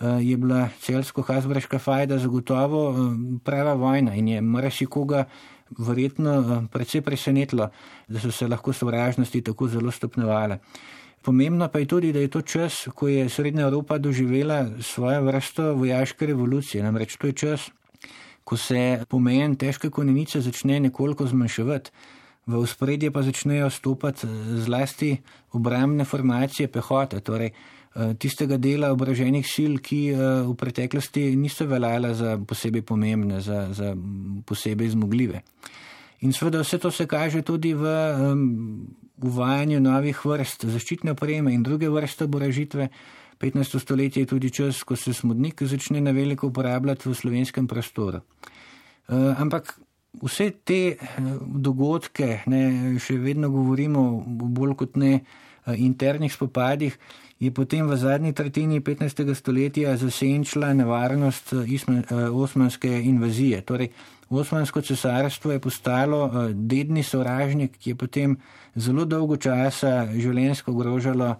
je 0.00 0.36
bila 0.36 0.68
celsko-hazbreška 0.80 1.78
fajda 1.78 2.18
zagotovo 2.18 2.90
eh, 2.90 3.38
prava 3.44 3.74
vojna 3.74 4.14
in 4.14 4.28
je 4.28 4.40
marsikoga 4.40 5.24
verjetno 5.78 6.32
eh, 6.40 6.66
predvsej 6.72 7.00
presenetilo, 7.00 7.68
da 8.08 8.20
so 8.20 8.30
se 8.30 8.48
lahko 8.48 8.72
sovražnosti 8.72 9.42
tako 9.42 9.68
zelo 9.68 9.90
stopnevale. 9.90 10.58
Pomembno 11.22 11.68
pa 11.68 11.78
je 11.78 11.86
tudi, 11.86 12.12
da 12.12 12.18
je 12.18 12.28
to 12.28 12.40
čas, 12.40 12.88
ko 12.94 13.08
je 13.08 13.28
Srednja 13.28 13.66
Evropa 13.66 13.98
doživela 13.98 14.66
svojo 14.80 15.22
vrsto 15.22 15.74
vojaške 15.74 16.26
revolucije. 16.26 16.82
Namreč 16.82 17.16
to 17.16 17.26
je 17.26 17.32
čas, 17.32 17.70
ko 18.44 18.56
se 18.56 19.04
pomen 19.08 19.56
težke 19.56 19.90
konjenice 19.90 20.40
začne 20.40 20.80
nekoliko 20.80 21.26
zmanjševati. 21.26 21.90
V 22.46 22.66
spredje 22.66 23.10
pa 23.10 23.22
začnejo 23.22 23.70
stopati 23.70 24.26
zlasti 24.64 25.18
obrambne 25.52 26.04
formacije 26.04 26.68
pehote, 26.72 27.20
torej 27.20 27.50
Eh, 27.50 27.79
tistega 28.18 28.56
dela 28.56 28.92
obraženih 28.94 29.42
sil, 29.42 29.80
ki 29.82 30.00
eh, 30.14 30.18
v 30.46 30.54
preteklosti 30.54 31.34
niso 31.36 31.66
veljala 31.66 32.14
za 32.14 32.36
posebej 32.38 32.84
pomembne, 32.86 33.40
za, 33.42 33.72
za 33.74 33.94
posebej 34.46 34.94
zmogljive. 34.94 35.42
In 36.20 36.32
seveda 36.36 36.60
vse 36.60 36.78
to 36.78 36.90
se 36.90 37.06
kaže 37.08 37.42
tudi 37.42 37.72
v 37.74 37.82
um, 37.82 38.86
uvajanju 39.24 39.80
novih 39.80 40.18
vrst 40.24 40.68
zaščitne 40.68 41.16
opreme 41.16 41.52
in 41.54 41.64
druge 41.64 41.88
vrste 41.88 42.28
obražitve. 42.28 42.90
15. 43.40 43.78
stoletje 43.80 44.22
je 44.22 44.28
tudi 44.28 44.50
čas, 44.52 44.82
ko 44.84 44.96
se 45.00 45.14
smodnik 45.16 45.62
začne 45.64 46.00
na 46.04 46.12
veliko 46.12 46.52
uporabljati 46.52 47.08
v 47.08 47.14
slovenskem 47.16 47.66
prostoru. 47.66 48.20
Uh, 49.08 49.32
ampak 49.40 49.78
vse 50.22 50.50
te 50.62 50.96
dogodke, 51.40 52.42
ne, 52.46 52.98
še 53.00 53.16
vedno 53.16 53.48
govorimo 53.50 54.22
bolj 54.28 54.76
kot 54.84 55.00
ne 55.00 55.22
internih 55.76 56.32
spopadih, 56.32 56.98
je 57.40 57.48
potem 57.48 57.88
v 57.88 57.96
zadnji 57.96 58.36
tretjini 58.36 58.84
15. 58.84 59.24
stoletja 59.32 59.96
zasenčila 59.96 60.76
nevarnost 60.76 61.56
eh, 61.56 61.64
eh, 61.64 62.28
osmanske 62.28 63.00
invazije. 63.00 63.64
Torej, 63.64 63.88
Osmansko 64.30 64.80
cesarstvo 64.80 65.52
je 65.52 65.58
postalo 65.58 66.28
eh, 66.28 66.52
dedni 66.52 67.02
sovražnik, 67.02 67.80
ki 67.80 67.90
je 67.90 67.96
potem 67.96 68.36
zelo 68.76 69.04
dolgo 69.04 69.36
časa 69.36 70.06
življenjsko 70.12 70.70
ogrožalo 70.72 71.36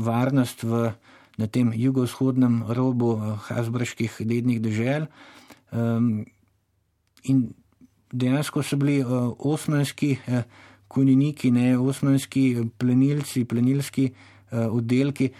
varnost 0.00 0.62
v, 0.62 0.92
na 1.36 1.46
tem 1.50 1.72
jugovzhodnem 1.74 2.62
robu 2.70 3.18
Hasbrških 3.18 4.22
dednih 4.22 4.60
dežel. 4.62 5.10
Ehm, 5.74 6.22
in 7.26 7.50
dejansko 8.14 8.62
so 8.62 8.78
bili 8.78 9.02
osmanski 9.02 10.14
konjeniki, 10.90 11.52
ne 11.54 11.76
osmanski 11.78 12.44
plenilci, 12.78 13.44
plenilski 13.46 14.10
oddelki. 14.50 15.30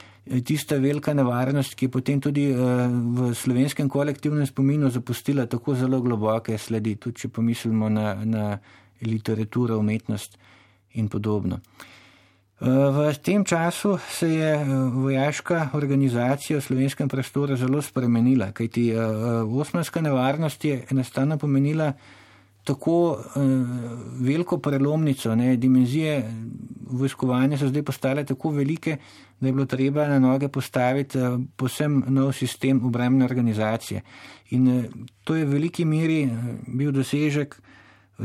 Tista 0.46 0.76
velika 0.78 1.10
nevarnost, 1.16 1.74
ki 1.74 1.88
je 1.88 1.90
potem 1.90 2.20
tudi 2.22 2.44
v 2.54 3.32
slovenskem 3.34 3.88
kolektivnem 3.90 4.46
spominu 4.46 4.90
zapustila 4.94 5.48
tako 5.50 5.74
zelo 5.74 5.98
globoke 6.04 6.54
sledi, 6.58 6.94
tudi 7.02 7.24
če 7.24 7.32
pomislimo 7.34 7.88
na, 7.90 8.12
na 8.24 8.44
literaturo, 9.02 9.80
umetnost 9.82 10.38
in 11.00 11.08
podobno. 11.10 11.58
V 12.60 13.16
tem 13.24 13.40
času 13.44 13.96
se 13.96 14.28
je 14.28 14.52
eh, 14.52 14.64
vojaška 14.92 15.70
organizacija 15.72 16.58
v 16.58 16.62
slovenskem 16.62 17.08
prostoru 17.08 17.56
zelo 17.56 17.80
spremenila, 17.82 18.52
kajti 18.52 18.90
eh, 18.92 19.00
osmanska 19.48 20.00
nevarnost 20.00 20.64
je 20.64 20.84
enostavno 20.90 21.38
pomenila 21.38 21.92
tako 22.70 22.96
eh, 23.18 23.40
veliko 24.22 24.58
prelomnico, 24.62 25.34
ne, 25.34 25.56
dimenzije 25.56 26.22
vojskovanja 26.90 27.58
so 27.58 27.68
zdaj 27.68 27.82
postale 27.82 28.24
tako 28.24 28.50
velike, 28.50 28.96
da 29.40 29.46
je 29.46 29.52
bilo 29.52 29.66
treba 29.66 30.06
na 30.08 30.18
noge 30.18 30.48
postaviti 30.48 31.18
posem 31.56 32.02
nov 32.08 32.32
sistem 32.32 32.84
obrambne 32.86 33.24
organizacije. 33.24 34.02
In 34.50 34.84
to 35.24 35.34
je 35.34 35.44
v 35.44 35.52
veliki 35.54 35.84
meri 35.84 36.24
bil 36.66 36.92
dosežek 36.92 37.56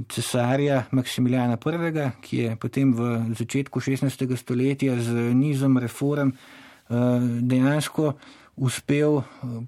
cesarja 0.10 0.84
Maksimiljana 0.92 1.58
I., 1.66 2.12
ki 2.22 2.38
je 2.38 2.56
potem 2.56 2.94
v 2.94 3.34
začetku 3.38 3.80
16. 3.80 4.36
stoletja 4.38 5.00
z 5.02 5.34
nizom 5.34 5.78
reform 5.78 6.30
eh, 6.30 6.94
dejansko 7.42 8.14
uspel 8.56 9.18
eh, 9.18 9.24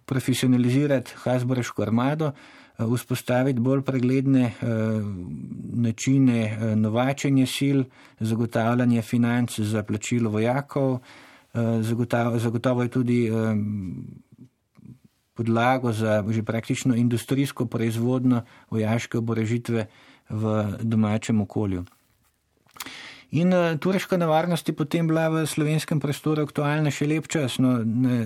profesionalizirati 0.06 1.14
Hasboroško 1.16 1.82
armado, 1.82 2.28
eh, 2.28 2.57
vzpostaviti 2.78 3.60
bolj 3.60 3.82
pregledne 3.82 4.52
načine 5.74 6.76
novačenja 6.76 7.46
sil, 7.56 7.80
zagotavljanje 8.20 9.02
financ 9.02 9.60
za 9.60 9.84
plačilo 9.84 10.30
vojakov, 10.30 11.00
zagotovo 12.38 12.84
je 12.84 12.90
tudi 12.90 13.20
podlago 15.34 15.92
za 15.92 16.24
že 16.30 16.44
praktično 16.44 16.96
industrijsko 16.96 17.66
proizvodno 17.66 18.42
vojaške 18.70 19.18
oborežitve 19.18 19.86
v 20.30 20.66
domačem 20.82 21.42
okolju. 21.42 21.86
In 23.32 23.52
turška 23.80 24.18
nevarnost 24.18 24.70
je 24.70 24.76
potem 24.76 25.08
bila 25.08 25.28
v 25.30 25.44
slovenskem 25.46 26.00
prostoru 26.00 26.46
aktualna 26.48 26.92
še 26.92 27.08
lep 27.12 27.28
čas, 27.28 27.58
no, 27.60 27.84
ne, 27.84 28.24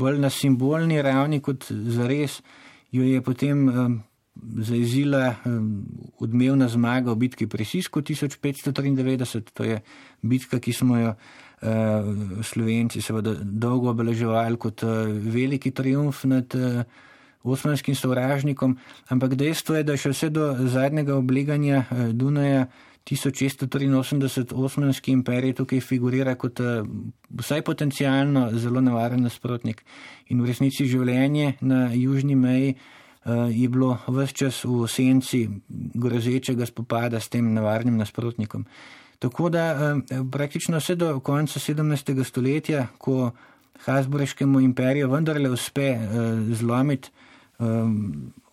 bolj 0.00 0.16
na 0.22 0.30
simbolni 0.32 1.02
ravni 1.04 1.42
kot 1.44 1.68
zares 1.68 2.40
jo 2.92 3.04
je 3.04 3.22
potem 3.22 3.66
zaizila 4.58 5.34
um, 5.44 5.84
odmevna 6.18 6.68
zmaga 6.68 7.12
v 7.12 7.26
bitki 7.26 7.46
pri 7.46 7.64
Sisku 7.64 8.00
1593, 8.00 9.54
to 9.54 9.62
je 9.64 9.76
bitka, 10.22 10.58
ki 10.62 10.72
smo 10.72 10.98
jo 10.98 11.10
uh, 11.14 11.18
slovenci 12.42 13.02
seveda 13.02 13.34
dolgo 13.42 13.90
obeleževali 13.90 14.58
kot 14.58 14.82
uh, 14.86 15.06
veliki 15.08 15.70
triumf 15.70 16.24
nad 16.24 16.46
uh, 16.54 16.82
osmanskim 17.42 17.94
sovražnikom, 17.94 18.76
ampak 19.08 19.34
dejstvo 19.38 19.78
je, 19.78 19.86
da 19.86 19.96
še 19.96 20.12
vse 20.12 20.28
do 20.34 20.52
zadnjega 20.68 21.16
obleganja 21.16 21.86
Dunaja 22.12 22.66
1683 23.10 24.54
osmanski 24.54 25.12
imperij 25.12 25.54
tukaj 25.56 25.80
figurira 25.80 26.34
kot 26.34 26.60
eh, 26.60 26.82
vsaj 27.40 27.62
potencijalno 27.62 28.48
zelo 28.52 28.80
nevaren 28.80 29.22
nasprotnik. 29.22 29.84
In 30.28 30.42
v 30.42 30.50
resnici 30.52 30.86
življenje 30.86 31.54
na 31.60 31.88
južni 31.94 32.36
meji 32.36 32.74
eh, 32.74 33.30
je 33.50 33.68
bilo 33.68 33.96
vse 34.06 34.34
čas 34.34 34.62
v 34.64 34.88
senci 34.88 35.48
grozečega 35.68 36.66
spopada 36.66 37.20
s 37.20 37.28
tem 37.28 37.52
nevarnim 37.54 37.96
nasprotnikom. 37.96 38.66
Tako 39.18 39.48
da 39.50 39.96
praktično 40.30 40.78
vse 40.78 40.94
do 40.94 41.20
konca 41.20 41.58
17. 41.58 42.24
stoletja, 42.24 42.86
ko 42.98 43.32
Hasbureškemu 43.82 44.60
imperiju 44.60 45.08
vendarle 45.10 45.50
uspe 45.50 45.88
zlomiti 46.54 47.10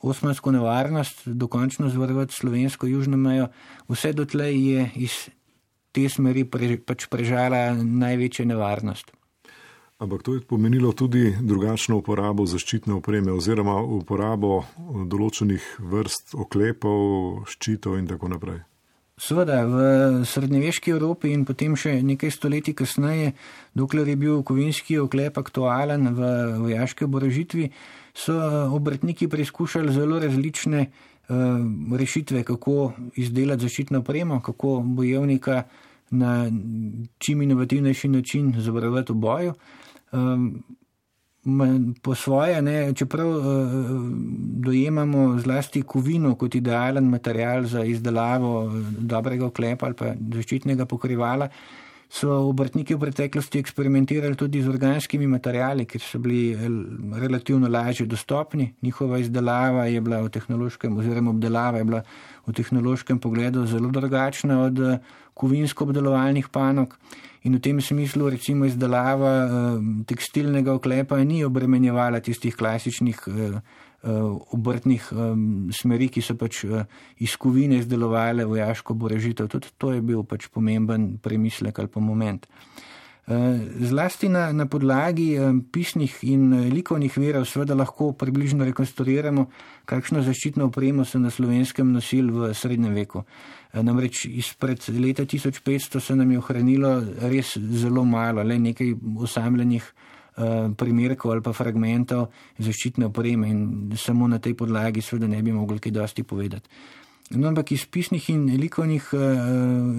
osmansko 0.05 0.51
nevarnost, 0.51 1.27
dokončno 1.27 1.89
zvarovati 1.89 2.33
slovensko 2.33 2.87
južno 2.87 3.17
mejo, 3.17 3.47
vse 3.89 4.13
dotlej 4.13 4.55
je 4.69 4.89
iz 5.07 5.19
te 5.95 6.09
smeri 6.09 6.43
pre, 6.45 6.77
pač 6.77 7.07
prežala 7.11 7.71
največja 7.75 8.45
nevarnost. 8.45 9.13
Ampak 9.95 10.23
to 10.27 10.33
je 10.35 10.41
pomenilo 10.43 10.91
tudi 10.91 11.31
drugačno 11.39 12.01
uporabo 12.01 12.43
zaščitne 12.45 12.97
opreme 12.97 13.31
oziroma 13.31 13.77
uporabo 13.79 14.65
določenih 15.07 15.63
vrst 15.79 16.35
oklepov, 16.35 17.45
ščitov 17.47 17.95
in 18.01 18.09
tako 18.09 18.33
naprej. 18.33 18.59
Sveda, 19.15 19.61
v 19.63 20.25
srednjeveški 20.27 20.91
Evropi 20.91 21.31
in 21.31 21.45
potem 21.47 21.77
še 21.79 22.01
nekaj 22.03 22.33
stoletij 22.35 22.75
kasneje, 22.75 23.31
dokler 23.71 24.11
je 24.11 24.15
bil 24.19 24.41
kovinski 24.43 24.97
oklep 24.99 25.39
aktualen 25.39 26.11
v 26.17 26.31
vojaški 26.65 27.07
oborožitvi, 27.07 27.69
so 28.15 28.33
eh, 28.33 28.73
obrtniki 28.73 29.27
preizkušali 29.27 29.93
zelo 29.93 30.19
različne 30.19 30.85
uh, 31.27 31.35
rešitve, 31.97 32.43
kako 32.43 32.93
izdelati 33.15 33.61
zaščitno 33.61 33.99
opremo, 33.99 34.39
kako 34.41 34.79
bojevnika 34.85 35.63
na 36.09 36.51
čim 37.17 37.41
inovativnejši 37.41 38.07
način 38.07 38.53
zavarovati 38.57 39.13
v 39.13 39.15
boju. 39.15 39.53
Um, 40.11 40.63
po 42.01 42.15
svoje, 42.15 42.61
ne, 42.61 42.93
čeprav 42.93 43.27
uh, 43.29 43.45
dojemamo 44.65 45.39
zlasti 45.39 45.81
kovino 45.81 46.35
kot 46.35 46.55
idealen 46.55 47.09
material 47.09 47.63
za 47.63 47.83
izdelavo 47.83 48.71
dobrega 48.99 49.45
oklepa 49.45 49.85
ali 49.85 49.95
pa 49.95 50.13
zaščitnega 50.33 50.85
pokrivala, 50.85 51.49
so 52.09 52.29
obrtniki 52.49 52.95
v 52.95 52.99
preteklosti 52.99 53.59
eksperimentirali 53.59 54.35
tudi 54.35 54.61
z 54.61 54.69
organskimi 54.69 55.27
materijali, 55.27 55.85
ker 55.85 56.01
so 56.01 56.19
bili 56.19 56.53
eh, 56.53 56.69
relativno 57.19 57.67
lažje 57.67 58.05
dostopni. 58.05 58.73
Njihova 58.81 59.19
izdelava 59.19 59.85
je 59.85 60.01
bila 60.01 60.21
v 60.21 60.29
tehnološkem, 60.29 60.97
oziroma 60.97 61.31
obdelava 61.31 61.77
je 61.77 61.83
bila 61.83 62.01
v 62.47 62.53
tehnološkem 62.53 63.19
pogledu 63.19 63.65
zelo 63.65 63.89
drugačna 63.89 64.61
od 64.63 64.79
eh, 64.79 64.97
kovinsko 65.33 65.83
obdelovalnih 65.83 66.49
panog. 66.49 66.97
In 67.43 67.55
v 67.55 67.61
tem 67.61 67.81
smislu, 67.81 68.29
recimo, 68.29 68.65
izdelava 68.65 69.33
eh, 69.45 69.49
tekstilnega 70.07 70.73
oklepa 70.73 71.17
ni 71.23 71.43
obremenjevala 71.43 72.19
tistih 72.19 72.55
klasičnih 72.55 73.27
obrtnih 74.05 75.09
um, 75.11 75.69
smeri, 75.73 76.09
ki 76.13 76.21
so 76.21 76.35
pač 76.37 76.63
uh, 76.67 76.83
iz 77.23 77.35
kovine 77.41 77.79
izdelovali 77.81 78.45
vojaško 78.45 78.93
borežitev. 78.93 79.49
Tudi 79.49 79.73
to 79.77 79.93
je 79.95 80.01
bil 80.05 80.23
pač 80.23 80.47
pomemben 80.53 81.15
premislek 81.17 81.79
ali 81.79 81.91
pa 81.91 82.03
moment. 82.03 82.45
Uh, 83.25 83.57
zlasti 83.81 84.29
na, 84.29 84.51
na 84.53 84.67
podlagi 84.69 85.33
pisnih 85.73 86.19
in 86.29 86.69
likovnih 86.69 87.17
verov 87.17 87.47
seveda 87.49 87.73
lahko 87.73 88.11
približno 88.13 88.67
rekonstruiramo, 88.69 89.47
kakšno 89.89 90.21
zaščitno 90.21 90.69
opremo 90.69 91.05
so 91.05 91.17
na 91.19 91.33
slovenskem 91.33 91.89
nosili 91.91 92.29
v 92.29 92.53
srednjem 92.53 92.93
veku. 92.93 93.25
Namreč 93.75 94.27
izpred 94.29 94.85
leta 94.93 95.25
1500 95.25 95.99
se 95.99 96.15
nam 96.15 96.31
je 96.31 96.39
ohranilo 96.39 96.99
res 97.25 97.57
zelo 97.57 98.05
malo, 98.05 98.45
le 98.45 98.59
nekaj 98.61 98.93
osamljenih 99.25 99.89
Eh, 99.89 100.04
primerkov 100.75 101.31
ali 101.31 101.41
pa 101.41 101.53
fragmentov 101.55 102.27
zaščitne 102.59 103.07
opreme 103.07 103.47
in 103.47 103.61
samo 103.95 104.27
na 104.27 104.39
tej 104.39 104.57
podlagi 104.59 105.01
seveda 105.01 105.29
ne 105.31 105.41
bi 105.41 105.53
mogli 105.55 105.79
kaj 105.79 105.93
dosti 105.95 106.23
povedati. 106.23 106.69
No, 107.33 107.47
ampak 107.49 107.71
iz 107.73 107.87
pisnih 107.89 108.29
in 108.29 108.45
likovnih 108.61 109.07
uh, 109.13 109.21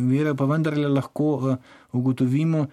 virov 0.06 0.36
pa 0.38 0.46
vendarle 0.46 0.86
lahko 0.86 1.30
uh, 1.34 1.56
ugotovimo, 1.92 2.66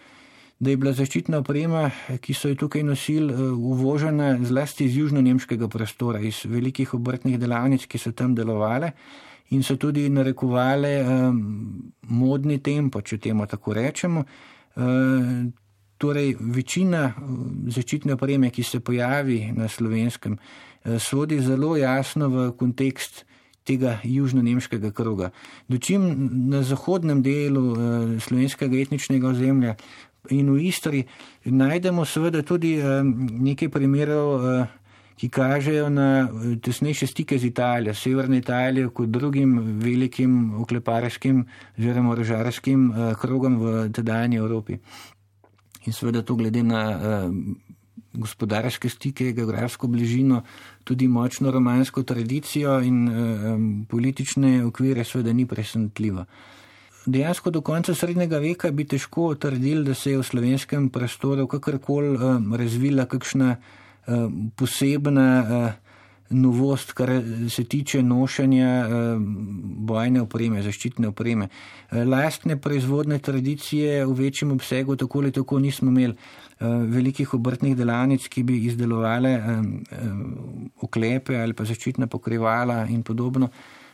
da 0.59 0.69
je 0.69 0.77
bila 0.77 0.93
zaščitna 0.93 1.39
oprema, 1.41 1.87
ki 2.21 2.35
so 2.37 2.51
jo 2.51 2.59
tukaj 2.61 2.83
nosili, 2.85 3.33
uh, 3.33 3.57
uvožena 3.57 4.35
zlasti 4.45 4.85
iz 4.85 4.99
južno-nemškega 4.99 5.67
prostora, 5.73 6.21
iz 6.21 6.43
velikih 6.45 6.93
obrtnih 6.93 7.39
delavnic, 7.41 7.87
ki 7.89 7.97
so 7.97 8.13
tam 8.13 8.35
delovale 8.37 8.93
in 9.53 9.65
so 9.65 9.75
tudi 9.77 10.05
narekovale 10.09 10.93
um, 11.01 11.41
modni 12.13 12.59
tempo, 12.61 13.01
če 13.01 13.17
temu 13.17 13.49
tako 13.49 13.73
rečemo. 13.73 14.23
Torej, 16.03 16.35
večina 16.39 17.03
eh, 17.07 17.13
začitne 17.71 18.13
opreme, 18.13 18.49
ki 18.51 18.63
se 18.63 18.79
pojavi 18.79 19.53
na 19.55 19.67
slovenskem, 19.67 20.35
eh, 20.35 20.99
sodi 20.99 21.39
zelo 21.39 21.77
jasno 21.79 22.27
v 22.29 22.51
kontekst 22.59 23.25
tega 23.63 23.99
južno-nemškega 24.03 24.91
kroga. 24.91 25.31
Dočim 25.67 26.03
na 26.51 26.63
zahodnem 26.63 27.23
delu 27.23 27.63
eh, 27.71 28.19
slovenskega 28.19 28.81
etničnega 28.83 29.27
ozemlja 29.27 29.75
in 30.29 30.51
v 30.51 30.67
Istri 30.67 31.05
najdemo 31.45 32.05
seveda 32.05 32.43
tudi 32.43 32.77
nekaj 32.79 33.67
primerov, 33.67 34.67
ki 35.19 35.27
kažejo 35.29 35.89
na 35.91 36.27
tesnejše 36.63 37.07
stike 37.07 37.37
z 37.37 37.51
Italijo, 37.51 37.93
severno 37.93 38.35
Italijo 38.35 38.89
kot 38.89 39.11
drugim 39.11 39.79
velikim 39.83 40.55
okleparskim 40.63 41.43
oziroma 41.77 42.15
rožarskim 42.15 42.87
krogom 43.19 43.59
v 43.59 43.89
tedajni 43.91 44.39
Evropi 44.39 44.79
in 45.85 45.93
seveda 45.93 46.21
to 46.21 46.35
glede 46.35 46.63
na 46.63 46.81
uh, 46.89 47.31
gospodarske 48.13 48.89
stike, 48.89 49.31
geografsko 49.33 49.87
bližino, 49.87 50.43
tudi 50.83 51.07
močno 51.07 51.51
romansko 51.51 52.03
tradicijo 52.03 52.79
in 52.81 53.85
politične 53.89 54.65
okvire, 54.65 55.03
seveda 55.03 55.33
ni 55.33 55.45
presenetljivo. 55.45 56.25
Dejansko 57.05 57.51
do 57.51 57.61
konca 57.61 57.95
srednjega 57.95 58.37
veka 58.39 58.71
bi 58.71 58.85
težko 58.87 59.33
trdili, 59.35 59.83
da 59.83 59.93
se 59.93 60.11
je 60.11 60.17
v 60.17 60.23
slovenskem 60.23 60.89
prostoru 60.89 61.47
kakorkoli 61.47 62.17
razvila 62.57 63.05
kakšna 63.05 63.55
posebna 64.55 65.73
novost, 66.29 66.93
kar 66.93 67.09
se 67.49 67.63
tiče 67.63 68.03
nošenja 68.03 68.69
eh, 68.69 68.89
bojne 69.89 70.21
opreme, 70.21 70.63
zaščitne 70.63 71.07
opreme. 71.07 71.47
Eh, 71.91 72.05
lastne 72.05 72.57
proizvodne 72.61 73.19
tradicije 73.19 74.05
v 74.05 74.13
večjem 74.13 74.51
obsegu 74.51 74.95
tako 74.95 75.19
ali 75.19 75.31
tako 75.31 75.59
nismo 75.59 75.91
imeli 75.91 76.13
eh, 76.13 76.65
velikih 76.67 77.33
obrtnih 77.33 77.77
delavnic, 77.77 78.27
ki 78.27 78.43
bi 78.43 78.57
izdelovali 78.65 79.33
oklepe 80.81 81.37
ali 81.37 81.53
pa 81.53 81.65
zaščitna 81.65 82.07
pokrivala 82.07 82.85
in 82.89 83.03
podobno. 83.03 83.49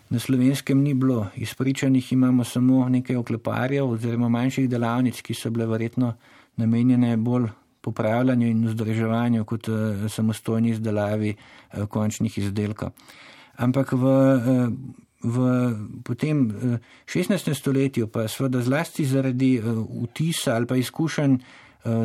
Na 0.09 0.19
slovenskem 0.19 0.81
ni 0.81 0.93
bilo, 0.93 1.27
izpričanih 1.35 2.13
imamo 2.13 2.43
samo 2.43 2.89
nekaj 2.89 3.15
okleparjev 3.15 3.91
oziroma 3.91 4.29
manjših 4.29 4.69
delavnic, 4.69 5.21
ki 5.21 5.33
so 5.33 5.51
bile 5.53 5.67
verjetno 5.69 6.15
namenjene 6.57 7.17
bolj 7.17 7.45
popravljanju 7.81 8.47
in 8.47 8.67
vzdrževanju 8.67 9.45
kot 9.45 9.67
uh, 9.67 9.75
samostojni 10.09 10.69
izdelavi 10.69 11.35
uh, 11.35 11.85
končnih 11.85 12.37
izdelkov. 12.37 12.89
Ampak 13.55 13.91
v, 13.91 14.03
uh, 14.03 14.69
v 15.23 15.37
potem 16.03 16.47
uh, 16.47 16.77
16. 17.05 17.53
stoletju, 17.53 18.07
pa 18.07 18.27
seveda 18.27 18.61
zlasti 18.61 19.05
zaradi 19.05 19.59
vtisa 20.03 20.55
ali 20.55 20.67
pa 20.67 20.75
izkušenj 20.75 21.37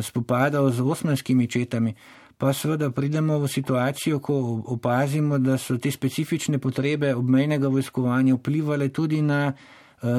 spopadov 0.01 0.69
z 0.71 0.81
osmanskimi 0.81 1.47
četami, 1.51 1.91
pa 2.37 2.53
seveda 2.53 2.89
pridemo 2.95 3.39
v 3.39 3.47
situacijo, 3.47 4.19
ko 4.19 4.63
opazimo, 4.71 5.37
da 5.37 5.57
so 5.57 5.75
te 5.77 5.91
specifične 5.91 6.59
potrebe 6.63 7.15
obmejnega 7.15 7.67
vojskovanja 7.67 8.35
vplivali 8.35 8.87
tudi 8.89 9.21
na 9.21 9.51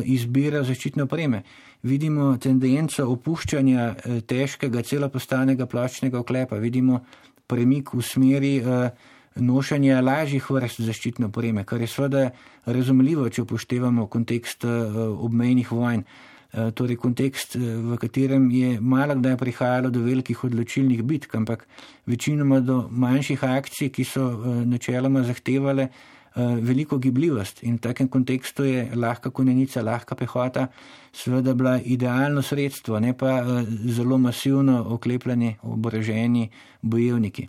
izbiro 0.05 0.61
zaščitne 0.65 1.09
opreme 1.09 1.43
vidimo 1.87 2.35
tendenco 2.43 3.07
opuščanja 3.15 3.85
eh, 3.95 4.21
težkega 4.27 4.83
celopostanega 4.87 5.69
plačnega 5.71 6.21
oklepa, 6.21 6.59
vidimo 6.63 7.03
premik 7.47 7.95
v 7.95 8.03
smeri 8.05 8.55
eh, 8.61 8.91
nošanja 9.37 10.01
lažjih 10.01 10.47
vrst 10.51 10.81
zaščitne 10.87 11.29
opreme, 11.29 11.65
kar 11.69 11.83
je 11.85 11.91
seveda 11.93 12.31
razumljivo, 12.67 13.29
če 13.29 13.45
upoštevamo 13.45 14.09
kontekst 14.13 14.65
eh, 14.65 15.05
obmejnih 15.29 15.73
vojn. 15.73 16.09
Torej, 16.57 16.97
kontekst, 16.97 17.57
v 17.59 17.97
katerem 18.01 18.47
je 18.55 18.79
malo 18.81 19.13
kdaj 19.19 19.35
prihajalo 19.37 19.91
do 19.93 20.01
velikih 20.01 20.39
odločilnih 20.47 21.03
bitk, 21.05 21.35
ampak 21.37 21.67
večinoma 22.09 22.63
do 22.65 22.77
manjših 22.89 23.43
akcij, 23.45 23.91
ki 23.93 24.07
so 24.09 24.25
načeloma 24.65 25.27
zahtevale 25.27 25.91
Eh, 25.91 26.16
veliko 26.37 26.99
gibljivost 26.99 27.63
in 27.63 27.77
v 27.77 27.81
takem 27.81 28.09
kontekstu 28.09 28.65
je 28.65 28.91
lahka 28.95 29.31
konenica, 29.31 29.83
lahka 29.83 30.15
pehota 30.15 30.67
seveda 31.13 31.55
bila 31.55 31.79
idealno 31.81 32.43
sredstvo, 32.43 33.01
ne 33.01 33.15
pa 33.17 33.39
eh, 33.39 33.65
zelo 33.89 34.19
masivno 34.19 34.85
oklepljeni, 34.95 35.57
oboroženi 35.63 36.51
bojevniki. 36.83 37.49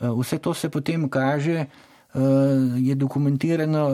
Eh, 0.00 0.08
vse 0.20 0.38
to 0.38 0.54
se 0.54 0.70
potem 0.70 1.08
kaže, 1.08 1.66
je 2.78 2.94
dokumentirano 2.94 3.90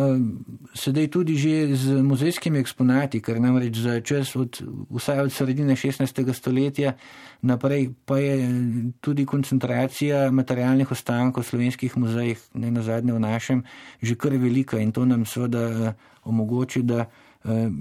sedaj 0.74 1.08
tudi 1.08 1.36
že 1.40 1.72
z 1.72 2.02
muzejskimi 2.04 2.60
eksponati, 2.60 3.20
ker 3.24 3.40
namreč 3.40 3.80
za 3.80 4.00
čas 4.04 4.36
od, 4.36 4.60
vsaj 4.92 5.24
od 5.24 5.32
sredine 5.32 5.72
16. 5.72 6.04
stoletja 6.32 6.92
naprej 7.42 7.96
pa 8.04 8.20
je 8.20 8.36
tudi 9.00 9.24
koncentracija 9.24 10.30
materialnih 10.30 10.92
ostankov 10.92 11.44
v 11.44 11.48
slovenskih 11.48 11.96
muzejih, 11.96 12.38
ne 12.54 12.70
na 12.70 12.82
zadnje 12.84 13.16
v 13.16 13.24
našem, 13.24 13.64
že 14.02 14.14
kar 14.20 14.36
velika 14.36 14.76
in 14.76 14.92
to 14.92 15.04
nam 15.04 15.24
seveda 15.24 15.94
omogoči, 16.24 16.82
da 16.82 17.08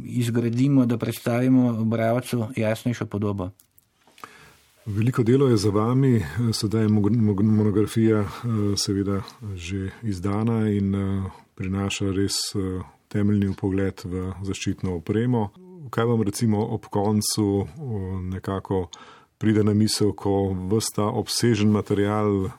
izgradimo, 0.05 0.85
da 0.85 0.97
predstavimo 0.97 1.83
obravcu 1.83 2.47
jasnejšo 2.55 3.05
podobo. 3.05 3.51
Veliko 4.89 5.23
delo 5.23 5.47
je 5.47 5.57
za 5.57 5.69
vami, 5.69 6.25
sedaj 6.53 6.81
je 6.81 6.89
monografija 6.89 8.25
seveda 8.77 9.21
že 9.55 9.89
izdana 10.03 10.69
in 10.69 10.95
prinaša 11.55 12.05
res 12.11 12.33
temeljni 13.07 13.53
pogled 13.53 14.01
v 14.03 14.31
zaščitno 14.41 14.95
opremo. 14.95 15.49
Kaj 15.89 16.05
vam 16.05 16.21
recimo 16.21 16.63
ob 16.73 16.87
koncu 16.89 17.67
nekako 18.33 18.87
pride 19.37 19.63
na 19.63 19.73
misel, 19.73 20.11
ko 20.13 20.55
vsta 20.71 21.05
obsežen 21.05 21.69
material 21.69 22.49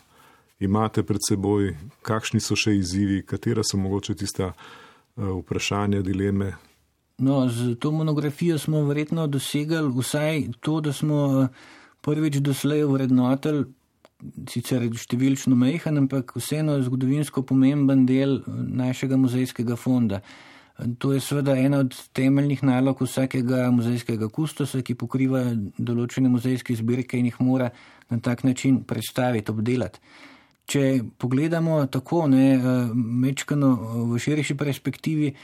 imate 0.60 1.02
pred 1.02 1.18
seboj, 1.28 1.74
kakšni 2.02 2.40
so 2.40 2.54
še 2.54 2.76
izzivi, 2.78 3.24
katera 3.26 3.66
so 3.66 3.76
mogoče 3.76 4.14
tista 4.14 4.52
vprašanja, 5.16 6.02
dileme? 6.06 6.52
No, 7.18 7.48
z 7.48 7.74
to 7.74 7.90
monografijo 7.90 8.58
smo 8.58 8.86
verjetno 8.86 9.26
dosegli 9.26 9.82
vsaj 9.98 10.46
to, 10.60 10.80
da 10.80 10.92
smo 10.92 11.48
prvič 12.04 12.40
doslej 12.44 12.86
vrednotelj, 12.88 13.64
sicer 14.50 14.84
številčno 14.92 15.56
mehen, 15.56 15.96
ampak 16.02 16.34
vseeno 16.36 16.76
zgodovinsko 16.84 17.42
pomemben 17.48 18.06
del 18.08 18.40
našega 18.46 19.16
muzejskega 19.20 19.76
fonda. 19.80 20.20
To 21.00 21.12
je 21.12 21.20
seveda 21.20 21.56
ena 21.60 21.82
od 21.84 21.96
temeljnih 22.16 22.62
nalog 22.64 23.02
vsakega 23.04 23.66
muzejskega 23.74 24.30
kustosa, 24.32 24.80
ki 24.84 24.96
pokriva 24.96 25.42
določene 25.76 26.30
muzejske 26.32 26.76
zbirke 26.78 27.18
in 27.20 27.28
jih 27.28 27.40
mora 27.44 27.68
na 28.08 28.20
tak 28.20 28.44
način 28.48 28.80
predstaviti, 28.88 29.52
obdelati. 29.52 30.00
Če 30.70 31.02
pogledamo 31.18 31.82
tako, 31.90 32.26
ne, 32.30 32.54
mečkano 32.94 33.74
v 34.12 34.20
širši 34.22 34.56
perspektivi, 34.56 35.34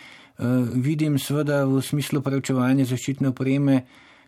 vidim 0.72 1.18
seveda 1.18 1.64
v 1.68 1.82
smislu 1.84 2.22
preučevanja 2.24 2.86
zaščitne 2.88 3.32
opreme, 3.32 3.80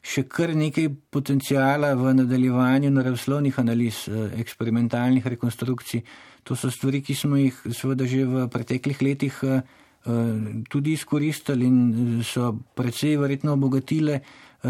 še 0.03 0.25
kar 0.29 0.55
nekaj 0.57 0.89
potencijala 1.11 1.95
v 1.99 2.15
nadaljevanju 2.23 2.91
naravoslovnih 2.91 3.59
analiz, 3.59 4.09
eh, 4.09 4.41
eksperimentalnih 4.41 5.27
rekonstrukcij. 5.27 6.03
To 6.45 6.57
so 6.57 6.71
stvari, 6.71 7.03
ki 7.03 7.15
smo 7.15 7.37
jih 7.37 7.55
seveda 7.73 8.07
že 8.07 8.25
v 8.25 8.49
preteklih 8.49 9.03
letih 9.03 9.35
eh, 9.43 9.63
eh, 10.07 10.63
tudi 10.71 10.93
izkoristili 10.93 11.67
in 11.67 12.23
so 12.25 12.59
predvsej 12.75 13.17
verjetno 13.17 13.53
obogatile 13.53 14.21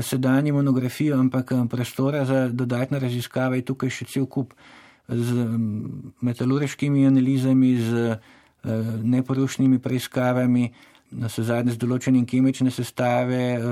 sedanje 0.02 0.52
monografijo, 0.52 1.16
ampak 1.16 1.52
prostora 1.68 2.24
za 2.24 2.48
dodatne 2.48 2.98
raziskave 2.98 3.56
je 3.56 3.64
tukaj 3.64 3.90
še 3.90 4.04
cel 4.04 4.26
kup 4.26 4.52
z 5.08 5.32
metalurškimi 6.20 7.06
analizami, 7.06 7.80
z 7.80 8.18
neporušnimi 9.02 9.78
preiskavami, 9.78 10.68
na 11.10 11.28
vse 11.28 11.42
zadnje 11.48 11.74
z 11.76 11.80
določenim 11.80 12.26
kemične 12.28 12.70
sestave, 12.70 13.40
eh, 13.56 13.62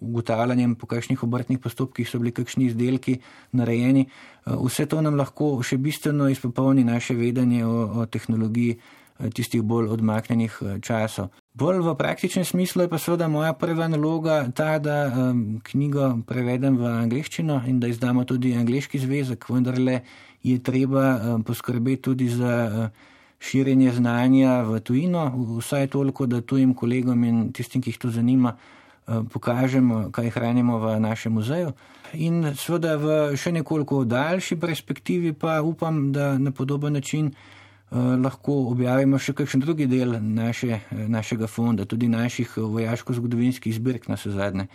ugotavljanjem, 0.00 0.74
po 0.76 0.86
kakšnih 0.86 1.22
obrtnih 1.22 1.60
postopkih 1.60 2.08
so 2.08 2.18
bili 2.18 2.32
kakšni 2.32 2.70
izdelki 2.72 3.20
narejeni. 3.52 4.06
Eh, 4.06 4.56
vse 4.56 4.86
to 4.86 5.00
nam 5.00 5.16
lahko 5.16 5.62
še 5.62 5.76
bistveno 5.76 6.28
izpopolni 6.28 6.84
naše 6.84 7.14
vedenje 7.14 7.64
o, 7.66 8.00
o 8.00 8.06
tehnologiji 8.06 8.78
eh, 8.78 9.30
tistih 9.30 9.62
bolj 9.62 9.92
odmaknenih 9.92 10.80
časov. 10.80 11.30
Bolj 11.54 11.84
v 11.84 11.94
praktičnem 11.94 12.44
smislu 12.44 12.82
je 12.82 12.88
pa 12.88 12.98
seveda 12.98 13.28
moja 13.28 13.52
prva 13.52 13.86
naloga 13.88 14.50
ta, 14.50 14.78
da 14.78 15.06
um, 15.06 15.60
knjigo 15.62 16.24
prevedem 16.26 16.76
v 16.76 16.88
angliščino 17.04 17.62
in 17.68 17.78
da 17.78 17.86
izdamo 17.86 18.24
tudi 18.24 18.56
angliški 18.58 18.98
zvezek, 18.98 19.46
vendarle 19.48 20.00
je 20.42 20.58
treba 20.58 21.14
um, 21.14 21.44
poskrbeti 21.44 22.02
tudi 22.02 22.28
za 22.28 22.90
uh, 22.90 23.13
širjenje 23.44 23.92
znanja 23.92 24.62
v 24.62 24.80
tujino, 24.80 25.24
vsaj 25.58 25.86
toliko, 25.92 26.26
da 26.26 26.40
tujim 26.40 26.74
kolegom 26.74 27.24
in 27.24 27.52
tistim, 27.52 27.82
ki 27.82 27.92
jih 27.92 27.98
to 27.98 28.10
zanima, 28.10 28.56
eh, 28.56 29.20
pokažemo, 29.32 30.10
kaj 30.12 30.30
hranimo 30.30 30.78
v 30.78 31.00
našem 31.00 31.32
muzeju. 31.32 31.72
In 32.14 32.54
seveda 32.56 32.96
v 32.96 33.36
še 33.36 33.52
nekoliko 33.52 34.04
daljši 34.04 34.56
perspektivi 34.56 35.32
pa 35.32 35.60
upam, 35.62 36.12
da 36.12 36.38
na 36.38 36.50
podoben 36.50 36.92
način 36.92 37.26
eh, 37.26 37.96
lahko 37.96 38.70
objavimo 38.72 39.18
še 39.18 39.32
kakšen 39.32 39.60
drugi 39.60 39.86
del 39.86 40.16
naše, 40.20 40.80
našega 40.90 41.46
fonda, 41.46 41.84
tudi 41.84 42.08
naših 42.08 42.56
vojaško-zgodovinskih 42.56 43.74
zbirk 43.74 44.08
na 44.08 44.14
vse 44.14 44.30
zadnje. 44.30 44.68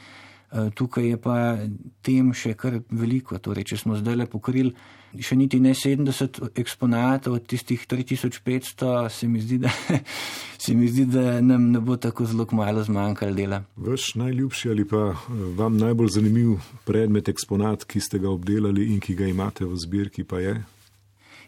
Eh, 0.51 0.70
tukaj 0.76 1.05
je 1.09 1.17
pa 1.17 1.57
tem 2.01 2.34
še 2.34 2.55
kar 2.57 2.80
veliko. 2.89 3.38
Torej, 3.38 3.70
če 3.70 3.78
smo 3.78 3.97
zdaj 3.97 4.15
le 4.15 4.26
pokrili 4.26 4.74
še 5.18 5.36
niti 5.39 5.60
ne 5.60 5.74
70 5.74 6.41
eksponatov 6.60 7.39
od 7.39 7.45
tistih 7.49 7.86
3500, 7.89 9.10
se 9.10 9.28
mi 9.28 9.41
zdi, 9.41 9.57
da, 9.64 9.72
se 10.64 10.76
mi 10.78 10.88
zdi, 10.88 11.05
da 11.10 11.39
nam 11.41 11.72
ne 11.74 11.82
bo 11.82 11.97
tako 11.97 12.26
zelo 12.30 12.47
malo 12.51 12.84
zmanjkalo 12.84 13.34
dela. 13.34 13.64
Vaš 13.78 14.14
najljubši 14.16 14.70
ali 14.70 14.86
pa 14.86 15.12
eh, 15.14 15.45
vam 15.57 15.78
najbolj 15.78 16.14
zanimiv 16.20 16.57
predmet, 16.86 17.30
eksponat, 17.30 17.88
ki 17.89 18.01
ste 18.01 18.20
ga 18.20 18.30
obdelali 18.30 18.91
in 18.93 18.99
ki 18.99 19.16
ga 19.16 19.30
imate 19.30 19.66
v 19.66 19.78
zbirki, 19.78 20.24
pa 20.24 20.43
je? 20.43 20.60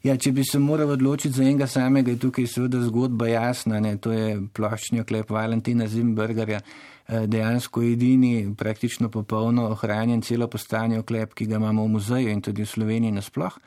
Ja, 0.01 0.15
če 0.17 0.31
bi 0.33 0.41
se 0.41 0.57
moral 0.57 0.95
odločiti 0.95 1.35
za 1.35 1.43
enega 1.45 1.67
samega, 1.69 2.09
je 2.09 2.23
tukaj 2.23 2.47
seveda 2.49 2.79
zgodba 2.87 3.27
jasna. 3.29 3.77
Ne? 3.83 3.99
To 4.01 4.09
je 4.09 4.39
ploščni 4.53 5.03
oklep 5.03 5.29
Valentina 5.29 5.85
Zimbergerja. 5.87 6.63
Eh, 7.11 7.27
dejansko 7.27 7.81
edini, 7.83 8.55
praktično 8.57 9.09
popolno 9.11 9.65
ohranjen 9.69 10.21
celo 10.21 10.47
postanje 10.47 10.99
oklep, 10.99 11.33
ki 11.35 11.45
ga 11.45 11.57
imamo 11.59 11.83
v 11.83 11.91
muzeju 11.97 12.29
in 12.31 12.41
tudi 12.41 12.63
v 12.63 12.69
Sloveniji 12.69 13.11
nasploh. 13.11 13.57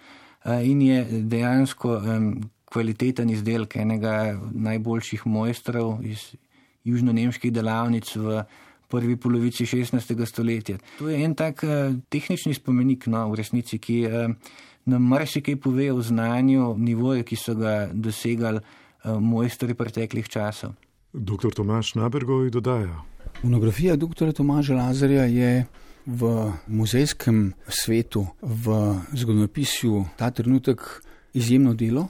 in 0.63 0.83
je 0.83 1.05
dejansko 1.23 2.01
kvaliteten 2.65 3.31
izdelek 3.31 3.77
enega 3.77 4.41
najboljših 4.53 5.27
mojstrov 5.27 6.05
iz 6.05 6.35
južno-nemških 6.85 7.53
delavnic 7.53 8.17
v 8.17 8.43
prvi 8.89 9.17
polovici 9.17 9.65
16. 9.67 10.27
stoletja. 10.27 10.77
To 10.99 11.09
je 11.09 11.25
en 11.25 11.35
tak 11.35 11.65
tehnični 12.09 12.55
spomenik 12.55 13.07
no, 13.07 13.31
v 13.31 13.35
resnici, 13.35 13.79
ki 13.79 14.05
nam 14.85 15.03
marsikaj 15.03 15.57
pove 15.57 15.93
o 15.93 16.01
znanju, 16.01 16.75
nivoju, 16.79 17.25
ki 17.25 17.37
so 17.37 17.55
ga 17.55 17.89
dosegali 17.93 18.61
mojstri 19.05 19.75
preteklih 19.75 20.29
časov. 20.29 20.77
Dr. 21.13 21.57
Tomaš 21.57 21.95
Nabergoj 21.95 22.51
dodaja. 22.51 23.14
Monografija 23.43 23.97
dr. 23.97 24.33
Tomaža 24.33 24.75
Lazarja 24.75 25.25
je 25.25 25.65
v 26.07 26.53
muzejskem 26.67 27.53
svetu, 27.69 28.27
v 28.43 28.95
zgodovinopisju 29.13 30.05
ta 30.17 30.31
trenutek 30.31 30.81
izjemno 31.35 31.75
delo, 31.75 32.09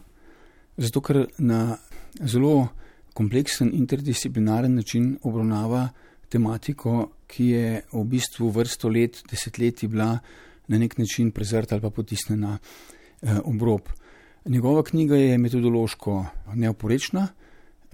zato 0.76 1.00
ker 1.00 1.26
na 1.38 1.76
zelo 2.20 2.68
kompleksen 3.14 3.70
interdisciplinaren 3.74 4.74
način 4.74 5.18
obravnava 5.22 5.88
tematiko, 6.28 7.10
ki 7.26 7.46
je 7.46 7.82
v 7.92 8.04
bistvu 8.04 8.50
vrsto 8.50 8.88
let, 8.88 9.22
desetletji 9.30 9.88
bila 9.88 10.18
na 10.68 10.78
nek 10.78 10.98
način 10.98 11.30
prezrta 11.30 11.74
ali 11.74 11.82
pa 11.82 11.90
potisnjena 11.90 12.58
eh, 12.58 13.38
obrob. 13.44 13.80
Njegova 14.44 14.82
knjiga 14.82 15.16
je 15.16 15.38
metodološko 15.38 16.26
neoporečna, 16.54 17.28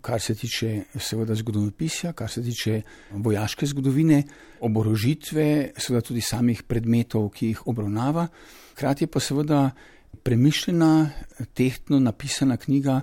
kar 0.03 0.21
se 0.21 0.35
tiče 0.35 0.85
seveda 0.99 1.35
zgodovinopisja, 1.35 2.13
kar 2.13 2.31
se 2.31 2.43
tiče 2.43 2.83
vojaške 3.11 3.67
zgodovine, 3.67 4.23
oborožitve, 4.61 5.73
seveda 5.77 6.05
tudi 6.07 6.21
samih 6.21 6.63
predmetov, 6.63 7.31
ki 7.35 7.53
jih 7.53 7.67
obravnava. 7.67 8.27
Hkrati 8.75 9.07
pa 9.07 9.21
seveda 9.21 9.71
premišljena, 10.23 11.11
tehtno 11.55 12.01
napisana 12.01 12.57
knjiga, 12.57 13.01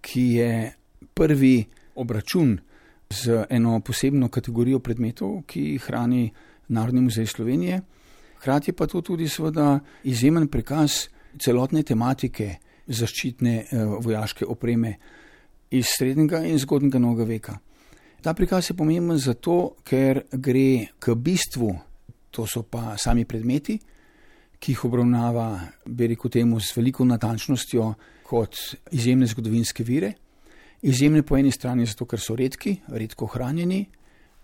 ki 0.00 0.24
je 0.38 0.72
prvi 1.14 1.64
obračun 1.94 2.58
z 3.10 3.44
eno 3.50 3.80
posebno 3.80 4.28
kategorijo 4.28 4.78
predmetov, 4.78 5.42
ki 5.46 5.72
jih 5.72 5.82
hrani 5.82 6.30
Narodni 6.68 7.00
muzej 7.00 7.26
Slovenije. 7.26 7.80
Hkrati 8.38 8.72
pa 8.72 8.86
to 8.86 9.00
tudi 9.00 9.28
seveda 9.28 9.80
izjemen 10.04 10.48
prikaz 10.48 11.08
celotne 11.40 11.82
tematike 11.82 12.56
zaščitne 12.86 13.54
eh, 13.58 13.84
vojaške 14.04 14.46
opreme 14.46 14.96
iz 15.70 15.86
srednjega 15.98 16.42
in 16.46 16.58
zgodnjega 16.58 16.98
novega 16.98 17.24
veka. 17.28 17.58
Ta 18.22 18.34
prikaz 18.34 18.70
je 18.70 18.76
pomemben 18.76 19.18
zato, 19.18 19.76
ker 19.84 20.24
gre 20.32 20.88
k 20.98 21.14
bistvu, 21.14 21.70
to 22.30 22.46
so 22.46 22.64
pa 22.66 22.96
sami 22.98 23.24
predmeti, 23.24 23.78
ki 24.58 24.72
jih 24.72 24.84
obravnava, 24.88 25.60
bi 25.86 26.08
rekel 26.10 26.30
temu, 26.30 26.58
z 26.60 26.74
veliko 26.76 27.04
natančnostjo 27.06 27.92
kot 28.26 28.58
izjemne 28.90 29.26
zgodovinske 29.26 29.84
vire. 29.86 30.12
Izjemne 30.82 31.22
po 31.22 31.36
eni 31.38 31.50
strani 31.54 31.86
zato, 31.86 32.06
ker 32.06 32.20
so 32.20 32.36
redki, 32.38 32.74
redko 32.88 33.26
hranjeni, 33.30 33.84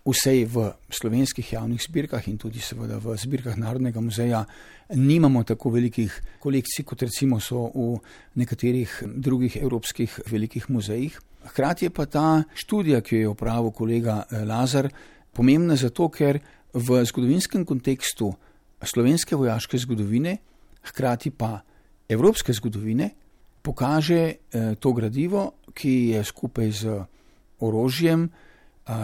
vsej 0.05 0.45
v 0.45 0.69
slovenskih 0.89 1.53
javnih 1.53 1.81
zbirkah 1.81 2.27
in 2.29 2.37
tudi 2.37 2.61
seveda 2.61 2.99
v 3.01 3.17
zbirkah 3.17 3.57
Narodnega 3.57 4.01
muzeja 4.01 4.45
nimamo 4.93 5.43
tako 5.43 5.73
velikih 5.73 6.13
kolekcij, 6.39 6.85
kot 6.85 7.01
recimo 7.01 7.39
so 7.39 7.71
v 7.73 7.97
nekaterih 8.37 9.03
drugih 9.05 9.57
evropskih 9.57 10.19
velikih 10.29 10.69
muzejih. 10.69 11.17
Hkrati 11.45 11.85
je 11.85 11.89
pa 11.89 12.05
ta 12.05 12.43
študija, 12.53 13.01
ki 13.01 13.15
jo 13.15 13.21
je 13.21 13.29
opravil 13.29 13.71
kolega 13.71 14.25
eh, 14.29 14.45
Lazar, 14.45 14.89
pomembna 15.33 15.75
zato, 15.75 16.09
ker 16.09 16.39
v 16.73 17.05
zgodovinskem 17.05 17.65
kontekstu 17.65 18.33
slovenske 18.85 19.35
vojaške 19.35 19.77
zgodovine, 19.77 20.37
hkrati 20.85 21.31
pa 21.31 21.63
evropske 22.09 22.53
zgodovine, 22.53 23.09
pokaže 23.61 24.21
eh, 24.21 24.75
to 24.79 24.93
gradivo, 24.93 25.65
ki 25.73 26.13
je 26.13 26.23
skupaj 26.23 26.71
z 26.71 26.97
orožjem, 27.59 28.29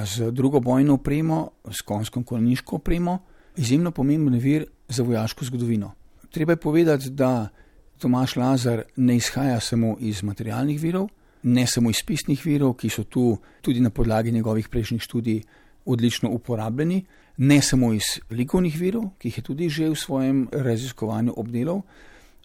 z 0.05 0.31
drugo 0.31 0.59
bojno 0.59 0.93
opremo, 0.93 1.49
s 1.71 1.81
konjsko 1.81 2.23
koloniško 2.23 2.75
opremo, 2.75 3.19
izjemno 3.57 3.91
pomemben 3.91 4.39
vir 4.39 4.65
za 4.87 5.03
vojaško 5.03 5.45
zgodovino. 5.45 5.91
Treba 6.31 6.51
je 6.51 6.57
povedati, 6.57 7.09
da 7.09 7.49
Tomaš 7.97 8.35
Lazar 8.35 8.83
ne 8.95 9.15
izhaja 9.15 9.59
samo 9.59 9.97
iz 9.99 10.23
materialnih 10.23 10.81
virov, 10.81 11.07
ne 11.43 11.67
samo 11.67 11.89
iz 11.89 12.03
pisnih 12.07 12.45
virov, 12.45 12.73
ki 12.73 12.89
so 12.89 13.03
tu 13.03 13.37
tudi 13.61 13.79
na 13.79 13.89
podlagi 13.89 14.31
njegovih 14.31 14.69
prejšnjih 14.69 15.01
študij 15.01 15.41
odlično 15.85 16.29
uporabljeni, 16.29 17.05
ne 17.37 17.61
samo 17.61 17.93
iz 17.93 18.03
likovnih 18.29 18.79
virov, 18.79 19.03
ki 19.17 19.27
jih 19.27 19.37
je 19.37 19.43
tudi 19.43 19.69
že 19.69 19.89
v 19.89 19.95
svojem 19.95 20.47
raziskovanju 20.51 21.33
obdelal, 21.37 21.81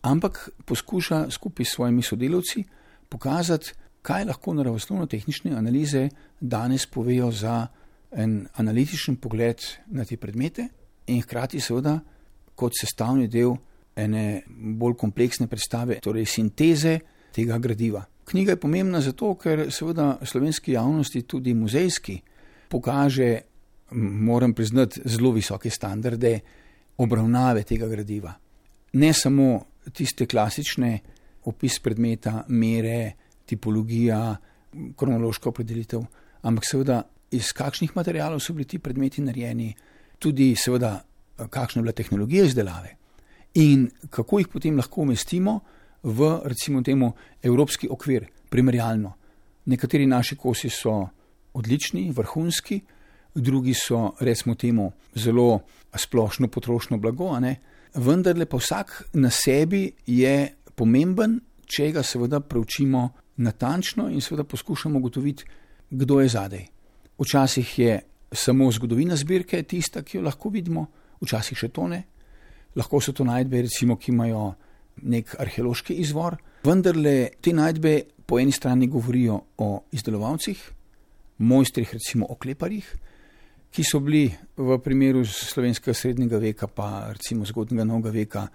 ampak 0.02 0.48
poskuša 0.64 1.30
skupaj 1.30 1.64
s 1.64 1.74
svojimi 1.74 2.02
sodelavci 2.02 2.64
pokazati, 3.08 3.72
kaj 4.06 4.24
lahko 4.28 4.54
naravoslovno-tehnične 4.54 5.56
analize 5.58 6.08
danes 6.40 6.86
povejo 6.86 7.30
za 7.34 7.66
en 8.12 8.46
analitičen 8.54 9.16
pogled 9.16 9.62
na 9.86 10.04
te 10.04 10.16
predmete 10.16 10.68
in 11.06 11.22
hkrati 11.22 11.60
seveda 11.60 11.98
kot 12.54 12.78
sestavni 12.80 13.26
del 13.28 13.56
ene 13.96 14.42
bolj 14.48 14.94
kompleksne 15.00 15.48
predstave, 15.48 15.98
torej 16.04 16.26
sinteze 16.28 16.98
tega 17.34 17.58
gradiva. 17.58 18.04
Knjiga 18.26 18.54
je 18.54 18.60
pomembna 18.60 19.00
zato, 19.00 19.34
ker 19.34 19.66
seveda 19.72 20.18
slovenski 20.22 20.72
javnosti, 20.72 21.22
tudi 21.22 21.54
muzejski, 21.54 22.16
pokaže, 22.68 23.30
moram 23.90 24.54
priznati, 24.54 25.00
zelo 25.04 25.30
visoke 25.32 25.70
standarde 25.70 26.38
obravnave 26.98 27.62
tega 27.62 27.88
gradiva. 27.88 28.34
Ne 28.92 29.12
samo 29.12 29.64
tiste 29.92 30.26
klasične 30.26 30.98
opis 31.46 31.78
predmeta, 31.80 32.44
mere, 32.48 33.25
tipologija, 33.46 34.36
kronološka 34.96 35.48
opredelitev, 35.48 36.04
ampak 36.42 36.66
seveda 36.68 37.02
iz 37.30 37.52
kakšnih 37.52 37.96
materijalov 37.96 38.40
so 38.40 38.52
bili 38.52 38.68
ti 38.68 38.78
predmeti 38.78 39.22
narejeni, 39.22 39.74
tudi 40.18 40.54
seveda 40.56 41.00
kakšna 41.50 41.80
je 41.80 41.82
bila 41.82 41.92
tehnologija 41.92 42.44
izdelave 42.44 42.96
in 43.56 43.90
kako 44.10 44.38
jih 44.38 44.48
potem 44.48 44.76
lahko 44.76 45.00
umestimo 45.00 45.60
v 46.02 46.40
recimo 46.44 46.82
temu 46.82 47.12
evropski 47.42 47.88
okvir, 47.90 48.26
primerjalno. 48.48 49.12
Nekateri 49.64 50.06
naši 50.06 50.36
kosi 50.36 50.68
so 50.68 51.08
odlični, 51.54 52.10
vrhunski, 52.12 52.80
drugi 53.34 53.74
so 53.74 54.12
recimo 54.20 54.54
temu 54.54 54.92
zelo 55.14 55.60
splošno 55.94 56.48
potrošno 56.48 56.98
blago, 56.98 57.32
vendar 57.94 58.46
pa 58.46 58.56
vsak 58.56 59.08
na 59.12 59.30
sebi 59.30 59.92
je 60.06 60.52
pomemben, 60.74 61.40
če 61.66 61.92
ga 61.92 62.02
seveda 62.02 62.40
preučimo 62.40 63.08
natančno 63.36 64.08
in 64.10 64.20
seveda 64.20 64.44
poskušamo 64.44 64.98
ugotoviti, 64.98 65.44
kdo 65.90 66.20
je 66.20 66.28
zadej. 66.28 66.66
Včasih 67.18 67.78
je 67.78 68.00
samo 68.32 68.70
zgodovina 68.72 69.16
zbirke 69.16 69.62
tista, 69.62 70.02
ki 70.02 70.16
jo 70.16 70.22
lahko 70.22 70.50
vidimo, 70.50 70.86
včasih 71.20 71.58
še 71.58 71.68
to 71.68 71.88
ne. 71.88 72.02
Lahko 72.76 73.00
so 73.00 73.12
to 73.12 73.24
najdbe, 73.24 73.62
recimo, 73.68 73.96
ki 73.96 74.12
imajo 74.12 74.50
nek 75.02 75.36
arheološki 75.40 75.96
izvor, 76.00 76.36
vendar 76.64 76.96
le 76.96 77.30
te 77.40 77.52
najdbe 77.52 77.94
po 78.26 78.40
eni 78.40 78.52
strani 78.52 78.88
govorijo 78.88 79.38
o 79.58 79.68
izdelovalcih, 79.92 80.62
mojstrih, 81.38 81.92
recimo 81.92 82.26
o 82.28 82.36
kleparjih, 82.40 82.88
ki 83.70 83.84
so 83.84 84.00
bili 84.00 84.30
v 84.56 84.78
primeru 84.80 85.24
slovenskega 85.28 85.94
srednjega 85.94 86.40
veka, 86.40 86.66
pa 86.66 87.12
recimo 87.12 87.44
zgodnjega 87.44 87.84
novega 87.84 88.12
veka, 88.14 88.46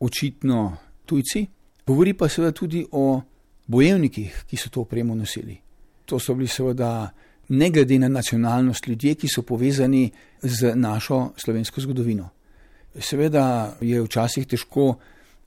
očitno 0.00 0.62
tujci. 1.06 1.46
Govori 1.86 2.14
pa 2.14 2.28
seveda 2.28 2.52
tudi 2.52 2.82
o 2.92 3.20
bojevnikih, 3.68 4.44
ki 4.48 4.56
so 4.56 4.70
to 4.72 4.80
opremo 4.80 5.14
nosili. 5.14 5.58
To 6.08 6.18
so 6.18 6.34
bili 6.34 6.48
seveda, 6.48 7.10
ne 7.48 7.70
glede 7.70 7.98
na 7.98 8.08
nacionalnost, 8.08 8.86
ljudje, 8.88 9.14
ki 9.14 9.28
so 9.28 9.42
povezani 9.42 10.10
z 10.42 10.72
našo 10.74 11.32
slovensko 11.36 11.80
zgodovino. 11.80 12.30
Seveda 13.00 13.76
je 13.80 14.00
včasih 14.02 14.46
težko 14.46 14.94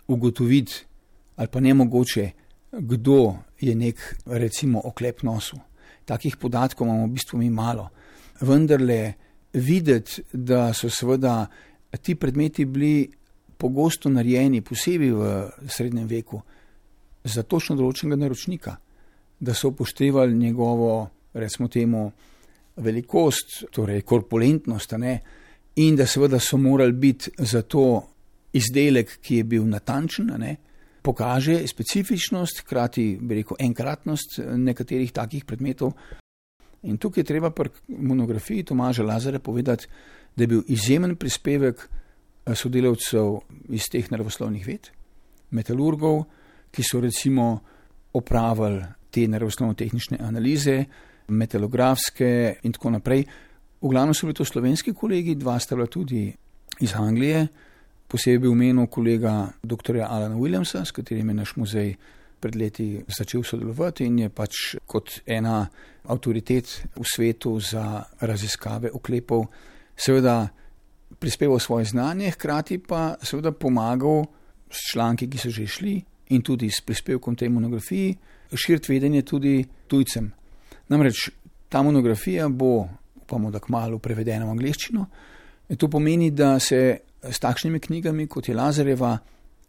ugotoviti, 0.07 0.85
ali 1.35 1.47
pa 1.47 1.59
ne 1.59 1.73
mogoče, 1.73 2.29
kdo 2.71 3.35
je 3.59 3.75
nek, 3.75 3.99
recimo, 4.25 4.81
oklep 4.83 5.23
nosu. 5.23 5.57
Takih 6.05 6.37
podatkov 6.37 6.87
imamo 6.87 7.07
v 7.07 7.11
bistvu 7.17 7.39
mi 7.39 7.49
malo. 7.49 7.89
Vendar 8.41 8.81
le 8.81 9.13
videti, 9.53 10.21
da 10.33 10.73
so 10.73 10.89
seveda 10.89 11.47
ti 12.01 12.15
predmeti 12.15 12.65
bili 12.65 13.09
pogosto 13.57 14.09
narejeni, 14.09 14.61
posebej 14.61 15.11
v 15.11 15.49
srednjem 15.67 16.07
veku, 16.07 16.41
za 17.23 17.43
točno 17.43 17.75
določenega 17.75 18.19
naročnika, 18.23 18.75
da 19.39 19.53
so 19.53 19.71
upoštevali 19.71 20.37
njegovo, 20.37 21.09
recimo 21.33 21.67
temu, 21.67 22.11
velikost, 22.81 23.63
torej 23.71 24.01
korpulentnost, 24.07 24.97
ne, 24.97 25.19
in 25.81 25.95
da 25.95 26.05
seveda 26.05 26.39
so 26.39 26.57
morali 26.57 26.93
biti 26.93 27.31
za 27.37 27.61
to 27.61 28.03
izdelek, 28.53 29.17
ki 29.21 29.41
je 29.41 29.43
bil 29.43 29.67
natančen, 29.67 30.33
ne, 30.39 30.55
pokaže 31.01 31.61
specifičnost, 31.67 32.61
hkrati 32.65 33.17
bi 33.21 33.41
rekel 33.41 33.57
enkratnost 33.59 34.39
nekaterih 34.57 35.11
takih 35.11 35.45
predmetov. 35.45 35.95
In 36.83 36.97
tukaj 36.97 37.21
je 37.21 37.29
treba 37.29 37.51
pri 37.53 37.69
monografiji 37.87 38.63
Tomaža 38.63 39.03
Lazare 39.03 39.39
povedati, 39.39 39.87
da 40.35 40.43
je 40.43 40.47
bil 40.47 40.61
izjemen 40.67 41.15
prispevek 41.15 41.87
sodelavcev 42.55 43.39
iz 43.69 43.89
teh 43.89 44.11
naravoslovnih 44.11 44.65
ved 44.67 44.89
metalurgov, 45.51 46.23
ki 46.71 46.83
so 46.83 47.01
recimo 47.01 47.59
opravili 48.13 48.83
te 49.11 49.27
naravoslovno-tehnične 49.27 50.17
analize, 50.23 50.83
metalografske 51.27 52.55
in 52.63 52.71
tako 52.71 52.89
naprej. 52.89 53.25
V 53.81 53.89
glavnem 53.89 54.13
so 54.13 54.27
bili 54.27 54.37
to 54.37 54.45
slovenski 54.45 54.93
kolegi, 54.93 55.35
dva 55.35 55.59
sta 55.59 55.75
bila 55.75 55.87
tudi 55.87 56.31
iz 56.79 56.95
Anglije, 56.95 57.47
posebej 58.07 58.39
bi 58.39 58.47
omenil 58.47 58.87
kolega 58.87 59.49
dr. 59.63 60.01
Alana 60.07 60.35
Williamsa, 60.35 60.85
s 60.85 60.91
katerim 60.91 61.29
je 61.29 61.35
naš 61.35 61.55
muzej 61.55 61.95
pred 62.41 62.55
leti 62.55 63.03
začel 63.07 63.43
sodelovati 63.43 64.05
in 64.05 64.19
je 64.19 64.29
pač 64.29 64.75
kot 64.85 65.21
ena 65.25 65.67
avtoritet 66.09 66.71
v 66.95 67.05
svetu 67.05 67.59
za 67.59 68.03
raziskave 68.19 68.89
oklepov 68.93 69.45
seveda 69.95 70.47
prispeval 71.19 71.59
svoje 71.59 71.85
znanje, 71.85 72.31
hkrati 72.31 72.79
pa 72.81 73.15
seveda 73.21 73.51
pomagal 73.51 74.25
s 74.71 74.91
članki, 74.91 75.29
ki 75.29 75.37
so 75.37 75.49
že 75.49 75.67
šli 75.67 76.01
in 76.31 76.41
tudi 76.41 76.69
s 76.71 76.81
prispevkom 76.81 77.35
tej 77.35 77.49
monografiji, 77.49 78.15
širiti 78.55 78.93
vedenje 78.93 79.21
tudi 79.27 79.65
tujcem. 79.87 80.31
Namreč 80.89 81.29
ta 81.69 81.81
monografija 81.83 82.49
bo, 82.49 82.87
upamo, 83.21 83.51
da 83.51 83.59
kmalo 83.59 83.99
prevedena 83.99 84.45
v 84.45 84.55
angliščino. 84.55 85.05
In 85.69 85.79
to 85.79 85.87
pomeni, 85.87 86.31
da 86.31 86.57
se 86.59 86.97
s 87.23 87.39
takšnimi 87.39 87.79
knjigami, 87.79 88.27
kot 88.27 88.49
je 88.49 88.55
Lazareva, 88.55 89.17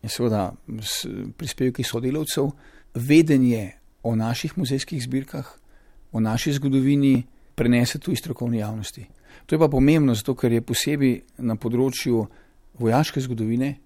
in 0.03 0.11
seveda 0.11 0.49
s 0.83 1.07
prispevki 1.39 1.85
sodelavcev, 1.87 2.51
vedenje 2.95 3.71
o 4.03 4.17
naših 4.19 4.57
muzejskih 4.59 5.03
zbirkah, 5.03 5.47
o 6.13 6.21
naši 6.21 6.53
zgodovini 6.59 7.23
prenese 7.55 7.99
tudi 7.99 8.17
strokovni 8.17 8.59
javnosti. 8.59 9.07
To 9.47 9.55
je 9.55 9.59
pa 9.59 9.69
pomembno, 9.69 10.15
zato 10.15 10.35
ker 10.35 10.53
je 10.53 10.65
posebej 10.65 11.15
na 11.39 11.57
področju 11.57 12.27
vojaške 12.83 13.23
zgodovine, 13.23 13.77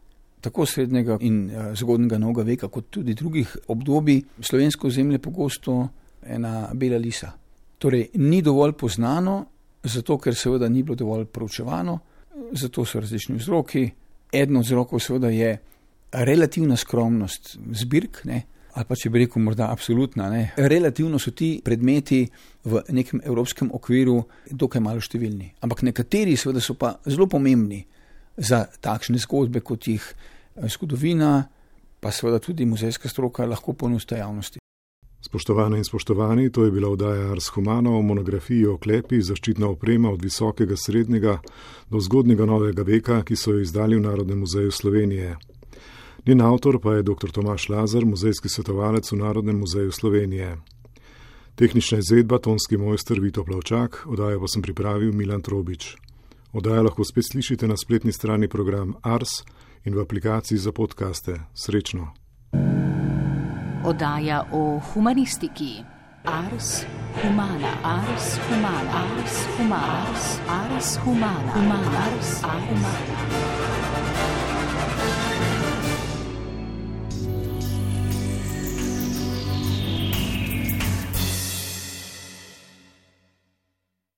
tako 0.47 0.67
srednjega 0.67 1.19
in 1.27 1.51
eh, 1.51 1.69
zgodnega 1.75 2.19
novega 2.23 2.47
veka, 2.47 2.71
kot 2.71 2.91
tudi 2.95 3.15
drugih 3.15 3.57
obdobij, 3.75 4.23
slovensko 4.41 4.91
zemlje 4.91 5.19
pogosto 5.19 5.81
ena 6.23 6.69
bela 6.75 6.99
lisa. 6.99 7.33
Torej, 7.79 8.09
ni 8.15 8.41
dovolj 8.43 8.77
poznano, 8.79 9.45
zato 9.83 10.19
ker 10.19 10.35
seveda 10.35 10.69
ni 10.69 10.83
bilo 10.83 10.97
dovolj 10.97 11.27
proučevano, 11.27 11.99
zato 12.53 12.85
so 12.85 13.01
različni 13.01 13.37
vzroki. 13.37 13.89
Eden 14.33 14.57
od 14.57 14.65
vzrokov 14.65 15.01
seveda 15.01 15.31
je 15.31 15.57
relativna 16.13 16.77
skromnost 16.77 17.57
zbirk, 17.73 18.25
ne, 18.25 18.43
ali 18.77 18.85
pa 18.89 18.97
če 18.99 19.11
bi 19.11 19.25
rekel, 19.25 19.43
morda 19.43 19.71
absolutna. 19.73 20.29
Ne. 20.31 20.43
Relativno 20.57 21.19
so 21.19 21.33
ti 21.35 21.57
predmeti 21.65 22.23
v 22.65 22.83
nekem 22.95 23.23
evropskem 23.25 23.71
okviru 23.75 24.21
dokaj 24.51 24.83
malo 24.85 25.03
številni, 25.03 25.53
ampak 25.65 25.83
nekateri 25.87 26.37
seveda 26.37 26.63
so 26.63 26.77
pa 26.79 26.97
zelo 27.07 27.29
pomembni 27.31 27.83
za 28.37 28.67
takšne 28.81 29.19
zgodbe, 29.23 29.63
kot 29.65 29.89
jih 29.89 30.05
zgodovina, 30.63 31.49
pa 32.01 32.11
seveda 32.11 32.39
tudi 32.39 32.67
muzejska 32.67 33.09
stroka 33.09 33.47
lahko 33.47 33.73
ponusta 33.73 34.17
javnosti. 34.17 34.59
Spoštovane 35.27 35.79
in 35.79 35.85
spoštovani, 35.85 36.51
to 36.53 36.65
je 36.65 36.71
bila 36.71 36.89
oddaja 36.89 37.33
Ars 37.33 37.49
Humano 37.49 37.99
o 37.99 38.03
monografiji 38.03 38.67
o 38.67 38.77
klepi 38.79 39.21
zaščitna 39.23 39.67
oprema 39.67 40.11
od 40.11 40.23
visokega 40.23 40.77
srednjega 40.77 41.39
do 41.91 42.01
zgodnega 42.01 42.47
novega 42.47 42.83
veka, 42.83 43.23
ki 43.23 43.37
so 43.37 43.57
jo 43.57 43.65
izdali 43.65 43.97
v 43.97 44.05
Narodnem 44.05 44.39
muzeju 44.39 44.71
Slovenije. 44.71 45.37
Njen 46.27 46.41
avtor 46.41 46.79
pa 46.81 46.95
je 46.95 47.03
dr. 47.03 47.31
Tomaš 47.33 47.69
Lazar, 47.69 48.07
muzejski 48.07 48.49
svetovalec 48.49 49.13
v 49.13 49.17
Narodnem 49.17 49.59
muzeju 49.59 49.93
Slovenije. 49.93 50.57
Tehnična 51.55 51.99
izvedba, 51.99 52.39
tonski 52.39 52.77
mojster 52.77 53.21
Vito 53.21 53.45
Plavčak, 53.45 54.03
oddajo 54.07 54.41
pa 54.41 54.49
sem 54.49 54.63
pripravil 54.63 55.13
Milan 55.13 55.43
Trobič. 55.43 55.97
Oddajo 56.53 56.83
lahko 56.83 57.05
spet 57.05 57.25
slišite 57.33 57.69
na 57.69 57.77
spletni 57.77 58.13
strani 58.13 58.49
program 58.49 58.95
Ars 59.03 59.43
in 59.87 59.95
v 59.95 60.01
aplikaciji 60.03 60.59
za 60.59 60.73
podkaste. 60.73 61.41
Srečno! 61.55 62.13
Oddaja 63.85 64.45
o 64.53 64.81
humanistiki. 64.93 65.85
Ars 66.25 66.85
humana, 67.23 67.71
ars 67.83 68.39
humana, 68.49 68.91
ars 68.91 69.47
humana, 69.59 70.03
ars 70.49 70.99
humana, 71.05 71.53
humana, 71.55 71.99
ars 72.03 72.43
humana. 72.43 73.76